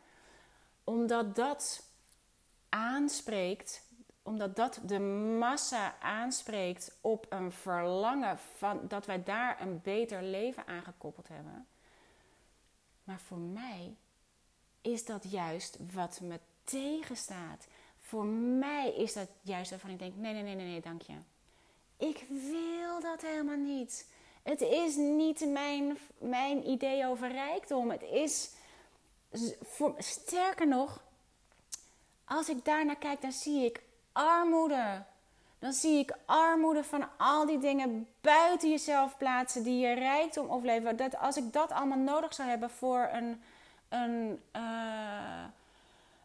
Omdat 0.85 1.37
dat 1.37 1.83
aanspreekt, 2.69 3.83
omdat 4.23 4.57
dat 4.57 4.81
de 4.83 4.99
massa 5.39 5.95
aanspreekt 6.01 6.99
op 7.01 7.27
een 7.29 7.53
verlangen 7.53 8.39
van 8.39 8.81
dat 8.89 9.07
wij 9.07 9.23
daar 9.23 9.61
een 9.61 9.81
beter 9.83 10.23
leven 10.23 10.67
aan 10.67 10.83
gekoppeld 10.83 11.29
hebben. 11.29 11.67
Maar 13.05 13.21
voor 13.21 13.39
mij 13.39 13.97
is 14.81 15.05
dat 15.05 15.31
juist 15.31 15.79
wat 15.93 16.21
me 16.21 16.41
tegenstaat. 16.65 17.67
Voor 18.01 18.25
mij 18.25 18.95
is 18.95 19.13
dat 19.13 19.29
juist 19.43 19.71
waarvan 19.71 19.91
ik 19.91 19.99
denk: 19.99 20.17
nee, 20.17 20.33
nee, 20.33 20.43
nee, 20.43 20.55
nee, 20.55 20.67
nee, 20.67 20.81
dank 20.81 21.03
je. 21.03 21.15
Ik 21.97 22.25
wil 22.29 23.01
dat 23.01 23.23
helemaal 23.23 23.57
niet. 23.57 24.07
Het 24.43 24.61
is 24.61 24.97
niet 24.97 25.47
mijn, 25.47 25.99
mijn 26.19 26.69
idee 26.69 27.07
over 27.07 27.33
rijkdom. 27.33 27.91
Het 27.91 28.03
is, 28.03 28.51
sterker 29.99 30.69
nog, 30.69 31.03
als 32.25 32.49
ik 32.49 32.65
daarnaar 32.65 32.97
kijk, 32.97 33.21
dan 33.21 33.33
zie 33.33 33.65
ik 33.65 33.83
armoede. 34.13 35.03
Dan 35.59 35.73
zie 35.73 35.99
ik 35.99 36.17
armoede 36.25 36.85
van 36.85 37.09
al 37.17 37.47
die 37.47 37.59
dingen 37.59 38.09
buiten 38.21 38.71
jezelf 38.71 39.17
plaatsen 39.17 39.63
die 39.63 39.79
je 39.79 39.95
rijkdom 39.95 40.49
opleveren. 40.49 40.97
Dat 40.97 41.17
als 41.17 41.37
ik 41.37 41.53
dat 41.53 41.71
allemaal 41.73 41.99
nodig 41.99 42.35
zou 42.35 42.49
hebben 42.49 42.71
voor 42.71 43.09
een, 43.13 43.43
een, 43.89 44.41
uh, 44.57 45.45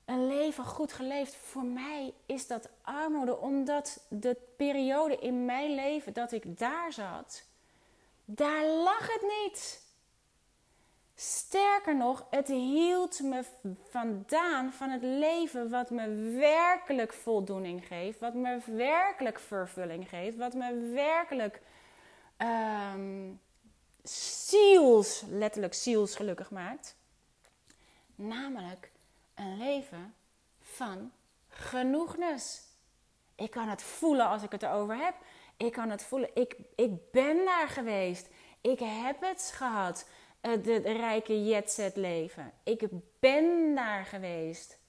een 0.06 0.28
leven 0.28 0.66
goed 0.66 0.94
geleefd. 0.94 1.36
Voor 1.36 1.64
mij 1.64 2.14
is 2.26 2.48
dat 2.48 2.70
armoede, 2.82 3.38
omdat 3.38 4.06
de 4.10 4.38
periode 4.58 5.18
in 5.18 5.46
mijn 5.46 5.76
leven 5.76 6.14
dat 6.14 6.32
ik 6.32 6.58
daar 6.58 6.94
zat, 6.94 7.44
daar 8.26 8.66
lag 8.66 9.14
het 9.14 9.22
niet. 9.44 9.84
Sterker 11.16 11.96
nog, 11.96 12.26
het 12.30 12.48
hield 12.48 13.20
me 13.20 13.44
vandaan 13.90 14.74
van 14.74 14.90
het 14.90 15.02
leven 15.02 15.70
wat 15.70 15.90
me 15.90 16.10
werkelijk 16.40 17.14
voldoening 17.14 17.88
geeft, 17.88 18.20
wat 18.20 18.34
me 18.34 18.60
werkelijk 18.66 19.40
vervulling 19.40 20.10
geeft, 20.10 20.38
wat 20.38 20.54
me 20.54 20.92
werkelijk 20.94 21.62
um, 22.38 23.40
ziels, 24.04 25.24
letterlijk 25.30 25.74
ziels 25.74 26.16
gelukkig 26.16 26.52
maakt. 26.52 26.96
Namelijk 28.16 28.92
een 29.36 29.58
leven 29.58 30.16
van 30.60 31.12
genoegnis. 31.48 32.64
Ik 33.36 33.52
kan 33.52 33.68
het 33.70 33.82
voelen 33.84 34.28
als 34.28 34.44
ik 34.44 34.52
het 34.52 34.64
erover 34.64 34.98
heb. 34.98 35.16
Ik 35.58 35.72
kan 35.72 35.90
het 35.90 36.04
voelen. 36.04 36.30
Ik, 36.34 36.58
ik 36.76 37.12
ben 37.12 37.46
daar 37.46 37.68
geweest. 37.68 38.30
Ik 38.62 38.80
heb 38.80 39.22
het 39.22 39.52
gehad. 39.56 40.08
Het 40.42 40.68
rijke 40.86 41.46
jetset 41.46 41.96
leven. 41.96 42.54
Ik 42.64 42.88
ben 43.20 43.76
daar 43.76 44.06
geweest. 44.06 44.80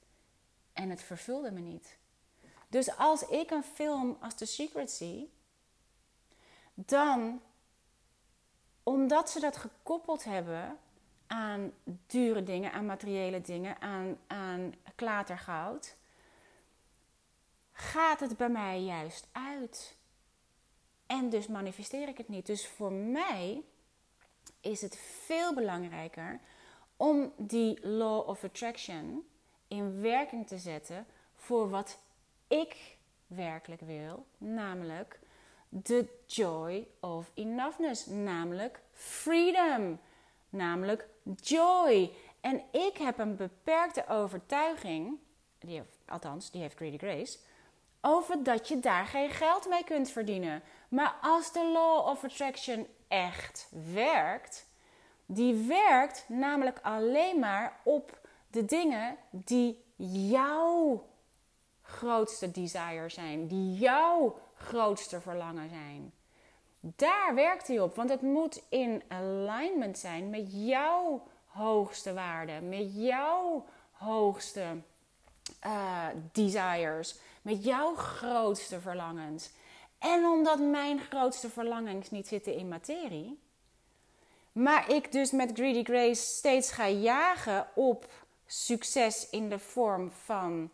En 0.73 0.91
het 0.91 1.03
vervulde 1.03 1.51
me 1.51 1.61
niet. 1.61 1.99
Dus 2.69 2.97
als 2.97 3.23
ik 3.29 3.51
een 3.51 3.65
film 3.65 4.17
als 4.21 4.35
The 4.35 4.47
Secret 4.47 4.91
zie, 4.91 5.33
dan, 6.75 7.43
omdat 8.83 9.31
ze 9.31 9.41
dat 9.41 9.57
gekoppeld 9.57 10.25
hebben 10.25 10.79
aan 11.27 11.73
dure 12.07 12.43
dingen, 12.43 12.73
aan 12.73 12.87
materiële 12.87 13.41
dingen, 13.41 13.81
aan, 13.81 14.19
aan 14.27 14.75
klatergoud, 14.95 15.97
gaat 17.73 18.21
het 18.21 18.37
bij 18.37 18.49
mij 18.49 18.83
juist 18.83 19.29
uit. 19.33 19.97
En 21.07 21.31
dus 21.31 21.47
manifesteer 21.47 22.09
ik 22.09 22.19
het 22.19 22.29
niet. 22.29 22.47
Dus 22.47 22.69
voor 22.69 22.93
mij 22.93 23.63
is 24.61 24.81
het 24.81 24.99
veel 25.25 25.55
belangrijker 25.55 26.41
om 26.97 27.33
die 27.37 27.87
law 27.87 28.29
of 28.29 28.45
attraction 28.45 29.27
in 29.69 30.01
werking 30.01 30.47
te 30.47 30.59
zetten 30.59 31.07
voor 31.35 31.71
wat 31.71 31.99
ik 32.49 32.97
werkelijk 33.27 33.81
wil, 33.81 34.27
namelijk 34.39 35.19
de 35.69 36.09
joy 36.27 36.89
of 37.01 37.31
enoughness, 37.35 38.07
namelijk 38.07 38.81
freedom, 38.93 40.01
namelijk 40.49 41.09
joy. 41.35 42.13
En 42.41 42.63
ik 42.71 42.97
heb 42.97 43.19
een 43.19 43.37
beperkte 43.37 44.09
overtuiging, 44.09 45.19
die 45.59 45.83
althans, 46.07 46.51
die 46.51 46.61
heeft 46.61 46.77
Greedy 46.77 46.99
Grace, 46.99 47.39
over 48.01 48.43
dat 48.43 48.69
je 48.69 48.81
daar 48.81 49.07
geen 49.07 49.31
geld 49.31 49.69
mee 49.69 49.85
kunt 49.85 50.11
verdienen. 50.11 50.63
Maar 50.89 51.17
als 51.23 51.53
de 51.53 51.71
law 51.73 52.09
of 52.09 52.25
attraction 52.25 52.87
echt 53.09 53.69
werkt, 53.93 54.67
die 55.27 55.55
werkt 55.55 56.25
namelijk 56.29 56.79
alleen 56.83 57.39
maar 57.39 57.81
op 57.85 58.19
de 58.51 58.65
dingen 58.65 59.17
die 59.31 59.85
jouw 60.31 61.07
grootste 61.83 62.51
desire 62.51 63.09
zijn, 63.09 63.47
die 63.47 63.75
jouw 63.75 64.39
grootste 64.55 65.21
verlangen 65.21 65.69
zijn. 65.69 66.13
Daar 66.97 67.35
werkt 67.35 67.69
hij 67.69 67.81
op, 67.81 67.97
want 67.97 68.11
het 68.11 68.23
moet 68.23 68.63
in 68.69 69.03
alignment 69.09 69.99
zijn 69.99 70.31
met 70.31 70.49
jouw 70.51 71.23
hoogste 71.47 72.15
waarde, 72.15 72.61
met 72.61 72.95
jouw 72.95 73.65
hoogste 73.93 74.65
uh, 75.67 76.07
desires, 76.33 77.17
met 77.43 77.65
jouw 77.65 77.95
grootste 77.95 78.81
verlangens. 78.81 79.51
En 79.99 80.25
omdat 80.25 80.59
mijn 80.59 81.01
grootste 81.01 81.51
verlangens 81.51 82.11
niet 82.11 82.29
zitten 82.29 82.55
in 82.55 82.69
materie, 82.69 83.39
maar 84.53 84.91
ik 84.91 85.13
dus 85.13 85.31
met 85.31 85.51
Greedy 85.55 85.85
Grace 85.85 86.23
steeds 86.23 86.73
ga 86.73 86.89
jagen 86.89 87.67
op 87.75 88.07
succes 88.47 89.31
in 89.31 89.49
de 89.49 89.59
vorm 89.59 90.11
van 90.11 90.71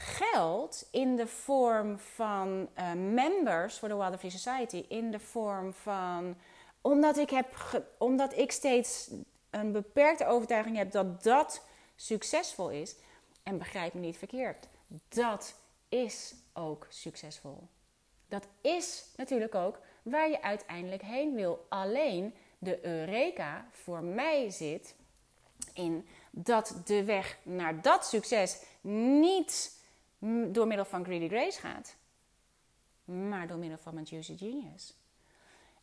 geld, 0.00 0.88
in 0.90 1.16
de 1.16 1.26
vorm 1.26 1.98
van 1.98 2.68
uh, 2.78 2.92
members 2.92 3.78
voor 3.78 3.88
de 3.88 3.96
Wild 3.96 4.18
Free 4.18 4.30
Society, 4.30 4.84
in 4.88 5.10
de 5.10 5.20
vorm 5.20 5.72
van. 5.72 6.36
Omdat 6.80 7.18
ik, 7.18 7.30
heb 7.30 7.46
omdat 7.98 8.36
ik 8.38 8.52
steeds 8.52 9.10
een 9.50 9.72
beperkte 9.72 10.26
overtuiging 10.26 10.76
heb 10.76 10.90
dat 10.90 11.22
dat 11.22 11.64
succesvol 11.96 12.70
is. 12.70 12.96
En 13.42 13.58
begrijp 13.58 13.94
me 13.94 14.00
niet 14.00 14.16
verkeerd, 14.16 14.68
dat 15.08 15.54
is 15.88 16.34
ook 16.52 16.86
succesvol. 16.88 17.68
Dat 18.28 18.46
is 18.60 19.04
natuurlijk 19.16 19.54
ook 19.54 19.78
waar 20.02 20.30
je 20.30 20.42
uiteindelijk 20.42 21.02
heen 21.02 21.34
wil. 21.34 21.66
Alleen 21.68 22.34
de 22.58 22.86
Eureka 22.86 23.66
voor 23.70 24.02
mij 24.02 24.50
zit 24.50 24.94
in 25.74 26.06
dat 26.30 26.80
de 26.84 27.04
weg 27.04 27.38
naar 27.42 27.82
dat 27.82 28.06
succes 28.06 28.62
niet 28.80 29.78
door 30.52 30.66
middel 30.66 30.84
van 30.84 31.04
Greedy 31.04 31.28
Grace 31.28 31.60
gaat, 31.60 31.96
maar 33.04 33.46
door 33.46 33.58
middel 33.58 33.78
van 33.78 33.94
mijn 33.94 34.06
Juicy 34.06 34.36
Genius. 34.36 34.94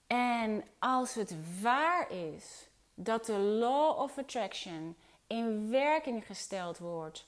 En 0.07 0.63
als 0.79 1.13
het 1.13 1.61
waar 1.61 2.11
is 2.11 2.69
dat 2.93 3.25
de 3.25 3.37
Law 3.37 3.99
of 3.99 4.17
Attraction 4.17 4.95
in 5.27 5.69
werking 5.69 6.25
gesteld 6.25 6.77
wordt 6.77 7.27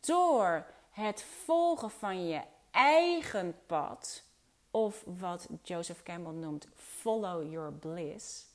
door 0.00 0.66
het 0.90 1.22
volgen 1.22 1.90
van 1.90 2.26
je 2.28 2.42
eigen 2.70 3.56
pad, 3.66 4.24
of 4.70 5.04
wat 5.18 5.48
Joseph 5.62 6.02
Campbell 6.02 6.32
noemt 6.32 6.68
follow 6.74 7.50
your 7.50 7.72
bliss. 7.72 8.46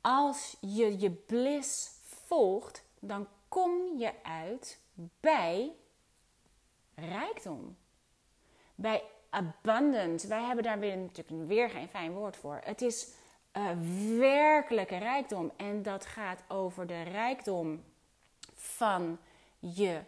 Als 0.00 0.56
je 0.60 0.98
je 0.98 1.10
bliss 1.10 1.90
volgt, 2.02 2.84
dan 2.98 3.28
kom 3.48 3.98
je 3.98 4.12
uit 4.22 4.80
bij 5.20 5.72
rijkdom. 7.08 7.76
Bij 8.74 9.02
abundant. 9.30 10.22
Wij 10.22 10.42
hebben 10.42 10.64
daar 10.64 10.78
weer 10.78 10.96
natuurlijk 10.96 11.48
weer 11.48 11.70
geen 11.70 11.88
fijn 11.88 12.12
woord 12.12 12.36
voor. 12.36 12.60
Het 12.64 12.82
is 12.82 13.08
uh, 13.56 13.70
werkelijke 14.18 14.96
rijkdom. 14.96 15.52
En 15.56 15.82
dat 15.82 16.06
gaat 16.06 16.42
over 16.48 16.86
de 16.86 17.02
rijkdom 17.02 17.84
van 18.54 19.18
je 19.58 20.00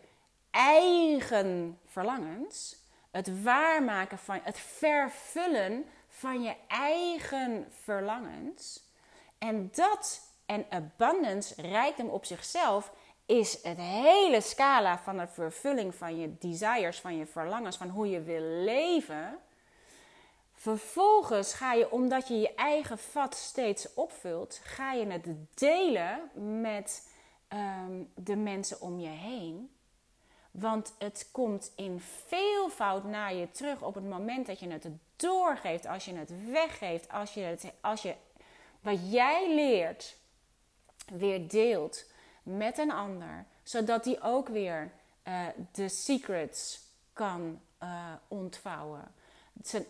eigen 0.50 1.78
verlangens. 1.86 2.80
Het 3.10 3.42
waarmaken 3.42 4.18
van, 4.18 4.40
het 4.42 4.58
vervullen 4.58 5.84
van 6.08 6.42
je 6.42 6.54
eigen 6.68 7.66
verlangens. 7.70 8.90
En 9.38 9.70
dat 9.72 10.30
en 10.46 10.66
abundance, 10.70 11.62
rijkdom 11.62 12.08
op 12.08 12.24
zichzelf, 12.24 12.92
is 13.26 13.62
het 13.62 13.78
hele 13.78 14.40
scala 14.40 14.98
van 14.98 15.16
de 15.16 15.26
vervulling 15.26 15.94
van 15.94 16.20
je 16.20 16.38
desires, 16.38 17.00
van 17.00 17.16
je 17.16 17.26
verlangens, 17.26 17.76
van 17.76 17.88
hoe 17.88 18.10
je 18.10 18.22
wil 18.22 18.40
leven. 18.40 19.38
Vervolgens 20.54 21.54
ga 21.54 21.72
je, 21.72 21.90
omdat 21.90 22.28
je 22.28 22.34
je 22.40 22.54
eigen 22.54 22.98
vat 22.98 23.34
steeds 23.34 23.94
opvult, 23.94 24.60
ga 24.64 24.92
je 24.92 25.06
het 25.06 25.26
delen 25.54 26.30
met 26.60 27.08
um, 27.48 28.10
de 28.14 28.36
mensen 28.36 28.80
om 28.80 29.00
je 29.00 29.08
heen. 29.08 29.74
Want 30.50 30.94
het 30.98 31.28
komt 31.30 31.72
in 31.76 32.00
veelvoud 32.26 33.04
naar 33.04 33.34
je 33.34 33.50
terug 33.50 33.82
op 33.82 33.94
het 33.94 34.08
moment 34.08 34.46
dat 34.46 34.60
je 34.60 34.68
het 34.68 34.86
doorgeeft, 35.16 35.86
als 35.86 36.04
je 36.04 36.14
het 36.14 36.50
weggeeft, 36.50 37.08
als 37.08 37.34
je, 37.34 37.56
als 37.80 38.02
je 38.02 38.14
wat 38.80 39.12
jij 39.12 39.54
leert 39.54 40.16
weer 41.06 41.48
deelt 41.48 42.04
met 42.42 42.78
een 42.78 42.92
ander, 42.92 43.46
zodat 43.62 44.04
die 44.04 44.20
ook 44.20 44.48
weer 44.48 44.92
uh, 45.28 45.46
de 45.72 45.88
secrets 45.88 46.80
kan 47.12 47.60
uh, 47.82 48.12
ontvouwen. 48.28 49.14
Zijn 49.62 49.84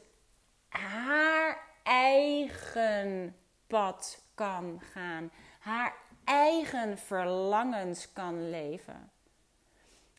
haar 0.68 1.58
eigen 1.82 3.36
pad 3.66 4.22
kan 4.34 4.80
gaan, 4.92 5.30
haar 5.58 5.94
eigen 6.24 6.98
verlangens 6.98 8.12
kan 8.12 8.50
leven. 8.50 9.10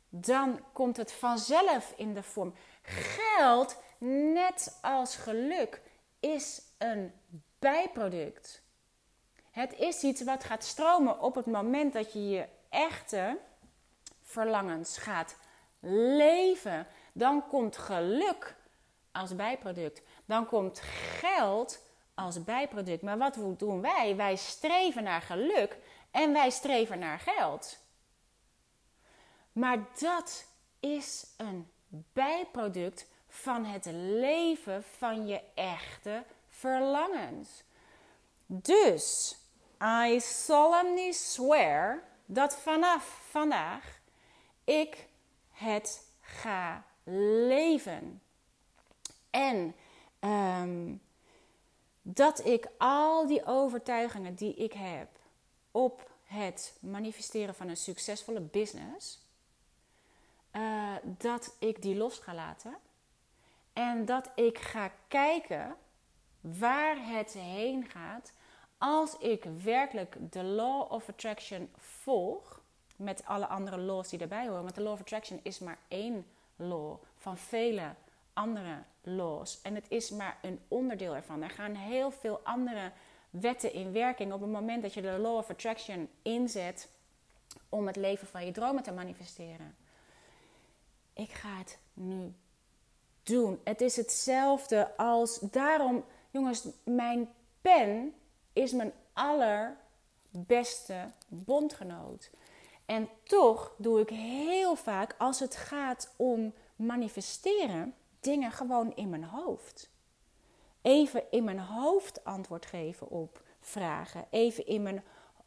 Dan 0.10 0.60
komt 0.74 0.98
het 0.98 1.12
vanzelf 1.12 1.93
in 1.96 2.13
de 2.13 2.24
vorm. 2.24 2.54
Geld, 2.82 3.78
net 4.00 4.78
als 4.82 5.15
geluk, 5.15 5.82
is 6.19 6.62
een 6.78 7.13
bijproduct. 7.60 8.62
Het 9.53 9.73
is 9.77 10.03
iets 10.03 10.23
wat 10.23 10.43
gaat 10.43 10.63
stromen 10.63 11.19
op 11.19 11.35
het 11.35 11.45
moment 11.45 11.93
dat 11.93 12.13
je 12.13 12.29
je 12.29 12.47
echte 12.69 13.37
verlangens 14.21 14.97
gaat 14.97 15.37
leven. 16.17 16.87
Dan 17.11 17.47
komt 17.47 17.77
geluk 17.77 18.55
als 19.11 19.35
bijproduct. 19.35 20.01
Dan 20.25 20.45
komt 20.45 20.79
geld 21.19 21.79
als 22.13 22.43
bijproduct. 22.43 23.01
Maar 23.01 23.17
wat 23.17 23.37
doen 23.57 23.81
wij? 23.81 24.15
Wij 24.15 24.35
streven 24.35 25.03
naar 25.03 25.21
geluk 25.21 25.77
en 26.11 26.33
wij 26.33 26.49
streven 26.49 26.99
naar 26.99 27.19
geld. 27.19 27.77
Maar 29.51 29.77
dat 29.99 30.45
is 30.79 31.25
een 31.37 31.71
bijproduct 31.89 33.07
van 33.27 33.65
het 33.65 33.85
leven 33.91 34.83
van 34.83 35.27
je 35.27 35.41
echte 35.53 36.23
verlangens. 36.49 37.63
Dus 38.45 39.37
I 39.84 40.19
solemnly 40.19 41.12
swear 41.12 42.04
dat 42.26 42.58
vanaf 42.58 43.28
vandaag 43.30 44.00
ik 44.63 45.08
het 45.52 46.08
ga 46.22 46.84
leven. 47.04 48.22
En 49.30 49.76
um, 50.19 51.02
dat 52.02 52.46
ik 52.46 52.67
al 52.78 53.28
die 53.28 53.46
overtuigingen 53.46 54.36
die 54.36 54.54
ik 54.54 54.74
heb 54.74 55.08
op 55.72 56.12
het 56.24 56.78
manifesteren 56.80 57.56
van 57.56 57.67
een 57.67 57.78
succesvolle 57.78 58.41
business, 58.41 59.19
uh, 60.52 60.96
dat 61.04 61.56
ik 61.60 61.82
die 61.82 61.96
los 61.96 62.17
ga 62.17 62.34
laten. 62.34 62.78
En 63.74 64.06
dat 64.06 64.32
ik 64.36 64.58
ga 64.58 64.91
kijken 65.08 65.76
waar 66.41 67.08
het 67.08 67.34
heen 67.34 67.89
gaat 67.89 68.32
als 68.84 69.17
ik 69.17 69.43
werkelijk 69.63 70.15
de 70.32 70.43
law 70.43 70.91
of 70.91 71.10
attraction 71.10 71.69
volg, 71.78 72.62
met 72.96 73.26
alle 73.26 73.48
andere 73.48 73.78
laws 73.78 74.10
die 74.10 74.19
erbij 74.19 74.48
horen, 74.48 74.63
want 74.63 74.76
de 74.76 74.82
law 74.82 74.93
of 74.93 75.00
attraction 75.00 75.39
is 75.43 75.60
maar 75.60 75.78
één 75.88 76.26
law 76.56 76.96
van 77.15 77.38
vele 77.38 77.93
andere 78.34 78.84
laws. 79.02 79.62
En 79.62 79.76
het 79.76 79.86
is 79.89 80.10
maar 80.10 80.38
een 80.41 80.60
onderdeel 80.67 81.15
ervan. 81.15 81.41
Er 81.41 81.50
gaan 81.50 81.76
heel 81.76 82.12
veel 82.12 82.39
andere 82.43 82.91
wetten 83.30 83.74
in 83.74 83.91
werking 83.91 84.34
op 84.34 84.41
het 84.41 84.50
moment 84.50 84.82
dat 84.82 84.93
je 84.93 85.02
de 85.02 85.17
law 85.19 85.38
of 85.38 85.50
attraction 85.50 86.10
inzet 86.22 86.89
om 87.69 87.88
het 87.88 87.96
leven 87.96 88.28
van 88.28 88.46
je 88.46 88.52
dromen 88.52 88.84
te 88.84 88.91
manifesteren. 88.91 89.76
Ik 91.13 91.32
ga 91.32 91.58
het 91.58 91.80
nu 91.93 92.34
doen. 93.24 93.60
Het 93.63 93.82
is 93.82 93.96
hetzelfde 93.96 94.98
als 94.98 95.39
daarom, 95.39 96.06
jongens, 96.32 96.67
mijn 96.84 97.30
pen 97.62 98.13
is 98.53 98.71
mijn 98.71 98.93
allerbeste 99.13 101.05
bondgenoot. 101.27 102.29
En 102.85 103.09
toch 103.23 103.75
doe 103.77 103.99
ik 103.99 104.09
heel 104.09 104.75
vaak, 104.75 105.15
als 105.17 105.39
het 105.39 105.55
gaat 105.55 106.13
om 106.15 106.53
manifesteren, 106.75 107.95
dingen 108.19 108.51
gewoon 108.51 108.95
in 108.95 109.09
mijn 109.09 109.23
hoofd. 109.23 109.91
Even 110.81 111.23
in 111.31 111.43
mijn 111.43 111.59
hoofd 111.59 112.23
antwoord 112.23 112.65
geven 112.65 113.09
op 113.09 113.41
vragen. 113.59 114.25
Even 114.29 114.65
in 114.67 114.83
mijn 114.83 115.03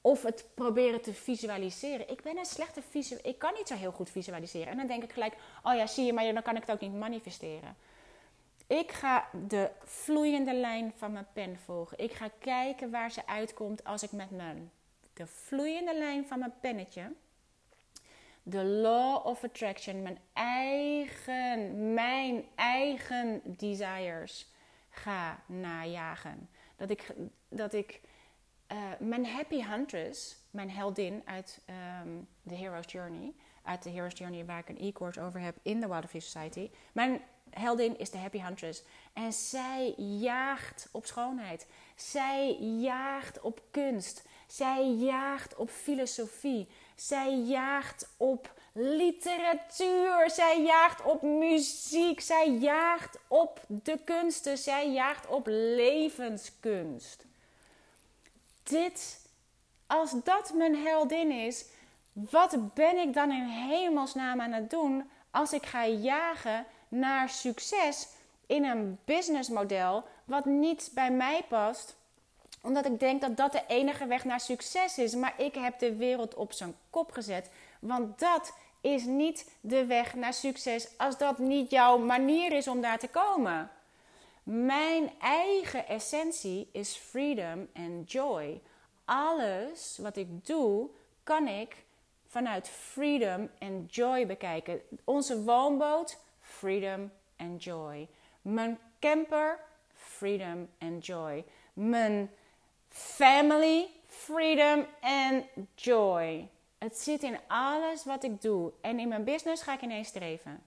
of 0.06 0.22
het 0.22 0.44
proberen 0.54 1.02
te 1.02 1.14
visualiseren. 1.14 2.10
Ik 2.10 2.22
ben 2.22 2.38
een 2.38 2.44
slechte 2.44 2.82
visual. 2.90 3.20
Ik 3.22 3.38
kan 3.38 3.52
niet 3.54 3.68
zo 3.68 3.74
heel 3.74 3.92
goed 3.92 4.10
visualiseren. 4.10 4.68
En 4.68 4.76
dan 4.76 4.86
denk 4.86 5.02
ik 5.02 5.12
gelijk: 5.12 5.36
oh 5.62 5.74
ja, 5.74 5.86
zie 5.86 6.04
je, 6.04 6.12
maar 6.12 6.32
dan 6.32 6.42
kan 6.42 6.56
ik 6.56 6.60
het 6.60 6.70
ook 6.70 6.80
niet 6.80 6.94
manifesteren. 6.94 7.76
Ik 8.66 8.92
ga 8.92 9.28
de 9.46 9.70
vloeiende 9.84 10.54
lijn 10.54 10.92
van 10.96 11.12
mijn 11.12 11.26
pen 11.32 11.58
volgen. 11.64 11.98
Ik 11.98 12.12
ga 12.12 12.30
kijken 12.38 12.90
waar 12.90 13.10
ze 13.10 13.26
uitkomt 13.26 13.84
als 13.84 14.02
ik 14.02 14.12
met 14.12 14.30
mijn 14.30 14.70
de 15.12 15.26
vloeiende 15.26 15.98
lijn 15.98 16.26
van 16.26 16.38
mijn 16.38 16.54
pennetje 16.60 17.12
de 18.48 18.64
law 18.64 19.26
of 19.26 19.44
attraction, 19.44 20.02
mijn 20.02 20.18
eigen, 20.32 21.94
mijn 21.94 22.44
eigen 22.54 23.40
desires 23.44 24.52
ga 24.88 25.42
najagen. 25.46 26.48
Dat 26.76 26.90
ik, 26.90 27.14
dat 27.48 27.72
ik 27.72 28.00
uh, 28.72 28.78
mijn 28.98 29.26
happy 29.26 29.62
huntress, 29.62 30.36
mijn 30.50 30.70
heldin 30.70 31.22
uit 31.24 31.60
um, 32.02 32.28
The 32.48 32.54
Hero's 32.54 32.92
Journey, 32.92 33.32
uit 33.62 33.82
de 33.82 33.90
Hero's 33.90 34.18
Journey, 34.18 34.44
waar 34.44 34.58
ik 34.58 34.68
een 34.68 34.80
e-course 34.80 35.20
over 35.20 35.40
heb 35.40 35.56
in 35.62 35.80
de 35.80 35.88
Wild 35.88 36.24
Society. 36.24 36.70
Mijn 36.92 37.20
heldin 37.50 37.98
is 37.98 38.10
de 38.10 38.18
Happy 38.18 38.40
Huntress. 38.40 38.82
En 39.12 39.32
zij 39.32 39.94
jaagt 39.96 40.88
op 40.92 41.06
schoonheid. 41.06 41.66
Zij 41.96 42.56
jaagt 42.60 43.40
op 43.40 43.62
kunst. 43.70 44.22
Zij 44.46 44.90
jaagt 44.90 45.56
op 45.56 45.70
filosofie. 45.70 46.68
Zij 46.94 47.36
jaagt 47.36 48.08
op 48.16 48.54
literatuur. 48.72 50.30
Zij 50.30 50.62
jaagt 50.62 51.02
op 51.02 51.22
muziek. 51.22 52.20
Zij 52.20 52.50
jaagt 52.50 53.18
op 53.28 53.60
de 53.66 53.98
kunsten. 54.04 54.58
Zij 54.58 54.92
jaagt 54.92 55.26
op 55.26 55.46
levenskunst. 55.46 57.24
Dit, 58.62 59.20
als 59.86 60.10
dat 60.24 60.52
mijn 60.54 60.76
heldin 60.76 61.30
is, 61.30 61.64
wat 62.12 62.74
ben 62.74 62.96
ik 62.96 63.14
dan 63.14 63.30
in 63.30 63.48
hemelsnaam 63.48 64.40
aan 64.40 64.52
het 64.52 64.70
doen 64.70 65.10
als 65.30 65.52
ik 65.52 65.66
ga 65.66 65.86
jagen 65.86 66.66
naar 66.88 67.28
succes 67.28 68.08
in 68.46 68.64
een 68.64 68.98
businessmodel 69.04 70.04
wat 70.24 70.44
niet 70.44 70.90
bij 70.94 71.10
mij 71.10 71.44
past? 71.48 71.96
Omdat 72.62 72.86
ik 72.86 73.00
denk 73.00 73.20
dat 73.20 73.36
dat 73.36 73.52
de 73.52 73.62
enige 73.66 74.06
weg 74.06 74.24
naar 74.24 74.40
succes 74.40 74.98
is. 74.98 75.14
Maar 75.14 75.34
ik 75.36 75.54
heb 75.54 75.78
de 75.78 75.96
wereld 75.96 76.34
op 76.34 76.52
zijn 76.52 76.76
kop 76.90 77.12
gezet. 77.12 77.50
Want 77.80 78.18
dat 78.18 78.52
is 78.80 79.04
niet 79.04 79.50
de 79.60 79.86
weg 79.86 80.14
naar 80.14 80.34
succes 80.34 80.88
als 80.98 81.18
dat 81.18 81.38
niet 81.38 81.70
jouw 81.70 81.98
manier 81.98 82.52
is 82.52 82.68
om 82.68 82.80
daar 82.80 82.98
te 82.98 83.08
komen. 83.08 83.70
Mijn 84.42 85.10
eigen 85.20 85.88
essentie 85.88 86.68
is 86.72 86.96
freedom 86.96 87.68
en 87.72 88.02
joy. 88.02 88.60
Alles 89.04 89.98
wat 90.00 90.16
ik 90.16 90.46
doe, 90.46 90.88
kan 91.22 91.48
ik 91.48 91.84
vanuit 92.26 92.68
freedom 92.68 93.50
en 93.58 93.86
joy 93.90 94.26
bekijken. 94.26 94.80
Onze 95.04 95.42
woonboot, 95.42 96.18
freedom 96.58 97.10
and 97.36 97.62
joy. 97.62 98.08
Mijn 98.42 98.78
camper, 98.98 99.58
freedom 99.94 100.68
and 100.78 101.06
joy. 101.06 101.44
Mijn 101.72 102.30
family, 102.88 103.88
freedom 104.06 104.86
and 105.00 105.44
joy. 105.74 106.48
Het 106.78 106.98
zit 106.98 107.22
in 107.22 107.38
alles 107.46 108.04
wat 108.04 108.24
ik 108.24 108.42
doe. 108.42 108.72
En 108.80 108.98
in 108.98 109.08
mijn 109.08 109.24
business 109.24 109.62
ga 109.62 109.72
ik 109.72 109.82
ineens 109.82 110.08
streven. 110.08 110.62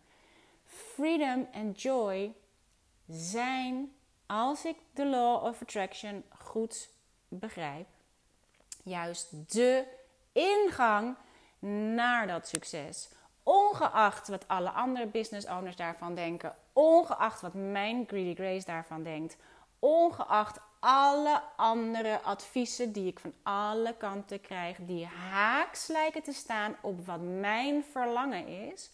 Freedom 0.66 1.48
en 1.52 1.72
joy 1.72 2.34
zijn, 3.08 3.94
als 4.26 4.66
ik 4.66 4.76
de 4.94 5.06
law 5.06 5.44
of 5.44 5.62
attraction 5.62 6.24
goed 6.38 6.90
begrijp, 7.28 7.88
juist 8.84 9.54
de 9.54 9.86
ingang 10.32 11.16
naar 11.94 12.28
dat 12.28 12.48
succes. 12.48 13.10
Ongeacht 13.44 14.28
wat 14.28 14.48
alle 14.48 14.70
andere 14.70 15.06
business 15.06 15.48
owners 15.48 15.76
daarvan 15.76 16.16
denken, 16.16 16.56
ongeacht 16.74 17.42
wat 17.42 17.54
mijn 17.54 18.04
Greedy 18.08 18.36
Grace 18.36 18.66
daarvan 18.66 19.04
denkt, 19.04 19.38
ongeacht 19.80 20.60
alle 20.80 21.42
andere 21.56 22.22
adviezen 22.22 22.92
die 22.92 23.08
ik 23.08 23.20
van 23.20 23.34
alle 23.44 23.96
kanten 23.98 24.42
krijg, 24.42 24.78
die 24.80 25.06
haaks 25.06 25.88
lijken 25.88 26.24
te 26.24 26.34
staan 26.34 26.76
op 26.82 27.06
wat 27.06 27.22
mijn 27.22 27.84
verlangen 27.84 28.48
is, 28.48 28.92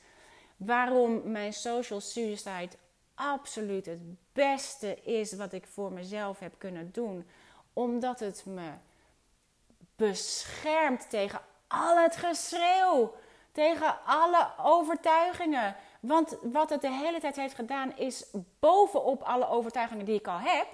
waarom 0.58 1.32
mijn 1.32 1.54
social 1.54 2.02
suicide 2.02 2.72
absoluut 3.16 3.86
het 3.86 4.34
beste 4.34 5.02
is 5.02 5.34
wat 5.34 5.54
ik 5.54 5.68
voor 5.68 5.92
mezelf 5.92 6.40
heb 6.40 6.54
kunnen 6.58 6.92
doen, 6.92 7.28
omdat 7.74 8.20
het 8.20 8.46
me 8.46 8.72
beschermt 9.96 11.10
tegen 11.10 11.42
al 11.68 11.98
het 11.98 12.16
geschreeuw, 12.16 13.14
tegen 13.56 14.06
alle 14.06 14.50
overtuigingen. 14.58 15.76
Want 16.00 16.38
wat 16.42 16.70
het 16.70 16.82
de 16.82 16.92
hele 16.92 17.20
tijd 17.20 17.36
heeft 17.36 17.56
gedaan, 17.56 17.98
is 17.98 18.26
bovenop 18.60 19.22
alle 19.22 19.48
overtuigingen 19.48 20.06
die 20.06 20.20
ik 20.20 20.28
al 20.28 20.40
heb, 20.40 20.68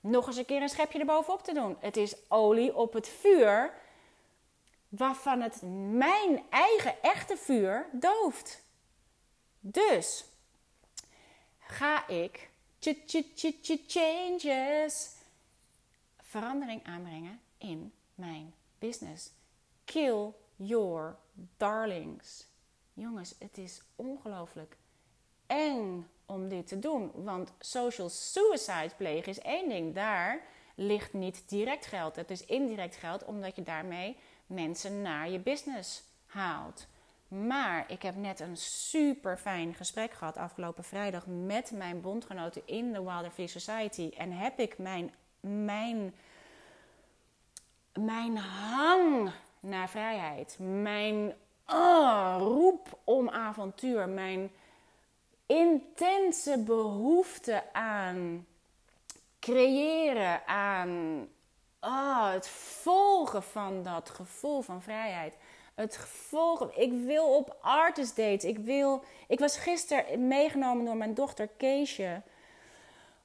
nog 0.00 0.26
eens 0.26 0.36
een 0.36 0.44
keer 0.44 0.62
een 0.62 0.68
schepje 0.68 0.98
erbovenop 0.98 1.42
te 1.42 1.52
doen. 1.52 1.76
Het 1.80 1.96
is 1.96 2.14
olie 2.28 2.76
op 2.76 2.92
het 2.92 3.08
vuur, 3.08 3.74
waarvan 4.88 5.40
het 5.40 5.62
mijn 5.92 6.42
eigen 6.50 7.02
echte 7.02 7.36
vuur 7.36 7.88
dooft. 7.92 8.62
Dus 9.60 10.24
ga 11.58 12.08
ik 12.08 12.50
changes 13.86 15.10
verandering 16.20 16.86
aanbrengen 16.86 17.40
in 17.58 17.92
mijn 18.14 18.54
business. 18.78 19.30
Kill 19.84 20.32
your 20.66 21.16
darlings. 21.56 22.46
Jongens, 22.92 23.34
het 23.38 23.58
is 23.58 23.82
ongelooflijk 23.96 24.76
eng 25.46 26.08
om 26.26 26.48
dit 26.48 26.66
te 26.66 26.78
doen. 26.78 27.10
Want 27.14 27.52
social 27.58 28.08
suicide 28.08 28.92
plegen 28.96 29.28
is 29.28 29.40
één 29.40 29.68
ding. 29.68 29.94
Daar 29.94 30.42
ligt 30.74 31.12
niet 31.12 31.48
direct 31.48 31.86
geld. 31.86 32.16
Het 32.16 32.30
is 32.30 32.44
indirect 32.44 32.96
geld 32.96 33.24
omdat 33.24 33.56
je 33.56 33.62
daarmee 33.62 34.16
mensen 34.46 35.02
naar 35.02 35.30
je 35.30 35.38
business 35.38 36.02
haalt. 36.26 36.86
Maar 37.28 37.90
ik 37.90 38.02
heb 38.02 38.16
net 38.16 38.40
een 38.40 38.56
super 38.56 39.38
fijn 39.38 39.74
gesprek 39.74 40.12
gehad 40.12 40.36
afgelopen 40.36 40.84
vrijdag 40.84 41.26
met 41.26 41.70
mijn 41.70 42.00
bondgenoten 42.00 42.62
in 42.64 42.92
de 42.92 43.02
Wilder 43.02 43.30
Free 43.30 43.46
Society. 43.46 44.10
En 44.16 44.32
heb 44.32 44.58
ik 44.58 44.78
mijn, 44.78 45.14
mijn, 45.40 46.14
mijn 47.92 48.36
hang 48.36 49.32
naar 49.62 49.88
vrijheid, 49.88 50.56
mijn 50.58 51.34
oh, 51.66 52.36
roep 52.38 52.98
om 53.04 53.28
avontuur, 53.28 54.08
mijn 54.08 54.50
intense 55.46 56.58
behoefte 56.58 57.72
aan 57.72 58.46
creëren, 59.40 60.46
aan 60.46 61.28
oh, 61.80 62.30
het 62.30 62.48
volgen 62.48 63.42
van 63.42 63.82
dat 63.82 64.10
gevoel 64.10 64.60
van 64.60 64.82
vrijheid. 64.82 65.36
Het 65.74 65.96
volgen. 65.96 66.80
Ik 66.80 66.92
wil 66.92 67.36
op 67.36 67.56
artist 67.60 68.16
dates. 68.16 68.44
Ik, 68.44 68.58
wil, 68.58 69.04
ik 69.28 69.38
was 69.38 69.56
gisteren 69.56 70.28
meegenomen 70.28 70.84
door 70.84 70.96
mijn 70.96 71.14
dochter 71.14 71.48
Keesje 71.48 72.22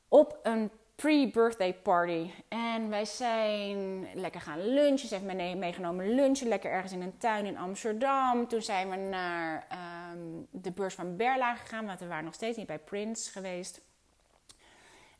op 0.08 0.40
een 0.44 0.72
pre-birthday 0.98 1.74
party. 1.74 2.32
En 2.48 2.90
wij 2.90 3.06
zijn 3.06 4.08
lekker 4.14 4.42
gaan 4.42 4.74
lunchen. 4.74 5.08
Ze 5.08 5.14
heeft 5.14 5.26
mij 5.26 5.56
meegenomen 5.56 6.16
lunchen. 6.16 6.48
Lekker 6.48 6.72
ergens 6.72 6.92
in 6.92 7.02
een 7.02 7.18
tuin 7.18 7.46
in 7.46 7.58
Amsterdam. 7.58 8.48
Toen 8.48 8.62
zijn 8.62 8.90
we 8.90 8.96
naar 8.96 9.68
ehm, 9.70 10.20
de 10.50 10.72
beurs 10.72 10.94
van 10.94 11.16
Berla 11.16 11.56
gegaan. 11.56 11.86
Want 11.86 12.00
we 12.00 12.08
waren 12.08 12.26
nog 12.26 12.34
steeds 12.34 12.58
niet 12.58 12.68
bij 12.68 12.80
Prince 12.80 13.32
geweest. 13.32 13.82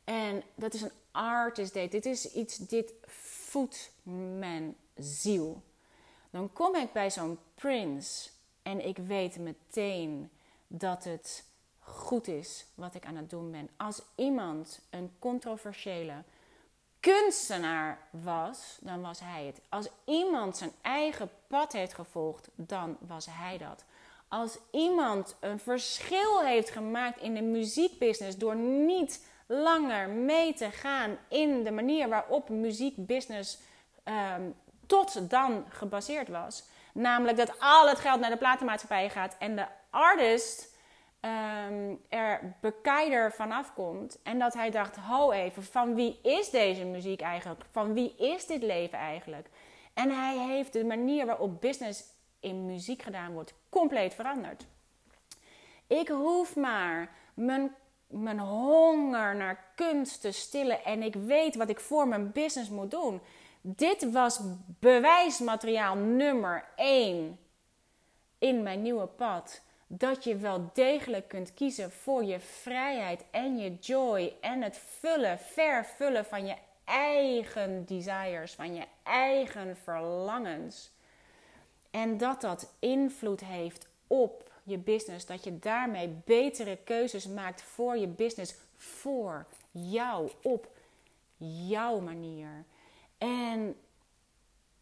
En 0.04 0.44
dat 0.56 0.74
is 0.74 0.82
een 0.82 0.92
artist 1.12 1.74
date. 1.74 1.88
Dit 1.88 2.06
is 2.06 2.34
iets, 2.34 2.58
dit 2.58 2.94
voedt 3.48 3.92
mijn 4.38 4.76
ziel. 4.96 5.62
Dan 6.30 6.54
kom 6.54 6.76
ik 6.76 6.92
bij 6.92 7.12
zo'n 7.12 7.40
Prince. 7.56 8.30
En 8.62 8.86
ik 8.86 8.98
weet 8.98 9.40
meteen 9.40 10.30
dat 10.68 11.04
het 11.04 11.47
goed 11.88 12.28
is 12.28 12.66
wat 12.76 12.96
ik 12.96 13.06
aan 13.06 13.16
het 13.16 13.30
doen 13.30 13.52
ben. 13.52 13.70
Als 13.78 14.02
iemand 14.16 14.80
een 14.90 15.12
controversiële 15.20 16.14
kunstenaar 17.00 18.00
was, 18.10 18.78
dan 18.82 19.02
was 19.02 19.20
hij 19.20 19.46
het. 19.46 19.62
Als 19.70 19.88
iemand 20.06 20.58
zijn 20.58 20.72
eigen 20.82 21.30
pad 21.48 21.74
heeft 21.74 21.94
gevolgd, 21.94 22.50
dan 22.56 22.98
was 23.00 23.28
hij 23.30 23.58
dat. 23.58 23.84
Als 24.28 24.58
iemand 24.72 25.36
een 25.40 25.60
verschil 25.60 26.42
heeft 26.42 26.70
gemaakt 26.70 27.22
in 27.22 27.34
de 27.34 27.42
muziekbusiness 27.42 28.38
door 28.38 28.56
niet 28.56 29.26
langer 29.46 30.10
mee 30.10 30.54
te 30.54 30.72
gaan 30.72 31.18
in 31.28 31.64
de 31.64 31.72
manier 31.72 32.10
waarop 32.10 32.50
muziekbusiness 32.50 33.58
um, 34.36 34.56
tot 34.86 35.30
dan 35.30 35.66
gebaseerd 35.70 36.28
was. 36.28 36.64
Namelijk 36.94 37.38
dat 37.38 37.60
al 37.60 37.88
het 37.88 38.00
geld 38.00 38.20
naar 38.20 38.30
de 38.30 38.38
platenmaatschappij 38.38 39.10
gaat 39.10 39.36
en 39.40 39.56
de 39.56 39.66
artist 39.90 40.76
um, 41.22 42.02
er 42.10 42.56
bekeider 42.62 43.32
vanaf 43.32 43.74
komt. 43.74 44.20
En 44.24 44.40
dat 44.40 44.54
hij 44.54 44.70
dacht: 44.70 44.96
ho 44.96 45.32
even, 45.32 45.64
van 45.64 45.96
wie 45.96 46.20
is 46.22 46.50
deze 46.50 46.86
muziek 46.86 47.22
eigenlijk? 47.22 47.66
Van 47.72 47.94
wie 47.94 48.16
is 48.16 48.46
dit 48.46 48.64
leven 48.64 48.98
eigenlijk? 48.98 49.50
En 49.94 50.10
hij 50.10 50.38
heeft 50.38 50.74
de 50.74 50.86
manier 50.86 51.26
waarop 51.26 51.62
business 51.62 52.04
in 52.40 52.66
muziek 52.66 53.02
gedaan 53.02 53.34
wordt 53.34 53.54
compleet 53.70 54.14
veranderd. 54.14 54.66
Ik 55.88 56.08
hoef 56.08 56.56
maar 56.56 57.16
mijn, 57.34 57.76
mijn 58.08 58.40
honger 58.40 59.36
naar 59.36 59.72
kunst 59.76 60.22
te 60.22 60.32
stillen 60.32 60.84
en 60.84 61.04
ik 61.04 61.14
weet 61.14 61.56
wat 61.56 61.70
ik 61.70 61.80
voor 61.80 62.08
mijn 62.08 62.32
business 62.32 62.70
moet 62.70 62.92
doen. 62.92 63.22
Dit 63.62 64.12
was 64.12 64.40
bewijsmateriaal 64.80 65.96
nummer 65.96 66.66
1 66.76 67.40
in 68.38 68.64
mijn 68.64 68.82
nieuwe 68.82 69.08
pad 69.08 69.62
dat 69.88 70.24
je 70.24 70.36
wel 70.36 70.70
degelijk 70.74 71.28
kunt 71.28 71.54
kiezen 71.54 71.92
voor 71.92 72.24
je 72.24 72.40
vrijheid 72.40 73.24
en 73.32 73.58
je 73.58 73.76
joy 73.76 74.34
en 74.42 74.62
het 74.62 74.78
vullen, 74.78 75.40
vervullen 75.40 76.26
van 76.26 76.46
je 76.46 76.56
eigen 76.84 77.86
desires, 77.86 78.54
van 78.54 78.76
je 78.76 78.84
eigen 79.04 79.78
verlangens. 79.78 80.92
En 81.92 82.18
dat 82.18 82.42
dat 82.42 82.74
invloed 82.80 83.42
heeft 83.44 83.88
op 84.08 84.52
je 84.64 84.78
business. 84.78 85.26
Dat 85.26 85.44
je 85.44 85.60
daarmee 85.60 86.08
betere 86.26 86.78
keuzes 86.84 87.28
maakt 87.28 87.62
voor 87.62 87.98
je 87.98 88.08
business. 88.08 88.56
Voor 88.76 89.46
jou. 89.72 90.32
Op 90.42 90.70
jouw 91.68 92.00
manier. 92.00 92.66
En 93.18 93.76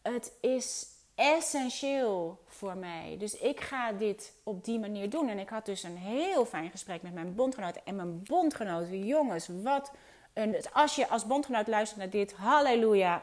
het 0.02 0.32
is 0.40 0.86
essentieel 1.16 2.38
voor 2.46 2.76
mij. 2.76 3.16
Dus 3.18 3.36
ik 3.38 3.60
ga 3.60 3.92
dit 3.92 4.32
op 4.42 4.64
die 4.64 4.78
manier 4.78 5.10
doen. 5.10 5.28
En 5.28 5.38
ik 5.38 5.48
had 5.48 5.66
dus 5.66 5.82
een 5.82 5.96
heel 5.96 6.46
fijn 6.46 6.70
gesprek 6.70 7.02
met 7.02 7.14
mijn 7.14 7.34
bondgenoten. 7.34 7.82
En 7.84 7.96
mijn 7.96 8.22
bondgenoten, 8.22 9.04
jongens, 9.04 9.48
wat 9.62 9.92
een. 10.32 10.56
Als 10.72 10.94
je 10.94 11.08
als 11.08 11.26
bondgenoot 11.26 11.66
luistert 11.66 12.00
naar 12.00 12.10
dit, 12.10 12.32
halleluja. 12.32 13.22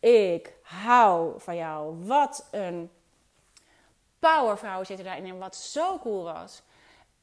Ik 0.00 0.52
hou 0.62 1.40
van 1.40 1.56
jou. 1.56 2.04
Wat 2.06 2.48
een 2.50 2.90
powervrouw 4.18 4.84
zitten 4.84 5.04
daarin. 5.04 5.26
En 5.26 5.38
wat 5.38 5.56
zo 5.56 5.98
cool 5.98 6.22
was. 6.22 6.62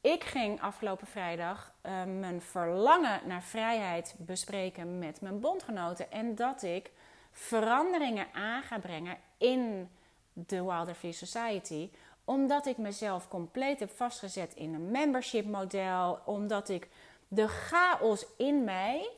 Ik 0.00 0.24
ging 0.24 0.60
afgelopen 0.60 1.06
vrijdag 1.06 1.72
uh, 1.82 2.04
mijn 2.04 2.40
verlangen 2.40 3.20
naar 3.26 3.42
vrijheid 3.42 4.14
bespreken 4.18 4.98
met 4.98 5.20
mijn 5.20 5.40
bondgenoten. 5.40 6.10
En 6.10 6.34
dat 6.34 6.62
ik 6.62 6.90
veranderingen 7.30 8.26
aan 8.32 8.62
ga 8.62 8.78
brengen 8.78 9.16
in 9.38 9.90
de 10.32 10.62
Wilder 10.62 10.94
Free 10.94 11.12
Society. 11.12 11.90
Omdat 12.24 12.66
ik 12.66 12.76
mezelf 12.76 13.28
compleet 13.28 13.80
heb 13.80 13.90
vastgezet 13.90 14.54
in 14.54 14.74
een 14.74 14.90
membership 14.90 15.46
model. 15.46 16.18
Omdat 16.24 16.68
ik 16.68 16.88
de 17.28 17.48
chaos 17.48 18.26
in 18.36 18.64
mij, 18.64 19.10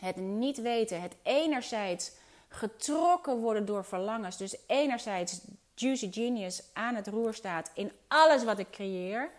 het 0.00 0.16
niet 0.16 0.60
weten, 0.60 1.00
het 1.00 1.14
enerzijds 1.22 2.12
getrokken 2.48 3.36
worden 3.36 3.66
door 3.66 3.84
verlangens. 3.84 4.36
Dus 4.36 4.56
enerzijds 4.66 5.40
Juicy 5.74 6.12
Genius 6.12 6.62
aan 6.72 6.94
het 6.94 7.06
roer 7.06 7.34
staat 7.34 7.70
in 7.74 7.92
alles 8.08 8.44
wat 8.44 8.58
ik 8.58 8.70
creëer. 8.70 9.30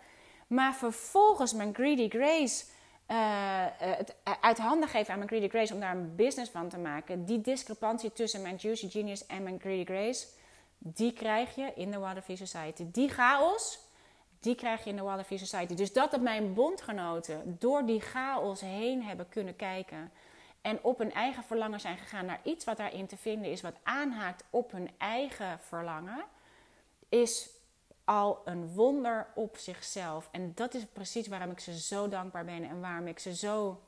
Maar 0.46 0.74
vervolgens 0.74 1.52
mijn 1.52 1.74
Greedy 1.74 2.08
Grace 2.08 2.64
uh, 3.10 3.64
het 3.76 4.14
uit 4.40 4.58
handen 4.58 4.88
geven 4.88 5.12
aan 5.12 5.18
mijn 5.18 5.30
Greedy 5.30 5.48
Grace 5.48 5.74
om 5.74 5.80
daar 5.80 5.96
een 5.96 6.14
business 6.16 6.50
van 6.50 6.68
te 6.68 6.78
maken. 6.78 7.24
Die 7.24 7.40
discrepantie 7.40 8.12
tussen 8.12 8.42
mijn 8.42 8.56
Juicy 8.56 8.90
Genius 8.90 9.26
en 9.26 9.42
mijn 9.42 9.60
Greedy 9.60 9.92
Grace, 9.92 10.26
die 10.78 11.12
krijg 11.12 11.54
je 11.54 11.72
in 11.74 11.90
de 11.90 11.98
Waterfree 11.98 12.36
Society. 12.36 12.86
Die 12.90 13.08
chaos, 13.08 13.78
die 14.40 14.54
krijg 14.54 14.84
je 14.84 14.90
in 14.90 14.96
de 14.96 15.02
Waterfree 15.02 15.38
Society. 15.38 15.74
Dus 15.74 15.92
dat 15.92 16.10
dat 16.10 16.20
mijn 16.20 16.54
bondgenoten 16.54 17.56
door 17.58 17.86
die 17.86 18.00
chaos 18.00 18.60
heen 18.60 19.02
hebben 19.02 19.28
kunnen 19.28 19.56
kijken 19.56 20.12
en 20.60 20.78
op 20.82 20.98
hun 20.98 21.12
eigen 21.12 21.42
verlangen 21.44 21.80
zijn 21.80 21.98
gegaan 21.98 22.26
naar 22.26 22.40
iets 22.42 22.64
wat 22.64 22.76
daarin 22.76 23.06
te 23.06 23.16
vinden 23.16 23.50
is, 23.50 23.60
wat 23.60 23.76
aanhaakt 23.82 24.44
op 24.50 24.72
hun 24.72 24.90
eigen 24.98 25.58
verlangen, 25.60 26.24
is 27.08 27.50
al 28.04 28.42
een 28.44 28.68
wonder 28.74 29.26
op 29.34 29.56
zichzelf. 29.56 30.28
En 30.30 30.52
dat 30.54 30.74
is 30.74 30.86
precies 30.86 31.28
waarom 31.28 31.50
ik 31.50 31.60
ze 31.60 31.78
zo 31.78 32.08
dankbaar 32.08 32.44
ben 32.44 32.64
en 32.64 32.80
waarom 32.80 33.06
ik 33.06 33.18
ze 33.18 33.34
zo. 33.34 33.80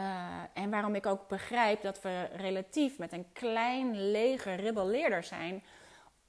Uh, 0.00 0.62
en 0.62 0.70
waarom 0.70 0.94
ik 0.94 1.06
ook 1.06 1.28
begrijp 1.28 1.82
dat 1.82 2.02
we 2.02 2.28
relatief 2.36 2.98
met 2.98 3.12
een 3.12 3.26
klein 3.32 4.10
leger 4.10 4.56
rebelleerder 4.56 5.24
zijn, 5.24 5.62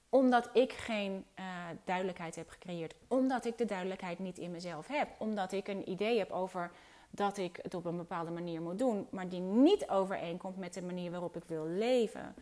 omdat 0.09 0.49
ik 0.53 0.71
geen 0.71 1.25
uh, 1.39 1.45
duidelijkheid 1.83 2.35
heb 2.35 2.49
gecreëerd. 2.49 2.95
Omdat 3.07 3.45
ik 3.45 3.57
de 3.57 3.65
duidelijkheid 3.65 4.19
niet 4.19 4.37
in 4.37 4.51
mezelf 4.51 4.87
heb. 4.87 5.07
Omdat 5.17 5.51
ik 5.51 5.67
een 5.67 5.89
idee 5.89 6.17
heb 6.17 6.31
over 6.31 6.71
dat 7.09 7.37
ik 7.37 7.59
het 7.61 7.73
op 7.73 7.85
een 7.85 7.97
bepaalde 7.97 8.31
manier 8.31 8.61
moet 8.61 8.79
doen, 8.79 9.07
maar 9.09 9.29
die 9.29 9.39
niet 9.39 9.87
overeenkomt 9.87 10.57
met 10.57 10.73
de 10.73 10.81
manier 10.81 11.11
waarop 11.11 11.35
ik 11.35 11.43
wil 11.47 11.65
leven. 11.65 12.35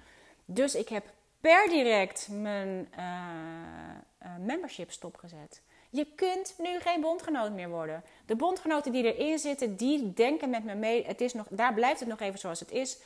Dus 0.46 0.76
ik 0.76 0.90
heb 0.90 1.14
per 1.42 1.68
direct 1.68 2.28
mijn 2.32 2.88
uh, 2.98 4.36
membership 4.40 4.92
stopgezet. 4.92 5.62
Je 5.90 6.06
kunt 6.16 6.56
nu 6.58 6.80
geen 6.80 7.02
bondgenoot 7.02 7.52
meer 7.52 7.70
worden. 7.70 8.04
De 8.26 8.36
bondgenoten 8.36 8.92
die 8.92 9.14
erin 9.14 9.40
zitten, 9.40 9.76
die 9.76 10.14
denken 10.14 10.50
met 10.50 10.64
me 10.64 10.76
mee. 10.76 11.06
Het 11.06 11.22
is 11.22 11.34
nog, 11.34 11.46
daar 11.50 11.74
blijft 11.74 12.00
het 12.00 12.10
nog 12.10 12.20
even 12.20 12.40
zoals 12.40 12.60
het 12.60 12.72
is. 12.72 12.98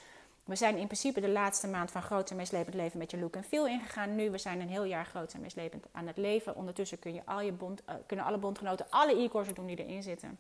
We 0.44 0.56
zijn 0.56 0.78
in 0.78 0.86
principe 0.86 1.22
de 1.22 1.30
laatste 1.30 1.68
maand 1.68 1.92
van 1.92 2.02
groot 2.02 2.30
en 2.30 2.36
meeslepend 2.36 2.76
leven 2.76 2.98
met 2.98 3.12
je 3.12 3.18
look 3.18 3.36
en 3.36 3.44
feel 3.44 3.68
ingegaan. 3.68 4.16
Nu, 4.16 4.32
we 4.32 4.38
zijn 4.38 4.62
een 4.62 4.70
heel 4.70 4.84
jaar 4.84 5.06
groot 5.06 5.34
en 5.34 5.42
meeslepend 5.42 5.86
aan 5.92 6.08
het 6.08 6.18
leven. 6.18 6.56
Ondertussen 6.56 7.00
kun 7.00 7.14
je 7.14 7.22
al 7.26 7.42
je 7.42 7.52
bond, 7.52 7.82
uh, 7.90 7.96
kunnen 8.06 8.26
alle 8.26 8.38
bondgenoten 8.38 8.86
alle 8.90 9.22
e-courses 9.22 9.54
doen 9.54 9.66
die 9.66 9.86
erin 9.86 10.04
zitten. 10.04 10.40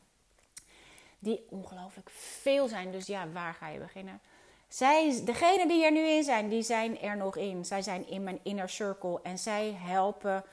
Die 1.19 1.45
ongelooflijk 1.49 2.09
veel 2.09 2.67
zijn. 2.67 2.91
Dus 2.91 3.05
ja, 3.05 3.31
waar 3.31 3.53
ga 3.53 3.67
je 3.67 3.79
beginnen? 3.79 4.19
Zij, 4.67 5.21
degenen 5.25 5.67
die 5.67 5.85
er 5.85 5.91
nu 5.91 6.07
in 6.07 6.23
zijn, 6.23 6.49
die 6.49 6.61
zijn 6.61 6.99
er 6.99 7.17
nog 7.17 7.37
in. 7.37 7.65
Zij 7.65 7.81
zijn 7.81 8.07
in 8.07 8.23
mijn 8.23 8.39
inner 8.43 8.69
circle 8.69 9.19
en 9.23 9.37
zij 9.37 9.77
helpen 9.77 10.43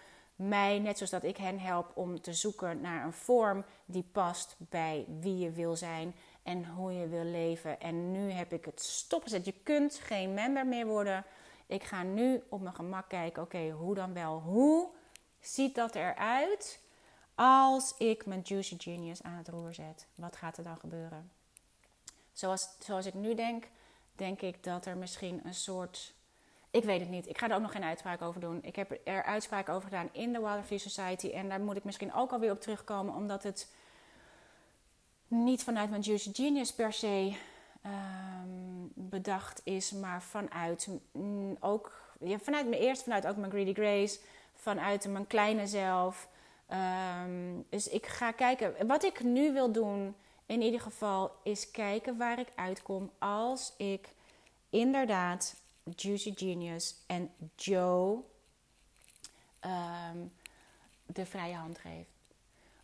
mij, 0.48 0.78
net 0.78 0.96
zoals 0.96 1.12
dat 1.12 1.24
ik 1.24 1.36
hen 1.36 1.58
help, 1.58 1.90
om 1.94 2.20
te 2.20 2.34
zoeken 2.34 2.80
naar 2.80 3.04
een 3.04 3.12
vorm 3.12 3.64
die 3.84 4.04
past 4.12 4.56
bij 4.58 5.04
wie 5.20 5.38
je 5.38 5.50
wil 5.50 5.76
zijn 5.76 6.14
en 6.42 6.66
hoe 6.66 6.92
je 6.92 7.08
wil 7.08 7.24
leven. 7.24 7.80
En 7.80 8.12
nu 8.12 8.30
heb 8.30 8.52
ik 8.52 8.64
het 8.64 8.80
stopgezet. 8.80 9.44
Je 9.44 9.54
kunt 9.62 9.94
geen 9.94 10.34
member 10.34 10.66
meer 10.66 10.86
worden. 10.86 11.24
Ik 11.66 11.82
ga 11.82 12.02
nu 12.02 12.42
op 12.48 12.60
mijn 12.60 12.74
gemak 12.74 13.08
kijken, 13.08 13.42
oké, 13.42 13.70
hoe 13.70 13.94
dan 13.94 14.14
wel? 14.14 14.40
Hoe 14.40 14.88
ziet 15.40 15.74
dat 15.74 15.94
eruit 15.94 16.80
als 17.34 17.94
ik 17.98 18.26
mijn 18.26 18.40
Juicy 18.40 18.76
Genius 18.78 19.22
aan 19.22 19.36
het 19.36 19.48
roer 19.48 19.74
zet? 19.74 20.06
Wat 20.14 20.36
gaat 20.36 20.56
er 20.56 20.64
dan 20.64 20.78
gebeuren? 20.78 21.30
Zoals, 22.32 22.68
zoals 22.78 23.06
ik 23.06 23.14
nu 23.14 23.34
denk, 23.34 23.68
denk 24.14 24.40
ik 24.40 24.64
dat 24.64 24.86
er 24.86 24.96
misschien 24.96 25.40
een 25.44 25.54
soort. 25.54 26.14
Ik 26.70 26.84
weet 26.84 27.00
het 27.00 27.08
niet. 27.08 27.28
Ik 27.28 27.38
ga 27.38 27.48
er 27.48 27.54
ook 27.54 27.60
nog 27.60 27.72
geen 27.72 27.84
uitspraak 27.84 28.22
over 28.22 28.40
doen. 28.40 28.58
Ik 28.62 28.76
heb 28.76 29.00
er 29.04 29.22
uitspraak 29.22 29.68
over 29.68 29.88
gedaan 29.88 30.08
in 30.12 30.32
de 30.32 30.60
Free 30.64 30.78
Society. 30.78 31.30
En 31.30 31.48
daar 31.48 31.60
moet 31.60 31.76
ik 31.76 31.84
misschien 31.84 32.14
ook 32.14 32.32
alweer 32.32 32.50
op 32.50 32.60
terugkomen, 32.60 33.14
omdat 33.14 33.42
het 33.42 33.72
niet 35.26 35.64
vanuit 35.64 35.90
mijn 35.90 36.02
Juicy 36.02 36.30
Genius 36.32 36.74
per 36.74 36.92
se 36.92 37.36
um, 37.86 38.92
bedacht 38.94 39.60
is, 39.64 39.92
maar 39.92 40.22
vanuit 40.22 40.88
ook, 41.60 41.92
ja, 42.20 42.38
vanuit 42.38 42.66
me 42.66 42.78
eerst, 42.78 43.02
vanuit 43.02 43.26
ook 43.26 43.36
mijn 43.36 43.50
Greedy 43.50 43.74
Grace, 43.74 44.18
vanuit 44.54 45.08
mijn 45.08 45.26
kleine 45.26 45.66
zelf. 45.66 46.28
Um, 47.24 47.66
dus 47.68 47.88
ik 47.88 48.06
ga 48.06 48.32
kijken. 48.32 48.86
Wat 48.86 49.04
ik 49.04 49.22
nu 49.22 49.52
wil 49.52 49.72
doen 49.72 50.14
in 50.46 50.62
ieder 50.62 50.80
geval 50.80 51.32
is 51.42 51.70
kijken 51.70 52.16
waar 52.16 52.38
ik 52.38 52.48
uitkom 52.54 53.10
als 53.18 53.74
ik 53.76 54.08
inderdaad 54.70 55.54
Juicy 55.96 56.32
Genius 56.36 56.94
en 57.06 57.30
Joe 57.56 58.22
um, 59.64 60.32
de 61.06 61.26
vrije 61.26 61.54
hand 61.54 61.78
geef. 61.78 62.06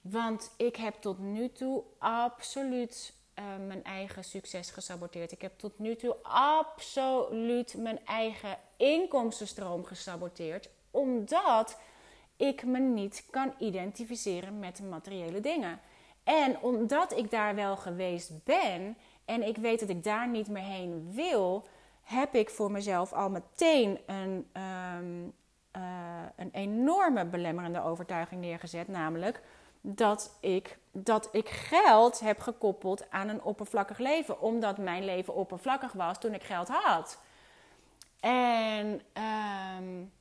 Want 0.00 0.50
ik 0.56 0.76
heb 0.76 0.94
tot 0.94 1.18
nu 1.18 1.52
toe 1.52 1.82
absoluut 1.98 3.14
uh, 3.38 3.44
mijn 3.66 3.84
eigen 3.84 4.24
succes 4.24 4.70
gesaboteerd. 4.70 5.32
Ik 5.32 5.42
heb 5.42 5.58
tot 5.58 5.78
nu 5.78 5.96
toe 5.96 6.16
absoluut 6.22 7.74
mijn 7.76 8.06
eigen 8.06 8.58
inkomstenstroom 8.76 9.84
gesaboteerd. 9.84 10.68
Omdat 10.90 11.78
ik 12.36 12.64
me 12.64 12.78
niet 12.78 13.24
kan 13.30 13.54
identificeren 13.58 14.58
met 14.58 14.80
materiële 14.80 15.40
dingen. 15.40 15.80
En 16.24 16.58
omdat 16.60 17.16
ik 17.16 17.30
daar 17.30 17.54
wel 17.54 17.76
geweest 17.76 18.44
ben 18.44 18.96
en 19.24 19.42
ik 19.42 19.56
weet 19.56 19.80
dat 19.80 19.88
ik 19.88 20.04
daar 20.04 20.28
niet 20.28 20.48
meer 20.48 20.62
heen 20.62 21.12
wil, 21.12 21.64
heb 22.06 22.34
ik 22.34 22.50
voor 22.50 22.70
mezelf 22.70 23.12
al 23.12 23.30
meteen 23.30 23.98
een, 24.06 24.50
um, 24.96 25.32
uh, 25.76 25.82
een 26.36 26.50
enorme 26.52 27.24
belemmerende 27.24 27.82
overtuiging 27.82 28.40
neergezet. 28.40 28.88
Namelijk 28.88 29.42
dat 29.80 30.36
ik, 30.40 30.78
dat 30.92 31.28
ik 31.32 31.48
geld 31.48 32.20
heb 32.20 32.40
gekoppeld 32.40 33.10
aan 33.10 33.28
een 33.28 33.42
oppervlakkig 33.42 33.98
leven. 33.98 34.40
Omdat 34.40 34.78
mijn 34.78 35.04
leven 35.04 35.34
oppervlakkig 35.34 35.92
was 35.92 36.18
toen 36.18 36.34
ik 36.34 36.42
geld 36.42 36.68
had. 36.68 37.18
En 38.20 39.00
um, 39.78 40.12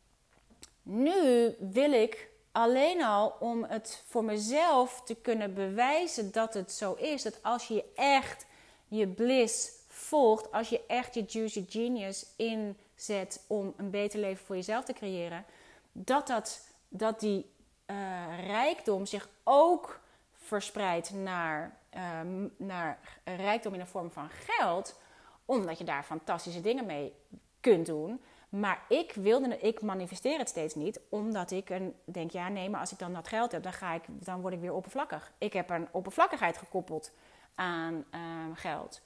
nu 0.83 1.55
wil 1.59 1.91
ik 1.91 2.29
alleen 2.51 3.03
al 3.03 3.35
om 3.39 3.63
het 3.63 4.03
voor 4.07 4.23
mezelf 4.23 5.01
te 5.01 5.15
kunnen 5.15 5.53
bewijzen 5.53 6.31
dat 6.31 6.53
het 6.53 6.71
zo 6.71 6.93
is. 6.93 7.23
Dat 7.23 7.43
als 7.43 7.67
je 7.67 7.85
echt 7.95 8.45
je 8.87 9.07
bliss 9.07 9.74
volgt, 10.05 10.51
als 10.51 10.69
je 10.69 10.85
echt 10.87 11.13
je 11.13 11.23
juicy 11.27 11.65
genius 11.69 12.25
inzet 12.35 13.43
om 13.47 13.73
een 13.77 13.89
beter 13.89 14.19
leven 14.19 14.45
voor 14.45 14.55
jezelf 14.55 14.85
te 14.85 14.93
creëren, 14.93 15.45
dat, 15.91 16.27
dat, 16.27 16.69
dat 16.87 17.19
die 17.19 17.45
uh, 17.85 18.45
rijkdom 18.45 19.05
zich 19.05 19.29
ook 19.43 19.99
verspreidt 20.33 21.13
naar, 21.13 21.77
uh, 21.95 22.19
naar 22.57 22.99
rijkdom 23.23 23.73
in 23.73 23.79
de 23.79 23.85
vorm 23.85 24.11
van 24.11 24.29
geld, 24.29 24.99
omdat 25.45 25.77
je 25.77 25.83
daar 25.83 26.03
fantastische 26.03 26.61
dingen 26.61 26.85
mee 26.85 27.13
kunt 27.59 27.85
doen. 27.85 28.21
Maar 28.49 28.85
ik 28.89 29.13
wilde, 29.13 29.59
ik 29.59 29.81
manifesteer 29.81 30.37
het 30.37 30.49
steeds 30.49 30.75
niet, 30.75 30.99
omdat 31.09 31.51
ik 31.51 31.69
een, 31.69 31.95
denk, 32.03 32.31
ja 32.31 32.49
nee, 32.49 32.69
maar 32.69 32.79
als 32.79 32.91
ik 32.91 32.99
dan 32.99 33.13
dat 33.13 33.27
geld 33.27 33.51
heb, 33.51 33.63
dan, 33.63 33.73
ga 33.73 33.93
ik, 33.93 34.03
dan 34.07 34.41
word 34.41 34.53
ik 34.53 34.59
weer 34.59 34.73
oppervlakkig. 34.73 35.31
Ik 35.37 35.53
heb 35.53 35.69
een 35.69 35.87
oppervlakkigheid 35.91 36.57
gekoppeld 36.57 37.11
aan 37.55 38.05
uh, 38.15 38.19
geld, 38.53 39.01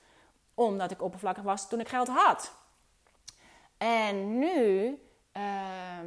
omdat 0.60 0.92
ik 0.92 1.02
oppervlakkig 1.02 1.44
was 1.44 1.70
toen 1.70 1.80
ik 1.80 1.88
geld 1.88 2.08
had. 2.08 2.54
En 3.78 4.40
nu, 4.40 4.86
uh, 5.34 6.00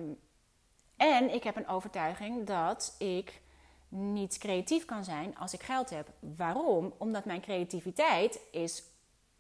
En 0.97 1.35
ik 1.35 1.45
heb 1.45 1.57
een 1.57 1.69
overtuiging 1.69 2.47
dat 2.47 2.95
ik 2.99 3.41
niet 3.89 4.39
creatief 4.39 4.85
kan 4.85 5.05
zijn 5.05 5.39
als 5.39 5.53
ik 5.53 5.63
geld 5.63 5.91
heb. 5.91 6.09
Waarom? 6.37 6.95
Omdat 6.99 7.25
mijn 7.25 7.41
creativiteit 7.41 8.41
is 8.51 8.83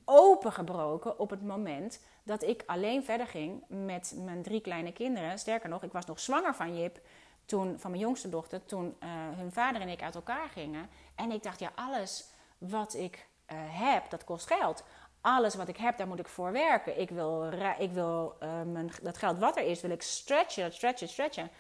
opengebroken 0.04 1.18
op 1.18 1.30
het 1.30 1.42
moment 1.42 2.00
dat 2.22 2.42
ik 2.42 2.62
alleen 2.66 3.04
verder 3.04 3.26
ging 3.26 3.64
met 3.68 4.14
mijn 4.24 4.42
drie 4.42 4.60
kleine 4.60 4.92
kinderen. 4.92 5.38
Sterker 5.38 5.68
nog, 5.68 5.82
ik 5.82 5.92
was 5.92 6.06
nog 6.06 6.20
zwanger 6.20 6.54
van 6.54 6.78
Jip, 6.78 7.00
toen, 7.44 7.78
van 7.78 7.90
mijn 7.90 8.02
jongste 8.02 8.28
dochter, 8.28 8.64
toen 8.64 8.86
uh, 8.86 9.08
hun 9.36 9.52
vader 9.52 9.80
en 9.80 9.88
ik 9.88 10.02
uit 10.02 10.14
elkaar 10.14 10.48
gingen. 10.48 10.88
En 11.14 11.30
ik 11.30 11.42
dacht, 11.42 11.58
ja, 11.60 11.72
alles 11.74 12.30
wat 12.58 12.94
ik 12.94 13.26
uh, 13.52 13.58
heb, 13.58 14.10
dat 14.10 14.24
kost 14.24 14.46
geld. 14.46 14.84
Alles 15.22 15.54
wat 15.54 15.68
ik 15.68 15.76
heb, 15.76 15.96
daar 15.96 16.06
moet 16.06 16.18
ik 16.18 16.28
voor 16.28 16.52
werken. 16.52 17.00
Ik 17.00 17.10
wil, 17.10 17.52
ik 17.78 17.90
wil 17.90 18.36
uh, 18.42 18.62
mijn, 18.62 18.90
dat 19.02 19.18
geld 19.18 19.38
wat 19.38 19.56
er 19.56 19.64
is, 19.64 19.80
wil 19.80 19.90
ik 19.90 20.02
stretchen, 20.02 20.72
stretchen, 20.72 21.08
stretchen. 21.08 21.50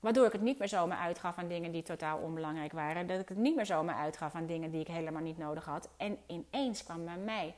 Waardoor 0.00 0.26
ik 0.26 0.32
het 0.32 0.40
niet 0.40 0.58
meer 0.58 0.68
zomaar 0.68 0.98
uitgaf 0.98 1.38
aan 1.38 1.48
dingen 1.48 1.72
die 1.72 1.82
totaal 1.82 2.18
onbelangrijk 2.18 2.72
waren. 2.72 3.06
Dat 3.06 3.20
ik 3.20 3.28
het 3.28 3.38
niet 3.38 3.56
meer 3.56 3.66
zomaar 3.66 3.94
uitgaf 3.94 4.34
aan 4.34 4.46
dingen 4.46 4.70
die 4.70 4.80
ik 4.80 4.86
helemaal 4.86 5.22
niet 5.22 5.38
nodig 5.38 5.64
had. 5.64 5.88
En 5.96 6.18
ineens 6.26 6.84
kwam 6.84 7.04
bij 7.04 7.16
mij 7.16 7.54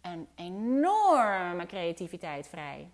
een 0.00 0.28
enorme 0.34 1.66
creativiteit 1.66 2.48
vrij. 2.48 2.90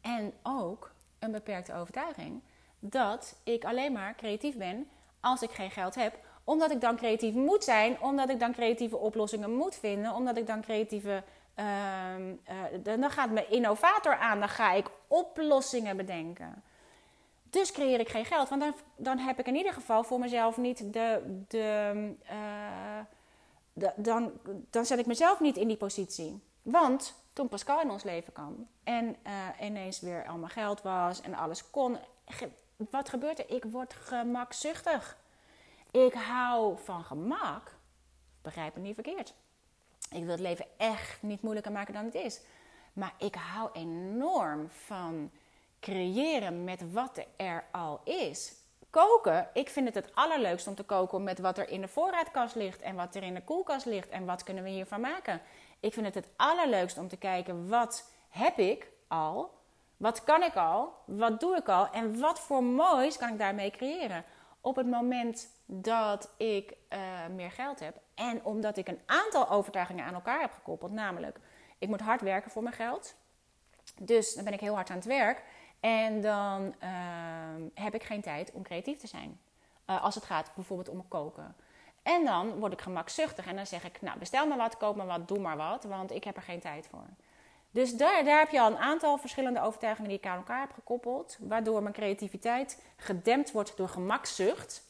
En 0.00 0.32
ook 0.42 0.92
een 1.18 1.32
beperkte 1.32 1.74
overtuiging 1.74 2.42
dat 2.78 3.36
ik 3.44 3.64
alleen 3.64 3.92
maar 3.92 4.14
creatief 4.14 4.56
ben 4.56 4.88
als 5.20 5.42
ik 5.42 5.50
geen 5.50 5.70
geld 5.70 5.94
heb. 5.94 6.18
Omdat 6.44 6.70
ik 6.70 6.80
dan 6.80 6.96
creatief 6.96 7.34
moet 7.34 7.64
zijn, 7.64 8.00
omdat 8.00 8.28
ik 8.28 8.40
dan 8.40 8.52
creatieve 8.52 8.96
oplossingen 8.96 9.56
moet 9.56 9.74
vinden, 9.74 10.14
omdat 10.14 10.36
ik 10.36 10.46
dan 10.46 10.62
creatieve. 10.62 11.22
Uh, 11.56 11.64
uh, 12.18 12.98
dan 12.98 13.10
gaat 13.10 13.30
mijn 13.30 13.50
innovator 13.50 14.16
aan, 14.16 14.38
dan 14.38 14.48
ga 14.48 14.72
ik 14.72 14.90
oplossingen 15.06 15.96
bedenken. 15.96 16.62
Dus 17.50 17.72
creëer 17.72 18.00
ik 18.00 18.08
geen 18.08 18.24
geld, 18.24 18.48
want 18.48 18.60
dan, 18.60 18.74
dan 18.96 19.18
heb 19.18 19.38
ik 19.38 19.46
in 19.46 19.56
ieder 19.56 19.72
geval 19.72 20.04
voor 20.04 20.18
mezelf 20.18 20.56
niet 20.56 20.92
de. 20.92 21.42
de 21.48 21.92
uh, 22.30 22.98
dan, 23.96 24.32
dan 24.70 24.86
zet 24.86 24.98
ik 24.98 25.06
mezelf 25.06 25.40
niet 25.40 25.56
in 25.56 25.68
die 25.68 25.76
positie. 25.76 26.42
Want 26.62 27.14
toen 27.32 27.48
Pascal 27.48 27.80
in 27.80 27.90
ons 27.90 28.02
leven 28.02 28.32
kwam 28.32 28.68
en 28.84 29.16
uh, 29.26 29.66
ineens 29.66 30.00
weer 30.00 30.26
allemaal 30.26 30.48
geld 30.48 30.82
was 30.82 31.20
en 31.20 31.34
alles 31.34 31.70
kon, 31.70 31.98
wat 32.90 33.08
gebeurt 33.08 33.38
er? 33.38 33.50
Ik 33.50 33.64
word 33.64 33.94
gemakzuchtig. 33.94 35.16
Ik 35.92 36.14
hou 36.14 36.78
van 36.84 37.04
gemak. 37.04 37.74
Begrijp 38.42 38.74
me 38.74 38.80
niet 38.80 38.94
verkeerd. 38.94 39.34
Ik 40.10 40.20
wil 40.20 40.30
het 40.30 40.40
leven 40.40 40.66
echt 40.76 41.22
niet 41.22 41.42
moeilijker 41.42 41.72
maken 41.72 41.94
dan 41.94 42.04
het 42.04 42.14
is. 42.14 42.40
Maar 42.92 43.14
ik 43.18 43.34
hou 43.34 43.70
enorm 43.72 44.68
van 44.68 45.30
creëren 45.80 46.64
met 46.64 46.92
wat 46.92 47.26
er 47.36 47.64
al 47.72 48.00
is 48.04 48.62
koken, 48.92 49.48
ik 49.52 49.68
vind 49.68 49.86
het 49.86 49.94
het 49.94 50.14
allerleukst 50.14 50.66
om 50.66 50.74
te 50.74 50.82
koken 50.82 51.22
met 51.22 51.38
wat 51.38 51.58
er 51.58 51.68
in 51.68 51.80
de 51.80 51.88
voorraadkast 51.88 52.54
ligt 52.54 52.82
en 52.82 52.96
wat 52.96 53.14
er 53.14 53.22
in 53.22 53.34
de 53.34 53.44
koelkast 53.44 53.86
ligt 53.86 54.08
en 54.08 54.24
wat 54.24 54.42
kunnen 54.42 54.64
we 54.64 54.70
hiervan 54.70 55.00
maken. 55.00 55.40
Ik 55.80 55.92
vind 55.92 56.06
het 56.06 56.14
het 56.14 56.28
allerleukst 56.36 56.98
om 56.98 57.08
te 57.08 57.16
kijken 57.16 57.68
wat 57.68 58.10
heb 58.28 58.58
ik 58.58 58.88
al, 59.08 59.50
wat 59.96 60.24
kan 60.24 60.42
ik 60.42 60.56
al, 60.56 60.92
wat 61.04 61.40
doe 61.40 61.56
ik 61.56 61.68
al 61.68 61.90
en 61.90 62.20
wat 62.20 62.40
voor 62.40 62.64
moois 62.64 63.16
kan 63.16 63.32
ik 63.32 63.38
daarmee 63.38 63.70
creëren. 63.70 64.24
Op 64.60 64.76
het 64.76 64.86
moment 64.86 65.48
dat 65.74 66.30
ik 66.36 66.74
uh, 66.92 66.98
meer 67.34 67.50
geld 67.50 67.80
heb 67.80 67.96
en 68.14 68.44
omdat 68.44 68.76
ik 68.76 68.88
een 68.88 69.00
aantal 69.06 69.50
overtuigingen 69.50 70.04
aan 70.04 70.14
elkaar 70.14 70.40
heb 70.40 70.52
gekoppeld, 70.52 70.92
namelijk 70.92 71.38
ik 71.78 71.88
moet 71.88 72.00
hard 72.00 72.20
werken 72.20 72.50
voor 72.50 72.62
mijn 72.62 72.74
geld. 72.74 73.14
Dus 74.00 74.34
dan 74.34 74.44
ben 74.44 74.52
ik 74.52 74.60
heel 74.60 74.74
hard 74.74 74.90
aan 74.90 74.96
het 74.96 75.04
werk. 75.04 75.42
En 75.80 76.20
dan 76.20 76.74
uh, 76.82 76.90
heb 77.74 77.94
ik 77.94 78.02
geen 78.02 78.20
tijd 78.20 78.52
om 78.52 78.62
creatief 78.62 78.98
te 78.98 79.06
zijn. 79.06 79.40
Uh, 79.90 80.04
als 80.04 80.14
het 80.14 80.24
gaat 80.24 80.50
bijvoorbeeld 80.54 80.88
om 80.88 81.08
koken. 81.08 81.56
En 82.02 82.24
dan 82.24 82.58
word 82.58 82.72
ik 82.72 82.80
gemakzuchtig 82.80 83.46
en 83.46 83.56
dan 83.56 83.66
zeg 83.66 83.84
ik, 83.84 84.00
nou 84.00 84.18
bestel 84.18 84.46
maar 84.46 84.58
wat, 84.58 84.76
koop 84.76 84.96
maar 84.96 85.06
wat, 85.06 85.28
doe 85.28 85.38
maar 85.38 85.56
wat, 85.56 85.84
want 85.84 86.10
ik 86.10 86.24
heb 86.24 86.36
er 86.36 86.42
geen 86.42 86.60
tijd 86.60 86.86
voor. 86.90 87.06
Dus 87.70 87.96
daar, 87.96 88.24
daar 88.24 88.38
heb 88.38 88.50
je 88.50 88.60
al 88.60 88.70
een 88.70 88.78
aantal 88.78 89.18
verschillende 89.18 89.60
overtuigingen 89.60 90.10
die 90.10 90.18
ik 90.18 90.26
aan 90.26 90.36
elkaar 90.36 90.60
heb 90.60 90.72
gekoppeld, 90.72 91.38
waardoor 91.40 91.82
mijn 91.82 91.94
creativiteit 91.94 92.82
gedempt 92.96 93.52
wordt 93.52 93.76
door 93.76 93.88
gemakzucht. 93.88 94.82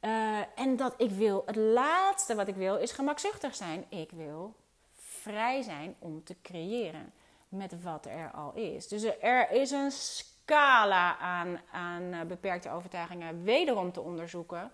Uh, 0.00 0.38
en 0.54 0.76
dat 0.76 0.94
ik 0.96 1.10
wil, 1.10 1.42
het 1.46 1.56
laatste 1.56 2.34
wat 2.34 2.48
ik 2.48 2.54
wil 2.54 2.76
is 2.76 2.92
gemakzuchtig 2.92 3.54
zijn. 3.54 3.84
Ik 3.88 4.10
wil 4.10 4.54
vrij 4.94 5.62
zijn 5.62 5.94
om 5.98 6.24
te 6.24 6.36
creëren 6.42 7.12
met 7.48 7.82
wat 7.82 8.06
er 8.06 8.30
al 8.30 8.54
is. 8.54 8.88
Dus 8.88 9.02
er 9.20 9.50
is 9.50 9.70
een 9.70 9.90
scala 9.90 11.18
aan, 11.18 11.60
aan 11.72 12.12
eh, 12.12 12.20
beperkte 12.20 12.70
overtuigingen 12.70 13.42
wederom 13.42 13.92
te 13.92 14.00
onderzoeken. 14.00 14.70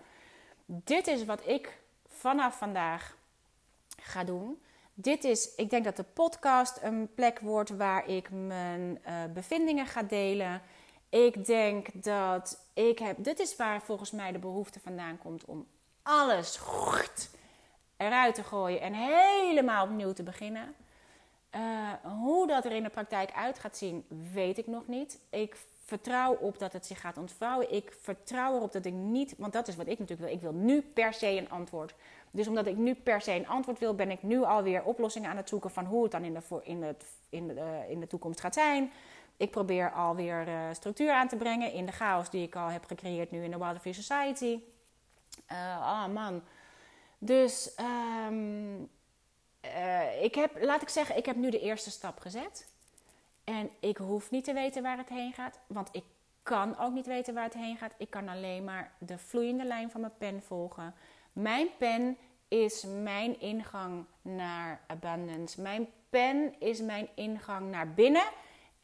Dit 0.65 1.07
is 1.07 1.25
wat 1.25 1.47
ik 1.47 1.77
vanaf 2.07 2.57
vandaag 2.57 3.17
ga 4.01 4.23
doen. 4.23 4.61
Dit 4.93 5.23
is, 5.23 5.55
ik 5.55 5.69
denk 5.69 5.83
dat 5.83 5.95
de 5.95 6.05
podcast 6.13 6.79
een 6.81 7.09
plek 7.15 7.39
wordt 7.39 7.69
waar 7.69 8.07
ik 8.07 8.29
mijn 8.31 9.01
uh, 9.07 9.23
bevindingen 9.33 9.85
ga 9.85 10.03
delen. 10.03 10.61
Ik 11.09 11.45
denk 11.45 12.03
dat 12.03 12.65
ik 12.73 12.99
heb, 12.99 13.23
dit 13.23 13.39
is 13.39 13.55
waar 13.55 13.81
volgens 13.81 14.11
mij 14.11 14.31
de 14.31 14.39
behoefte 14.39 14.79
vandaan 14.79 15.17
komt 15.17 15.45
om 15.45 15.67
alles 16.01 16.59
eruit 17.97 18.35
te 18.35 18.43
gooien 18.43 18.81
en 18.81 18.93
helemaal 18.93 19.85
opnieuw 19.85 20.13
te 20.13 20.23
beginnen. 20.23 20.75
Uh, 21.55 21.91
hoe 22.03 22.47
dat 22.47 22.65
er 22.65 22.71
in 22.71 22.83
de 22.83 22.89
praktijk 22.89 23.31
uit 23.31 23.59
gaat 23.59 23.77
zien, 23.77 24.05
weet 24.33 24.57
ik 24.57 24.67
nog 24.67 24.87
niet. 24.87 25.19
Ik 25.29 25.57
vertrouw 25.85 26.33
op 26.33 26.59
dat 26.59 26.73
het 26.73 26.85
zich 26.85 27.01
gaat 27.01 27.17
ontvouwen. 27.17 27.73
Ik 27.73 27.97
vertrouw 28.01 28.55
erop 28.55 28.71
dat 28.71 28.85
ik 28.85 28.93
niet, 28.93 29.33
want 29.37 29.53
dat 29.53 29.67
is 29.67 29.75
wat 29.75 29.87
ik 29.87 29.99
natuurlijk 29.99 30.27
wil. 30.27 30.37
Ik 30.37 30.41
wil 30.41 30.53
nu 30.53 30.81
per 30.81 31.13
se 31.13 31.27
een 31.27 31.49
antwoord. 31.49 31.93
Dus 32.31 32.47
omdat 32.47 32.65
ik 32.65 32.77
nu 32.77 32.95
per 32.95 33.21
se 33.21 33.31
een 33.31 33.47
antwoord 33.47 33.79
wil, 33.79 33.95
ben 33.95 34.11
ik 34.11 34.23
nu 34.23 34.43
alweer 34.43 34.83
oplossingen 34.83 35.29
aan 35.29 35.37
het 35.37 35.49
zoeken 35.49 35.71
van 35.71 35.85
hoe 35.85 36.03
het 36.03 36.11
dan 36.11 36.23
in 36.23 36.33
de, 36.33 36.41
in 36.63 36.79
de, 36.79 36.95
in 37.29 37.47
de, 37.47 37.53
uh, 37.53 37.89
in 37.89 37.99
de 37.99 38.07
toekomst 38.07 38.39
gaat 38.39 38.53
zijn. 38.53 38.91
Ik 39.37 39.51
probeer 39.51 39.91
alweer 39.91 40.47
uh, 40.47 40.73
structuur 40.73 41.11
aan 41.11 41.27
te 41.27 41.35
brengen 41.35 41.71
in 41.71 41.85
de 41.85 41.91
chaos 41.91 42.29
die 42.29 42.43
ik 42.43 42.55
al 42.55 42.67
heb 42.67 42.85
gecreëerd 42.85 43.31
nu 43.31 43.43
in 43.43 43.51
de 43.51 43.79
Free 43.79 43.93
Society. 43.93 44.59
Ah 45.47 45.57
oh 45.81 46.07
man. 46.13 46.43
Dus 47.17 47.75
um, 48.27 48.89
uh, 49.65 50.23
ik 50.23 50.35
heb, 50.35 50.63
laat 50.63 50.81
ik 50.81 50.89
zeggen, 50.89 51.17
ik 51.17 51.25
heb 51.25 51.35
nu 51.35 51.49
de 51.49 51.59
eerste 51.59 51.91
stap 51.91 52.19
gezet. 52.19 52.69
En 53.43 53.69
ik 53.79 53.97
hoef 53.97 54.31
niet 54.31 54.43
te 54.43 54.53
weten 54.53 54.83
waar 54.83 54.97
het 54.97 55.09
heen 55.09 55.33
gaat, 55.33 55.59
want 55.67 55.89
ik 55.91 56.03
kan 56.43 56.77
ook 56.77 56.93
niet 56.93 57.05
weten 57.05 57.33
waar 57.33 57.43
het 57.43 57.53
heen 57.53 57.77
gaat. 57.77 57.93
Ik 57.97 58.09
kan 58.09 58.29
alleen 58.29 58.63
maar 58.63 58.91
de 58.97 59.17
vloeiende 59.17 59.63
lijn 59.63 59.91
van 59.91 60.01
mijn 60.01 60.17
pen 60.17 60.43
volgen. 60.43 60.93
Mijn 61.33 61.67
pen 61.77 62.17
is 62.47 62.83
mijn 62.83 63.39
ingang 63.39 64.05
naar 64.21 64.81
abundance. 64.87 65.61
Mijn 65.61 65.87
pen 66.09 66.59
is 66.59 66.81
mijn 66.81 67.07
ingang 67.15 67.71
naar 67.71 67.93
binnen 67.93 68.25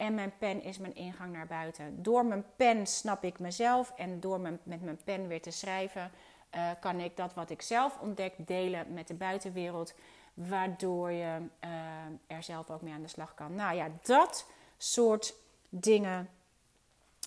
en 0.02 0.14
mijn 0.14 0.32
pen 0.38 0.62
is 0.62 0.78
mijn 0.78 0.94
ingang 0.94 1.32
naar 1.32 1.46
buiten. 1.46 2.02
Door 2.02 2.26
mijn 2.26 2.44
pen 2.56 2.86
snap 2.86 3.24
ik 3.24 3.38
mezelf 3.38 3.92
en 3.96 4.20
door 4.20 4.40
met 4.40 4.82
mijn 4.82 4.98
pen 5.04 5.28
weer 5.28 5.42
te 5.42 5.50
schrijven, 5.50 6.10
uh, 6.54 6.70
kan 6.80 7.00
ik 7.00 7.16
dat 7.16 7.34
wat 7.34 7.50
ik 7.50 7.62
zelf 7.62 7.98
ontdek 8.00 8.34
delen 8.36 8.92
met 8.94 9.08
de 9.08 9.14
buitenwereld 9.14 9.94
waardoor 10.34 11.10
je 11.10 11.38
uh, 11.64 11.70
er 12.36 12.42
zelf 12.42 12.70
ook 12.70 12.82
mee 12.82 12.92
aan 12.92 13.02
de 13.02 13.08
slag 13.08 13.34
kan. 13.34 13.54
Nou 13.54 13.76
ja, 13.76 13.88
dat 14.02 14.46
soort 14.76 15.34
dingen 15.68 16.28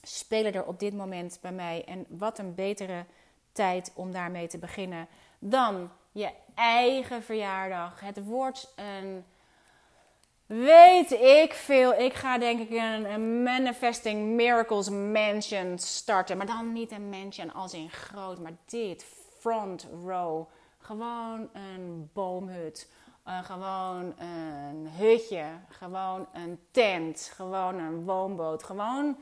spelen 0.01 0.53
er 0.53 0.65
op 0.65 0.80
dit 0.80 0.93
moment 0.93 1.38
bij 1.41 1.51
mij. 1.51 1.84
En 1.86 2.05
wat 2.09 2.39
een 2.39 2.55
betere 2.55 3.05
tijd 3.51 3.91
om 3.93 4.11
daarmee 4.11 4.47
te 4.47 4.57
beginnen 4.57 5.07
dan 5.39 5.91
je 6.11 6.32
eigen 6.55 7.23
verjaardag. 7.23 7.99
Het 7.99 8.26
wordt 8.26 8.73
een. 8.76 9.26
Weet 10.45 11.11
ik 11.11 11.53
veel. 11.53 11.93
Ik 11.93 12.13
ga 12.13 12.37
denk 12.37 12.59
ik 12.59 12.69
een, 12.69 13.43
Manifesting 13.43 14.35
Miracles 14.35 14.89
Mansion 14.89 15.77
starten. 15.79 16.37
Maar 16.37 16.45
dan 16.45 16.73
niet 16.73 16.91
een 16.91 17.09
mansion 17.09 17.53
als 17.53 17.73
in 17.73 17.89
groot, 17.89 18.39
maar 18.39 18.55
dit. 18.65 19.05
Front 19.39 19.87
row. 20.05 20.47
Gewoon 20.77 21.49
een 21.53 22.09
boomhut. 22.13 22.89
Uh, 23.27 23.43
gewoon 23.43 24.13
een 24.19 24.87
hutje. 24.89 25.45
Gewoon 25.69 26.27
een 26.33 26.59
tent. 26.71 27.31
Gewoon 27.35 27.79
een 27.79 28.03
woonboot. 28.03 28.63
Gewoon 28.63 29.17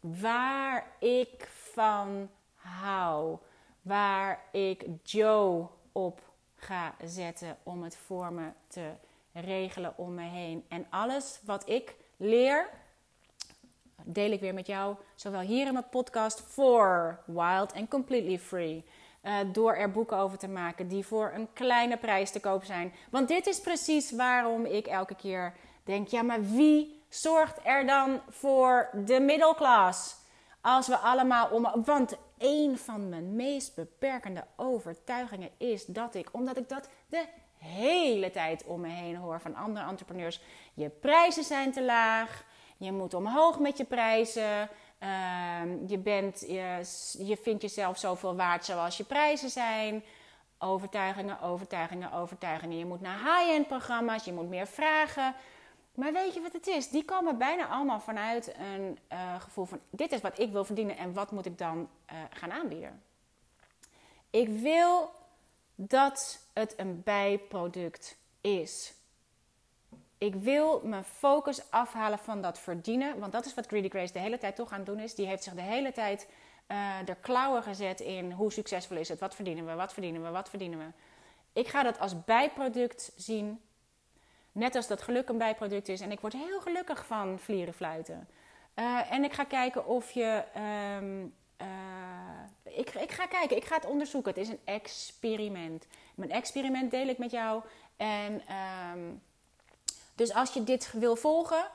waar 0.00 0.86
ik 0.98 1.48
van 1.72 2.28
hou. 2.54 3.38
Waar 3.82 4.42
ik 4.52 4.86
Joe 5.02 5.66
op 5.92 6.20
ga 6.56 6.94
zetten 7.04 7.56
om 7.62 7.82
het 7.82 7.96
voor 7.96 8.32
me 8.32 8.48
te 8.68 8.90
regelen 9.34 9.92
om 9.96 10.14
me 10.14 10.28
heen. 10.28 10.64
En 10.68 10.86
alles 10.90 11.40
wat 11.44 11.68
ik 11.68 11.94
leer, 12.16 12.68
deel 14.04 14.30
ik 14.30 14.40
weer 14.40 14.54
met 14.54 14.66
jou. 14.66 14.96
Zowel 15.14 15.40
hier 15.40 15.66
in 15.66 15.72
mijn 15.72 15.88
podcast 15.88 16.40
voor 16.40 17.20
Wild 17.26 17.72
and 17.74 17.88
Completely 17.88 18.38
Free. 18.38 18.84
Uh, 19.22 19.36
door 19.52 19.74
er 19.74 19.90
boeken 19.90 20.16
over 20.16 20.38
te 20.38 20.48
maken 20.48 20.88
die 20.88 21.06
voor 21.06 21.32
een 21.34 21.48
kleine 21.52 21.96
prijs 21.96 22.30
te 22.30 22.40
koop 22.40 22.64
zijn. 22.64 22.92
Want 23.10 23.28
dit 23.28 23.46
is 23.46 23.60
precies 23.60 24.12
waarom 24.12 24.64
ik 24.64 24.86
elke 24.86 25.14
keer 25.14 25.54
denk: 25.84 26.08
ja, 26.08 26.22
maar 26.22 26.42
wie 26.42 27.02
zorgt 27.08 27.58
er 27.62 27.86
dan 27.86 28.20
voor 28.28 28.88
de 29.04 29.20
middelklas? 29.20 30.16
Als 30.60 30.86
we 30.86 30.96
allemaal 30.96 31.48
om. 31.48 31.82
Want 31.84 32.16
een 32.38 32.78
van 32.78 33.08
mijn 33.08 33.36
meest 33.36 33.74
beperkende 33.74 34.44
overtuigingen 34.56 35.50
is 35.56 35.84
dat 35.84 36.14
ik, 36.14 36.28
omdat 36.32 36.56
ik 36.56 36.68
dat 36.68 36.88
de 37.06 37.24
hele 37.64 38.30
tijd 38.30 38.64
om 38.64 38.80
me 38.80 38.88
heen 38.88 39.16
hoor 39.16 39.40
van 39.40 39.54
andere 39.54 39.86
entrepreneurs. 39.86 40.40
Je 40.74 40.88
prijzen 40.88 41.44
zijn 41.44 41.72
te 41.72 41.84
laag. 41.84 42.44
Je 42.76 42.92
moet 42.92 43.14
omhoog 43.14 43.58
met 43.58 43.76
je 43.76 43.84
prijzen. 43.84 44.68
Ehm, 44.98 45.86
je, 45.86 45.98
bent, 45.98 46.40
je, 46.40 46.80
je 47.18 47.36
vindt 47.42 47.62
jezelf 47.62 47.98
zoveel 47.98 48.36
waard 48.36 48.64
zoals 48.64 48.96
je 48.96 49.04
prijzen 49.04 49.50
zijn. 49.50 50.04
Overtuigingen, 50.58 51.40
overtuigingen, 51.40 52.12
overtuigingen. 52.12 52.78
Je 52.78 52.86
moet 52.86 53.00
naar 53.00 53.18
high-end 53.18 53.66
programma's, 53.66 54.24
je 54.24 54.32
moet 54.32 54.48
meer 54.48 54.66
vragen. 54.66 55.34
Maar 55.94 56.12
weet 56.12 56.34
je 56.34 56.40
wat 56.40 56.52
het 56.52 56.66
is? 56.66 56.88
Die 56.88 57.04
komen 57.04 57.38
bijna 57.38 57.66
allemaal 57.66 58.00
vanuit 58.00 58.54
een 58.58 58.98
uh, 59.12 59.40
gevoel 59.40 59.64
van: 59.64 59.80
dit 59.90 60.12
is 60.12 60.20
wat 60.20 60.38
ik 60.38 60.52
wil 60.52 60.64
verdienen 60.64 60.96
en 60.96 61.12
wat 61.12 61.30
moet 61.30 61.46
ik 61.46 61.58
dan 61.58 61.78
uh, 62.12 62.18
gaan 62.30 62.52
aanbieden? 62.52 63.02
Ik 64.30 64.48
wil 64.48 65.10
dat 65.74 66.48
het 66.52 66.74
een 66.76 67.02
bijproduct 67.02 68.16
is. 68.40 68.94
Ik 70.18 70.34
wil 70.34 70.80
mijn 70.84 71.04
focus 71.04 71.70
afhalen 71.70 72.18
van 72.18 72.42
dat 72.42 72.58
verdienen. 72.58 73.18
Want 73.18 73.32
dat 73.32 73.46
is 73.46 73.54
wat 73.54 73.66
Greedy 73.66 73.88
Grace 73.88 74.12
de 74.12 74.18
hele 74.18 74.38
tijd 74.38 74.56
toch 74.56 74.70
aan 74.70 74.76
het 74.76 74.86
doen 74.86 75.00
is. 75.00 75.14
Die 75.14 75.26
heeft 75.26 75.42
zich 75.42 75.54
de 75.54 75.62
hele 75.62 75.92
tijd 75.92 76.28
uh, 76.68 77.08
er 77.08 77.16
klauwen 77.20 77.62
gezet 77.62 78.00
in 78.00 78.32
hoe 78.32 78.52
succesvol 78.52 78.96
is 78.96 79.08
het. 79.08 79.20
Wat 79.20 79.34
verdienen 79.34 79.66
we, 79.66 79.74
wat 79.74 79.92
verdienen 79.92 80.22
we, 80.22 80.30
wat 80.30 80.48
verdienen 80.48 80.78
we. 80.78 80.86
Ik 81.60 81.68
ga 81.68 81.82
dat 81.82 81.98
als 81.98 82.24
bijproduct 82.24 83.12
zien. 83.16 83.60
Net 84.52 84.74
als 84.74 84.86
dat 84.86 85.02
geluk 85.02 85.28
een 85.28 85.38
bijproduct 85.38 85.88
is. 85.88 86.00
En 86.00 86.10
ik 86.10 86.20
word 86.20 86.32
heel 86.32 86.60
gelukkig 86.60 87.06
van 87.06 87.38
vlieren 87.38 87.74
fluiten. 87.74 88.28
Uh, 88.74 89.12
en 89.12 89.24
ik 89.24 89.32
ga 89.32 89.44
kijken 89.44 89.86
of 89.86 90.10
je... 90.10 90.44
Um, 91.00 91.34
uh, 91.60 92.76
ik, 92.78 92.94
ik 92.94 93.12
ga 93.12 93.26
kijken, 93.26 93.56
ik 93.56 93.64
ga 93.64 93.74
het 93.74 93.86
onderzoeken. 93.86 94.32
Het 94.32 94.40
is 94.40 94.48
een 94.48 94.60
experiment. 94.64 95.86
Mijn 96.14 96.30
experiment 96.30 96.90
deel 96.90 97.08
ik 97.08 97.18
met 97.18 97.30
jou. 97.30 97.62
En... 97.96 98.42
Um, 98.94 99.22
dus 100.14 100.34
als 100.34 100.52
je 100.52 100.64
dit 100.64 100.92
wil 100.92 101.16
volgen, 101.16 101.70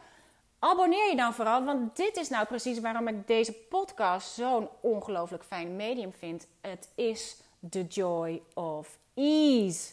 abonneer 0.60 1.10
je 1.10 1.16
dan 1.16 1.34
vooral. 1.34 1.64
Want 1.64 1.96
dit 1.96 2.18
is 2.18 2.30
nou 2.30 2.46
precies 2.46 2.80
waarom 2.80 3.08
ik 3.08 3.28
deze 3.28 3.54
podcast 3.54 4.34
zo'n 4.34 4.70
ongelooflijk 4.80 5.44
fijn 5.44 5.76
medium 5.76 6.14
vind. 6.14 6.48
Het 6.62 6.90
is 6.96 7.38
the 7.70 7.84
joy 7.84 8.42
of 8.54 8.98
ease. 9.14 9.92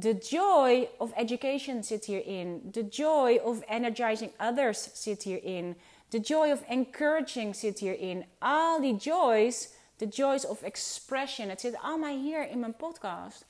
The 0.00 0.16
joy 0.16 0.88
of 0.98 1.16
education 1.16 1.84
zit 1.84 2.04
hierin. 2.04 2.68
The 2.72 2.86
joy 2.88 3.40
of 3.44 3.58
energizing 3.68 4.30
others 4.40 4.88
zit 4.92 5.22
hierin. 5.22 5.80
The 6.10 6.20
joy 6.20 6.50
of 6.50 6.62
encouraging 6.68 7.56
zit 7.56 7.78
hierin. 7.78 8.24
Al 8.38 8.80
die 8.80 8.96
joys, 8.96 9.68
the 9.96 10.06
joys 10.06 10.46
of 10.46 10.62
expression, 10.62 11.48
het 11.48 11.60
zit 11.60 11.76
allemaal 11.76 12.16
hier 12.16 12.48
in 12.48 12.60
mijn 12.60 12.76
podcast. 12.76 13.46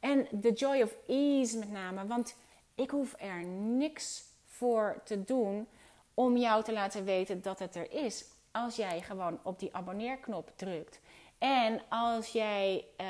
En 0.00 0.26
the 0.40 0.52
joy 0.52 0.82
of 0.82 0.94
ease 1.06 1.58
met 1.58 1.70
name. 1.70 2.06
Want 2.06 2.36
ik 2.74 2.90
hoef 2.90 3.14
er 3.18 3.42
niks 3.44 4.24
voor 4.46 5.00
te 5.04 5.24
doen 5.24 5.66
om 6.14 6.36
jou 6.36 6.64
te 6.64 6.72
laten 6.72 7.04
weten 7.04 7.42
dat 7.42 7.58
het 7.58 7.74
er 7.74 7.92
is. 7.92 8.24
Als 8.50 8.76
jij 8.76 9.00
gewoon 9.00 9.38
op 9.42 9.58
die 9.58 9.74
abonneerknop 9.74 10.52
drukt. 10.56 11.00
En 11.38 11.80
als 11.88 12.28
jij, 12.28 12.84
uh, 13.00 13.06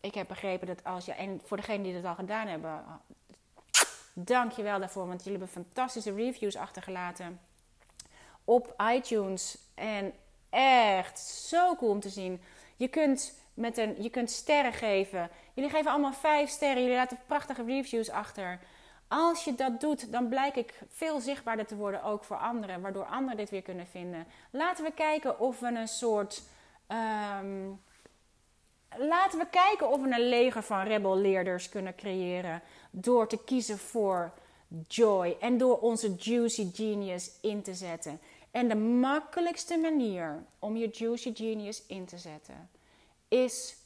ik 0.00 0.14
heb 0.14 0.28
begrepen 0.28 0.66
dat 0.66 0.84
als 0.84 1.04
jij, 1.04 1.16
en 1.16 1.40
voor 1.44 1.56
degenen 1.56 1.82
die 1.82 1.94
dat 1.94 2.04
al 2.04 2.14
gedaan 2.14 2.46
hebben, 2.46 2.84
dank 4.12 4.52
je 4.52 4.62
wel 4.62 4.78
daarvoor, 4.78 5.06
want 5.06 5.24
jullie 5.24 5.38
hebben 5.38 5.64
fantastische 5.64 6.14
reviews 6.14 6.56
achtergelaten 6.56 7.40
op 8.46 8.74
iTunes. 8.92 9.58
En 9.74 10.12
echt 10.50 11.18
zo 11.20 11.76
cool 11.76 11.90
om 11.90 12.00
te 12.00 12.08
zien. 12.08 12.40
Je 12.76 12.88
kunt, 12.88 13.38
met 13.54 13.78
een, 13.78 14.02
je 14.02 14.10
kunt 14.10 14.30
sterren 14.30 14.72
geven. 14.72 15.30
Jullie 15.54 15.70
geven 15.70 15.90
allemaal 15.90 16.12
vijf 16.12 16.50
sterren. 16.50 16.82
Jullie 16.82 16.96
laten 16.96 17.18
prachtige 17.26 17.64
reviews 17.64 18.10
achter. 18.10 18.58
Als 19.08 19.44
je 19.44 19.54
dat 19.54 19.80
doet, 19.80 20.12
dan 20.12 20.28
blijk 20.28 20.56
ik 20.56 20.80
veel 20.88 21.20
zichtbaarder 21.20 21.66
te 21.66 21.76
worden 21.76 22.02
ook 22.02 22.24
voor 22.24 22.36
anderen, 22.36 22.80
waardoor 22.80 23.04
anderen 23.04 23.36
dit 23.36 23.50
weer 23.50 23.62
kunnen 23.62 23.86
vinden. 23.86 24.26
Laten 24.50 24.84
we 24.84 24.92
kijken 24.92 25.40
of 25.40 25.60
we 25.60 25.66
een 25.66 25.88
soort. 25.88 26.42
Um, 27.40 27.80
laten 28.96 29.38
we 29.38 29.46
kijken 29.50 29.90
of 29.90 30.00
we 30.00 30.14
een 30.14 30.28
leger 30.28 30.62
van 30.62 30.82
rebelleerders 30.82 31.68
kunnen 31.68 31.94
creëren 31.94 32.62
door 32.90 33.28
te 33.28 33.44
kiezen 33.44 33.78
voor 33.78 34.32
joy 34.88 35.36
en 35.40 35.58
door 35.58 35.78
onze 35.78 36.14
juicy 36.14 36.70
genius 36.72 37.30
in 37.40 37.62
te 37.62 37.74
zetten. 37.74 38.20
En 38.56 38.68
de 38.68 38.74
makkelijkste 38.74 39.76
manier 39.76 40.44
om 40.58 40.76
je 40.76 40.88
juicy 40.88 41.34
genius 41.34 41.82
in 41.86 42.06
te 42.06 42.18
zetten 42.18 42.70
is 43.28 43.76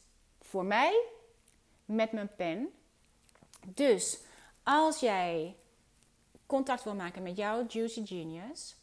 voor 0.40 0.64
mij 0.64 1.04
met 1.84 2.12
mijn 2.12 2.34
pen. 2.36 2.68
Dus 3.66 4.18
als 4.62 5.00
jij 5.00 5.56
contact 6.46 6.84
wil 6.84 6.94
maken 6.94 7.22
met 7.22 7.36
jouw 7.36 7.66
Juicy 7.66 8.06
Genius, 8.06 8.76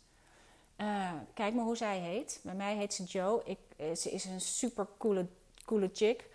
uh, 0.77 1.13
kijk 1.33 1.53
maar 1.53 1.65
hoe 1.65 1.77
zij 1.77 1.99
heet. 1.99 2.39
Bij 2.43 2.55
mij 2.55 2.75
heet 2.75 2.93
ze 2.93 3.03
Joe. 3.03 3.41
Ik, 3.45 3.59
eh, 3.77 3.95
ze 3.95 4.11
is 4.11 4.25
een 4.25 4.41
super 4.41 4.87
coole, 4.97 5.27
coole 5.65 5.89
chick. 5.93 6.29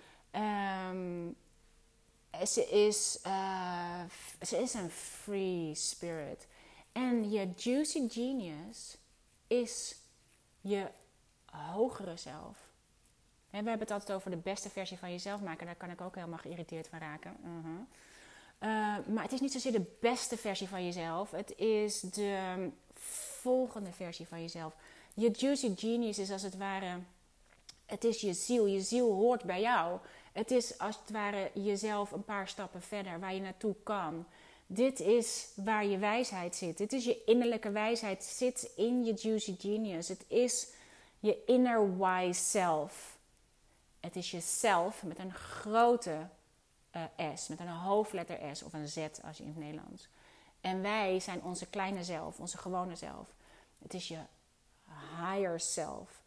Um, 0.90 1.36
ze, 2.46 2.64
is, 2.64 3.18
uh, 3.26 4.02
ze 4.42 4.56
is 4.56 4.74
een 4.74 4.90
free 4.90 5.74
spirit. 5.74 6.46
En 6.92 7.30
je 7.30 7.50
Juicy 7.56 8.08
Genius 8.08 9.00
is 9.60 9.94
je 10.60 10.86
hogere 11.50 12.16
zelf. 12.16 12.56
En 13.50 13.62
we 13.62 13.68
hebben 13.68 13.86
het 13.86 13.90
altijd 13.90 14.12
over 14.12 14.30
de 14.30 14.36
beste 14.36 14.70
versie 14.70 14.98
van 14.98 15.10
jezelf 15.10 15.40
maken. 15.40 15.66
Daar 15.66 15.74
kan 15.74 15.90
ik 15.90 16.00
ook 16.00 16.14
helemaal 16.14 16.38
geïrriteerd 16.38 16.88
van 16.88 16.98
raken. 16.98 17.36
-huh. 17.42 17.80
Uh, 18.62 18.68
maar 19.06 19.22
het 19.22 19.32
is 19.32 19.40
niet 19.40 19.52
zozeer 19.52 19.72
de 19.72 19.96
beste 20.00 20.36
versie 20.36 20.68
van 20.68 20.84
jezelf. 20.84 21.30
Het 21.30 21.56
is 21.56 22.00
de 22.00 22.68
volgende 23.40 23.92
versie 23.92 24.28
van 24.28 24.40
jezelf. 24.40 24.74
Je 25.14 25.30
juicy 25.30 25.76
genius 25.76 26.18
is 26.18 26.30
als 26.30 26.42
het 26.42 26.56
ware. 26.56 26.98
Het 27.86 28.04
is 28.04 28.20
je 28.20 28.34
ziel. 28.34 28.66
Je 28.66 28.80
ziel 28.80 29.12
hoort 29.12 29.42
bij 29.42 29.60
jou. 29.60 29.98
Het 30.32 30.50
is 30.50 30.78
als 30.78 30.98
het 31.00 31.10
ware 31.10 31.50
jezelf 31.54 32.12
een 32.12 32.24
paar 32.24 32.48
stappen 32.48 32.82
verder 32.82 33.20
waar 33.20 33.34
je 33.34 33.40
naartoe 33.40 33.74
kan. 33.82 34.26
Dit 34.74 35.00
is 35.00 35.52
waar 35.54 35.86
je 35.86 35.98
wijsheid 35.98 36.56
zit. 36.56 36.78
Dit 36.78 36.92
is 36.92 37.04
je 37.04 37.24
innerlijke 37.24 37.70
wijsheid. 37.70 38.24
Zit 38.24 38.70
in 38.76 39.04
je 39.04 39.12
juicy 39.14 39.56
genius. 39.58 40.08
Het 40.08 40.24
is 40.28 40.68
je 41.18 41.44
inner 41.44 41.98
wise 41.98 42.44
self. 42.44 43.18
Het 44.00 44.16
is 44.16 44.30
jezelf 44.30 45.02
met 45.02 45.18
een 45.18 45.34
grote 45.34 46.28
uh, 46.92 47.02
S, 47.34 47.48
met 47.48 47.60
een 47.60 47.68
hoofdletter 47.68 48.56
S 48.56 48.62
of 48.62 48.72
een 48.72 48.88
Z 48.88 49.08
als 49.22 49.36
je 49.36 49.42
in 49.42 49.48
het 49.48 49.58
Nederlands. 49.58 50.08
En 50.60 50.82
wij 50.82 51.20
zijn 51.20 51.42
onze 51.42 51.66
kleine 51.66 52.04
zelf, 52.04 52.40
onze 52.40 52.58
gewone 52.58 52.96
zelf. 52.96 53.28
Het 53.82 53.94
is 53.94 54.08
je 54.08 54.18
higher 55.18 55.60
self. 55.60 56.22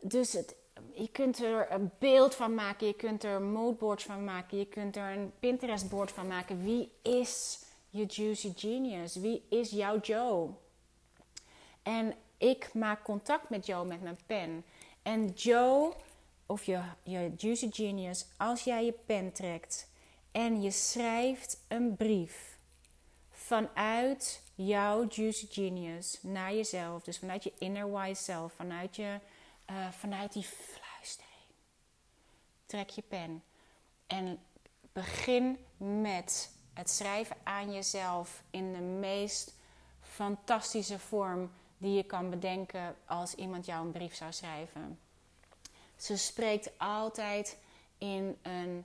Dus 0.00 0.32
het, 0.32 0.54
je 0.92 1.08
kunt 1.08 1.42
er 1.42 1.72
een 1.72 1.90
beeld 1.98 2.34
van 2.34 2.54
maken, 2.54 2.86
je 2.86 2.94
kunt 2.94 3.24
er 3.24 3.42
moodboards 3.42 4.04
van 4.04 4.24
maken, 4.24 4.58
je 4.58 4.66
kunt 4.66 4.96
er 4.96 5.16
een 5.16 5.32
Pinterest-board 5.38 6.10
van 6.10 6.26
maken. 6.26 6.64
Wie 6.64 6.90
is 7.02 7.58
je 7.90 8.04
juicy 8.06 8.52
genius? 8.56 9.16
Wie 9.16 9.46
is 9.48 9.70
jouw 9.70 10.00
Joe? 10.00 10.50
En 11.82 12.14
ik 12.38 12.74
maak 12.74 13.04
contact 13.04 13.50
met 13.50 13.66
Joe 13.66 13.84
met 13.84 14.02
mijn 14.02 14.18
pen. 14.26 14.64
En 15.02 15.28
Joe 15.28 15.92
of 16.50 16.64
je, 16.64 16.80
je 17.02 17.32
Juicy 17.36 17.68
Genius, 17.72 18.26
als 18.36 18.64
jij 18.64 18.84
je 18.84 18.94
pen 19.06 19.32
trekt 19.32 19.88
en 20.32 20.62
je 20.62 20.70
schrijft 20.70 21.64
een 21.68 21.96
brief 21.96 22.58
vanuit 23.30 24.42
jouw 24.54 25.06
Juicy 25.08 25.46
Genius 25.50 26.18
naar 26.22 26.54
jezelf, 26.54 27.02
dus 27.02 27.18
vanuit 27.18 27.44
je 27.44 27.52
inner 27.58 27.92
wise 27.92 28.22
self, 28.22 28.52
vanuit, 28.52 28.96
je, 28.96 29.18
uh, 29.70 29.90
vanuit 29.90 30.32
die 30.32 30.44
fluistering, 30.44 31.46
trek 32.66 32.88
je 32.88 33.02
pen 33.02 33.42
en 34.06 34.38
begin 34.92 35.58
met 35.76 36.50
het 36.74 36.90
schrijven 36.90 37.36
aan 37.42 37.72
jezelf 37.72 38.42
in 38.50 38.72
de 38.72 38.80
meest 38.80 39.54
fantastische 40.00 40.98
vorm 40.98 41.50
die 41.78 41.94
je 41.94 42.02
kan 42.02 42.30
bedenken 42.30 42.96
als 43.06 43.34
iemand 43.34 43.66
jou 43.66 43.86
een 43.86 43.92
brief 43.92 44.14
zou 44.14 44.32
schrijven. 44.32 44.98
Ze 45.96 46.16
spreekt 46.16 46.70
altijd 46.78 47.58
in 47.98 48.38
een 48.42 48.84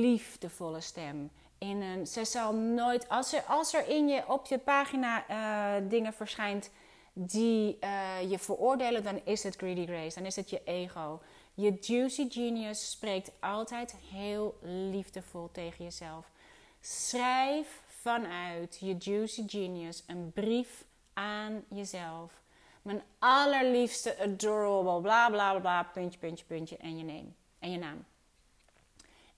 liefdevolle 0.00 0.80
stem. 0.80 1.30
In 1.58 1.80
een, 1.80 2.06
ze 2.06 2.24
zal 2.24 2.54
nooit, 2.54 3.08
als 3.08 3.32
er, 3.32 3.42
als 3.42 3.74
er 3.74 3.88
in 3.88 4.08
je, 4.08 4.28
op 4.28 4.46
je 4.46 4.58
pagina 4.58 5.24
uh, 5.30 5.88
dingen 5.90 6.12
verschijnt 6.12 6.70
die 7.14 7.78
uh, 7.80 8.30
je 8.30 8.38
veroordelen, 8.38 9.02
dan 9.02 9.20
is 9.24 9.42
het 9.42 9.56
greedy 9.56 9.86
grace, 9.86 10.14
dan 10.14 10.26
is 10.26 10.36
het 10.36 10.50
je 10.50 10.62
ego. 10.64 11.20
Je 11.54 11.76
juicy 11.80 12.30
genius 12.30 12.90
spreekt 12.90 13.30
altijd 13.40 13.96
heel 14.10 14.58
liefdevol 14.62 15.48
tegen 15.52 15.84
jezelf. 15.84 16.30
Schrijf 16.80 17.82
vanuit 17.86 18.76
je 18.80 18.96
juicy 18.96 19.42
genius 19.46 20.04
een 20.06 20.32
brief 20.32 20.84
aan 21.12 21.64
jezelf. 21.68 22.42
Mijn 22.82 23.02
allerliefste, 23.18 24.18
adorable, 24.18 25.00
bla 25.00 25.30
bla 25.30 25.58
bla, 25.58 25.82
puntje, 25.82 26.18
puntje, 26.18 26.44
puntje 26.44 26.76
en 26.76 26.98
je, 26.98 27.24
en 27.58 27.70
je 27.70 27.78
naam. 27.78 28.04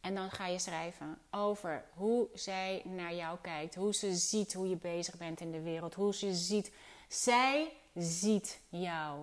En 0.00 0.14
dan 0.14 0.30
ga 0.30 0.46
je 0.46 0.58
schrijven 0.58 1.18
over 1.30 1.84
hoe 1.94 2.28
zij 2.34 2.82
naar 2.84 3.14
jou 3.14 3.38
kijkt. 3.40 3.74
Hoe 3.74 3.94
ze 3.94 4.14
ziet 4.14 4.52
hoe 4.54 4.68
je 4.68 4.76
bezig 4.76 5.16
bent 5.16 5.40
in 5.40 5.50
de 5.50 5.60
wereld. 5.60 5.94
Hoe 5.94 6.14
ze 6.14 6.34
ziet. 6.34 6.72
Zij 7.08 7.72
ziet 7.94 8.60
jou. 8.68 9.18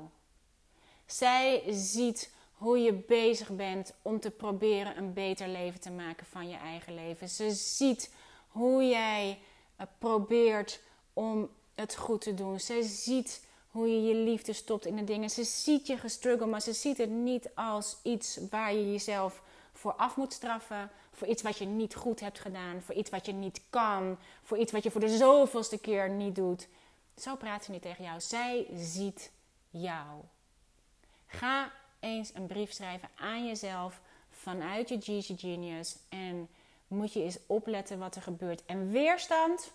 Zij 1.05 1.63
ziet 1.69 2.31
hoe 2.53 2.79
je 2.79 2.93
bezig 2.93 3.49
bent 3.49 3.93
om 4.01 4.19
te 4.19 4.31
proberen 4.31 4.97
een 4.97 5.13
beter 5.13 5.47
leven 5.47 5.79
te 5.79 5.91
maken 5.91 6.25
van 6.25 6.49
je 6.49 6.57
eigen 6.57 6.95
leven. 6.95 7.29
Ze 7.29 7.51
ziet 7.51 8.13
hoe 8.47 8.83
jij 8.83 9.39
eh, 9.75 9.87
probeert 9.97 10.79
om 11.13 11.49
het 11.75 11.95
goed 11.95 12.21
te 12.21 12.33
doen. 12.33 12.59
Ze 12.59 12.83
ziet 12.83 13.45
hoe 13.71 13.87
je 13.87 14.01
je 14.01 14.15
liefde 14.15 14.53
stopt 14.53 14.85
in 14.85 14.95
de 14.95 15.03
dingen. 15.03 15.29
Ze 15.29 15.43
ziet 15.43 15.87
je 15.87 15.97
gestruggle, 15.97 16.45
maar 16.45 16.61
ze 16.61 16.73
ziet 16.73 16.97
het 16.97 17.09
niet 17.09 17.49
als 17.55 17.97
iets 18.03 18.39
waar 18.49 18.73
je 18.73 18.91
jezelf 18.91 19.41
voor 19.73 19.93
af 19.93 20.15
moet 20.15 20.33
straffen. 20.33 20.91
Voor 21.11 21.27
iets 21.27 21.41
wat 21.41 21.57
je 21.57 21.65
niet 21.65 21.95
goed 21.95 22.19
hebt 22.19 22.39
gedaan. 22.39 22.81
Voor 22.81 22.95
iets 22.95 23.09
wat 23.09 23.25
je 23.25 23.33
niet 23.33 23.61
kan. 23.69 24.17
Voor 24.43 24.57
iets 24.57 24.71
wat 24.71 24.83
je 24.83 24.91
voor 24.91 25.01
de 25.01 25.17
zoveelste 25.17 25.77
keer 25.77 26.09
niet 26.09 26.35
doet. 26.35 26.67
Zo 27.17 27.35
praat 27.35 27.63
ze 27.63 27.71
niet 27.71 27.81
tegen 27.81 28.03
jou. 28.03 28.21
Zij 28.21 28.67
ziet 28.75 29.31
jou. 29.69 30.21
Ga 31.27 31.71
eens 31.99 32.31
een 32.33 32.47
brief 32.47 32.71
schrijven 32.71 33.09
aan 33.15 33.47
jezelf 33.47 34.01
vanuit 34.29 34.89
je 34.89 34.97
GG 35.01 35.39
Genius. 35.39 35.95
En 36.09 36.49
moet 36.87 37.13
je 37.13 37.23
eens 37.23 37.37
opletten 37.47 37.99
wat 37.99 38.15
er 38.15 38.21
gebeurt. 38.21 38.65
En 38.65 38.91
weerstand 38.91 39.71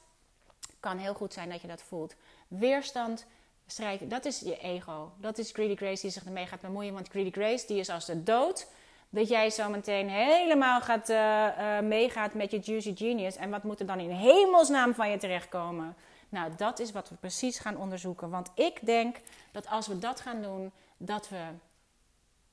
kan 0.80 0.98
heel 0.98 1.14
goed 1.14 1.32
zijn 1.32 1.48
dat 1.48 1.60
je 1.60 1.68
dat 1.68 1.82
voelt. 1.82 2.14
Weerstand 2.48 3.26
schrijven, 3.66 4.08
dat 4.08 4.24
is 4.24 4.40
je 4.40 4.58
ego. 4.58 5.12
Dat 5.16 5.38
is 5.38 5.50
Greedy 5.50 5.76
Grace 5.76 6.02
die 6.02 6.10
zich 6.10 6.24
ermee 6.24 6.46
gaat 6.46 6.60
bemoeien. 6.60 6.94
Want 6.94 7.08
Greedy 7.08 7.30
Grace 7.30 7.66
die 7.66 7.78
is 7.78 7.88
als 7.88 8.06
de 8.06 8.22
dood. 8.22 8.66
Dat 9.10 9.28
jij 9.28 9.50
zo 9.50 9.68
meteen 9.68 10.08
helemaal 10.08 10.80
gaat, 10.80 11.08
uh, 11.08 11.78
meegaat 11.80 12.34
met 12.34 12.50
je 12.50 12.58
Juicy 12.58 12.96
Genius. 12.96 13.36
En 13.36 13.50
wat 13.50 13.62
moet 13.62 13.80
er 13.80 13.86
dan 13.86 14.00
in 14.00 14.10
hemelsnaam 14.10 14.94
van 14.94 15.10
je 15.10 15.16
terechtkomen? 15.16 15.96
Nou, 16.28 16.54
dat 16.56 16.78
is 16.78 16.92
wat 16.92 17.08
we 17.08 17.14
precies 17.14 17.58
gaan 17.58 17.76
onderzoeken. 17.76 18.30
Want 18.30 18.50
ik 18.54 18.86
denk 18.86 19.20
dat 19.52 19.66
als 19.66 19.86
we 19.86 19.98
dat 19.98 20.20
gaan 20.20 20.42
doen, 20.42 20.72
dat 20.96 21.28
we 21.28 21.44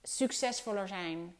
succesvoller 0.04 0.88
zijn 0.88 1.36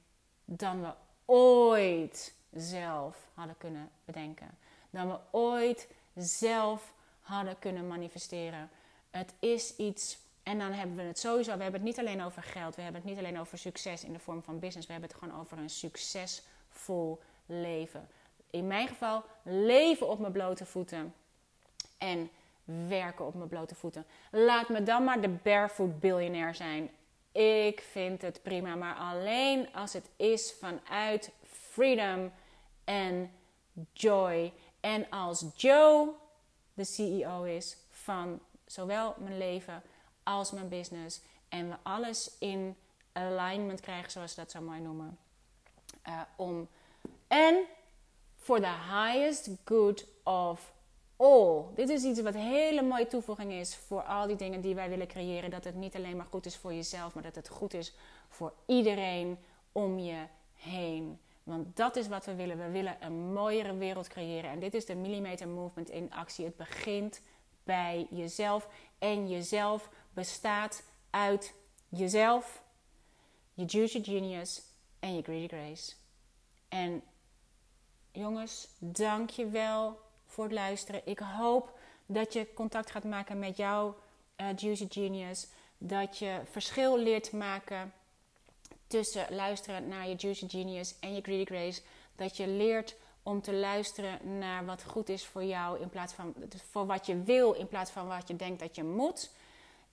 dan 0.46 0.82
we 0.82 0.94
ooit 1.26 2.34
zelf 2.52 3.30
hadden 3.34 3.58
kunnen 3.58 3.90
bedenken. 4.06 4.58
Dan 4.90 5.08
we 5.08 5.18
ooit 5.32 5.88
zelf 6.16 6.94
hadden 7.22 7.60
kunnen 7.60 7.88
manifesteren. 7.88 8.70
Het 9.10 9.34
is 9.40 9.76
iets. 9.76 10.18
En 10.44 10.60
dan 10.60 10.72
hebben 10.72 10.96
we 10.96 11.02
het 11.02 11.20
sowieso. 11.20 11.58
We 11.58 11.64
hebben 11.64 11.82
het 11.82 11.90
niet 11.90 12.00
alleen 12.00 12.22
over 12.22 12.44
geld. 12.44 12.76
We 12.76 12.82
hebben 12.82 13.02
het 13.02 13.10
niet 13.10 13.20
alleen 13.20 13.40
over 13.40 13.58
succes 13.58 14.04
in 14.04 14.14
de 14.14 14.20
vorm 14.20 14.44
van 14.44 14.60
business. 14.60 14.88
We 14.88 14.92
hebben 14.94 15.10
het 15.10 15.20
gewoon 15.20 15.40
over 15.40 15.58
een 15.58 15.70
succesvol 15.70 17.22
leven. 17.46 18.08
In 18.50 18.68
mijn 18.68 18.88
geval 18.88 19.24
leven 19.44 20.10
op 20.10 20.20
mijn 20.20 20.32
blote 20.32 20.66
voeten. 20.66 21.14
En 21.98 22.30
werken 22.88 23.26
op 23.26 23.34
mijn 23.34 23.50
blote 23.50 23.76
voeten. 23.76 24.06
Laat 24.32 24.70
me 24.70 24.84
dan 24.84 25.04
maar 25.04 25.22
de 25.22 25.30
barefoot 25.30 26.00
biljonair 26.00 26.56
zijn. 26.56 26.90
Ik 27.32 27.82
vind 27.82 28.22
het 28.22 28.42
prima, 28.42 28.76
maar 28.76 28.96
alleen 28.96 29.74
als 29.74 29.94
het 29.94 30.10
is 30.16 30.54
vanuit 30.60 31.32
freedom 31.44 32.32
en 32.84 33.32
joy. 33.94 34.54
En 34.80 35.10
als 35.10 35.46
Joe 35.56 36.10
de 36.74 36.84
CEO 36.84 37.44
is 37.44 37.78
van 37.90 38.40
zowel 38.66 39.16
mijn 39.20 39.38
leven 39.38 39.84
als 40.24 40.52
mijn 40.52 40.70
business. 40.70 41.22
En 41.50 41.70
we 41.70 41.76
alles 41.84 42.32
in 42.40 42.78
alignment 43.12 43.82
krijgen, 43.82 44.12
zoals 44.12 44.34
ze 44.34 44.40
dat 44.40 44.52
zo 44.52 44.62
mooi 44.62 44.80
noemen. 44.80 45.18
Uh, 46.08 46.22
om, 46.36 46.68
en 47.28 47.64
for 48.36 48.60
the 48.60 48.76
highest 48.92 49.50
good 49.66 50.06
of 50.24 50.74
all. 51.16 51.64
Dit 51.76 51.90
is 51.90 52.04
iets 52.04 52.22
wat 52.22 52.34
een 52.34 52.40
hele 52.40 52.82
mooie 52.82 53.08
toevoeging 53.08 53.52
is 53.52 53.76
voor 53.76 54.04
al 54.04 54.28
die 54.28 54.36
dingen 54.36 54.62
die 54.62 54.76
wij 54.76 54.90
willen 54.90 55.08
creëren. 55.08 55.50
Dat 55.50 55.64
het 55.64 55.76
niet 55.76 55.96
alleen 55.96 56.18
maar 56.18 56.26
goed 56.30 56.46
is 56.46 56.58
voor 56.58 56.74
jezelf, 56.74 57.14
maar 57.14 57.24
dat 57.24 57.36
het 57.36 57.50
goed 57.50 57.74
is 57.74 57.94
voor 58.30 58.54
iedereen 58.66 59.38
om 59.72 60.00
je 60.00 60.26
heen. 60.54 61.20
Want 61.44 61.76
dat 61.76 61.96
is 61.96 62.08
wat 62.08 62.26
we 62.26 62.36
willen. 62.36 62.58
We 62.58 62.70
willen 62.70 62.98
een 63.00 63.34
mooiere 63.34 63.76
wereld 63.76 64.08
creëren. 64.08 64.50
En 64.50 64.60
dit 64.60 64.74
is 64.74 64.86
de 64.86 64.96
Millimeter 64.96 65.48
Movement 65.48 65.90
in 65.90 66.14
actie. 66.14 66.46
Het 66.46 66.56
begint 66.56 67.22
bij 67.64 68.08
jezelf. 68.10 68.68
En 69.00 69.30
jezelf 69.30 69.90
bestaat 70.14 70.84
uit 71.10 71.54
jezelf, 71.90 72.64
je 73.54 73.66
Juicy 73.66 74.04
Genius 74.04 74.62
en 75.00 75.16
je 75.16 75.22
Greedy 75.22 75.48
Grace. 75.48 75.94
En 76.70 77.02
jongens, 78.12 78.68
dank 78.80 79.30
je 79.30 79.50
wel 79.50 80.00
voor 80.36 80.44
het 80.44 80.54
luisteren. 80.54 81.02
Ik 81.06 81.20
hoop 81.20 81.78
dat 82.06 82.34
je 82.34 82.54
contact 82.54 82.92
gaat 82.92 83.04
maken 83.04 83.40
met 83.40 83.58
jouw 83.58 83.96
uh, 84.38 84.48
Juicy 84.56 84.88
Genius. 84.90 85.48
Dat 85.78 86.18
je 86.18 86.42
verschil 86.52 86.98
leert 86.98 87.32
maken 87.32 87.94
tussen 88.88 89.26
luisteren 89.30 89.88
naar 89.88 90.08
je 90.08 90.16
Juicy 90.16 90.48
Genius 90.50 91.00
en 91.00 91.14
je 91.14 91.22
Greedy 91.22 91.46
Grace. 91.46 91.82
Dat 92.16 92.38
je 92.38 92.48
leert 92.48 92.96
om 93.24 93.42
te 93.42 93.54
luisteren 93.54 94.40
naar 94.40 94.66
wat 94.66 94.84
goed 94.84 95.10
is 95.10 95.26
voor 95.26 95.44
jou 95.44 95.80
in 95.80 95.90
plaats 95.90 96.14
van 96.14 96.34
voor 96.72 96.86
wat 96.86 97.06
je 97.06 97.22
wil 97.22 97.52
in 97.54 97.68
plaats 97.68 97.92
van 97.92 98.08
wat 98.08 98.28
je 98.28 98.36
denkt 98.36 98.60
dat 98.60 98.76
je 98.76 98.84
moet. 98.84 99.32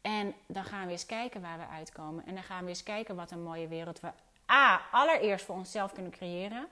En 0.01 0.35
dan 0.47 0.65
gaan 0.65 0.87
we 0.87 0.93
eens 0.93 1.07
kijken 1.07 1.41
waar 1.41 1.59
we 1.59 1.67
uitkomen. 1.67 2.27
En 2.27 2.35
dan 2.35 2.43
gaan 2.43 2.63
we 2.63 2.69
eens 2.69 2.83
kijken 2.83 3.17
wat 3.17 3.31
een 3.31 3.43
mooie 3.43 3.69
wereld 3.69 4.01
we 4.01 4.09
A, 4.51 4.81
allereerst 4.91 5.45
voor 5.45 5.55
onszelf 5.55 5.93
kunnen 5.93 6.13
creëren. 6.13 6.67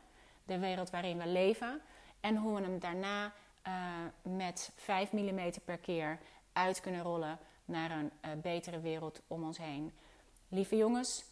De 0.44 0.58
wereld 0.58 0.90
waarin 0.90 1.18
we 1.18 1.26
leven. 1.26 1.80
En 2.20 2.36
hoe 2.36 2.56
we 2.56 2.62
hem 2.62 2.78
daarna 2.78 3.32
uh, 3.66 3.74
met 4.22 4.70
5 4.76 5.12
mm 5.12 5.50
per 5.64 5.78
keer 5.78 6.18
uit 6.52 6.80
kunnen 6.80 7.02
rollen 7.02 7.38
naar 7.64 7.90
een 7.90 8.10
uh, 8.24 8.30
betere 8.42 8.80
wereld 8.80 9.20
om 9.26 9.44
ons 9.44 9.58
heen. 9.58 9.92
Lieve 10.48 10.76
jongens, 10.76 11.24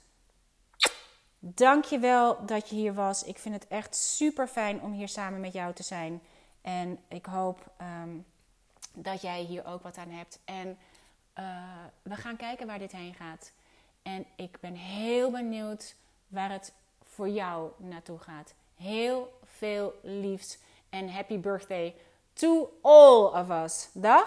Dank 1.41 1.85
je 1.85 1.99
wel 1.99 2.47
dat 2.47 2.68
je 2.68 2.74
hier 2.74 2.95
was. 2.95 3.24
Ik 3.24 3.39
vind 3.39 3.55
het 3.55 3.68
echt 3.68 3.97
super 3.97 4.47
fijn 4.47 4.83
om 4.83 4.93
hier 4.93 5.09
samen 5.09 5.41
met 5.41 5.53
jou 5.53 5.74
te 5.74 5.83
zijn. 5.83 6.22
En 6.61 6.99
ik 7.09 7.26
hoop 7.26 7.70
um, 8.03 8.24
dat 8.95 9.20
jij 9.20 9.43
hier 9.43 9.66
ook 9.66 9.83
wat 9.83 9.97
aan 9.97 10.11
hebt. 10.11 10.41
En 10.45 10.79
uh, 11.39 11.45
we 12.03 12.16
gaan 12.16 12.37
kijken 12.37 12.66
waar 12.66 12.79
dit 12.79 12.93
heen 12.93 13.14
gaat. 13.14 13.53
En 14.03 14.26
ik 14.37 14.61
ben 14.61 14.74
heel 14.74 15.31
benieuwd 15.31 15.97
waar 16.29 16.51
het 16.51 16.72
voor 17.03 17.29
jou 17.29 17.70
naartoe 17.76 18.18
gaat. 18.18 18.55
Heel 18.74 19.39
veel 19.45 19.95
liefs 20.03 20.59
en 20.89 21.12
happy 21.12 21.39
birthday 21.39 21.95
to 22.39 22.70
all 22.82 23.32
of 23.32 23.51
us. 23.51 23.89
Dag! 23.99 24.26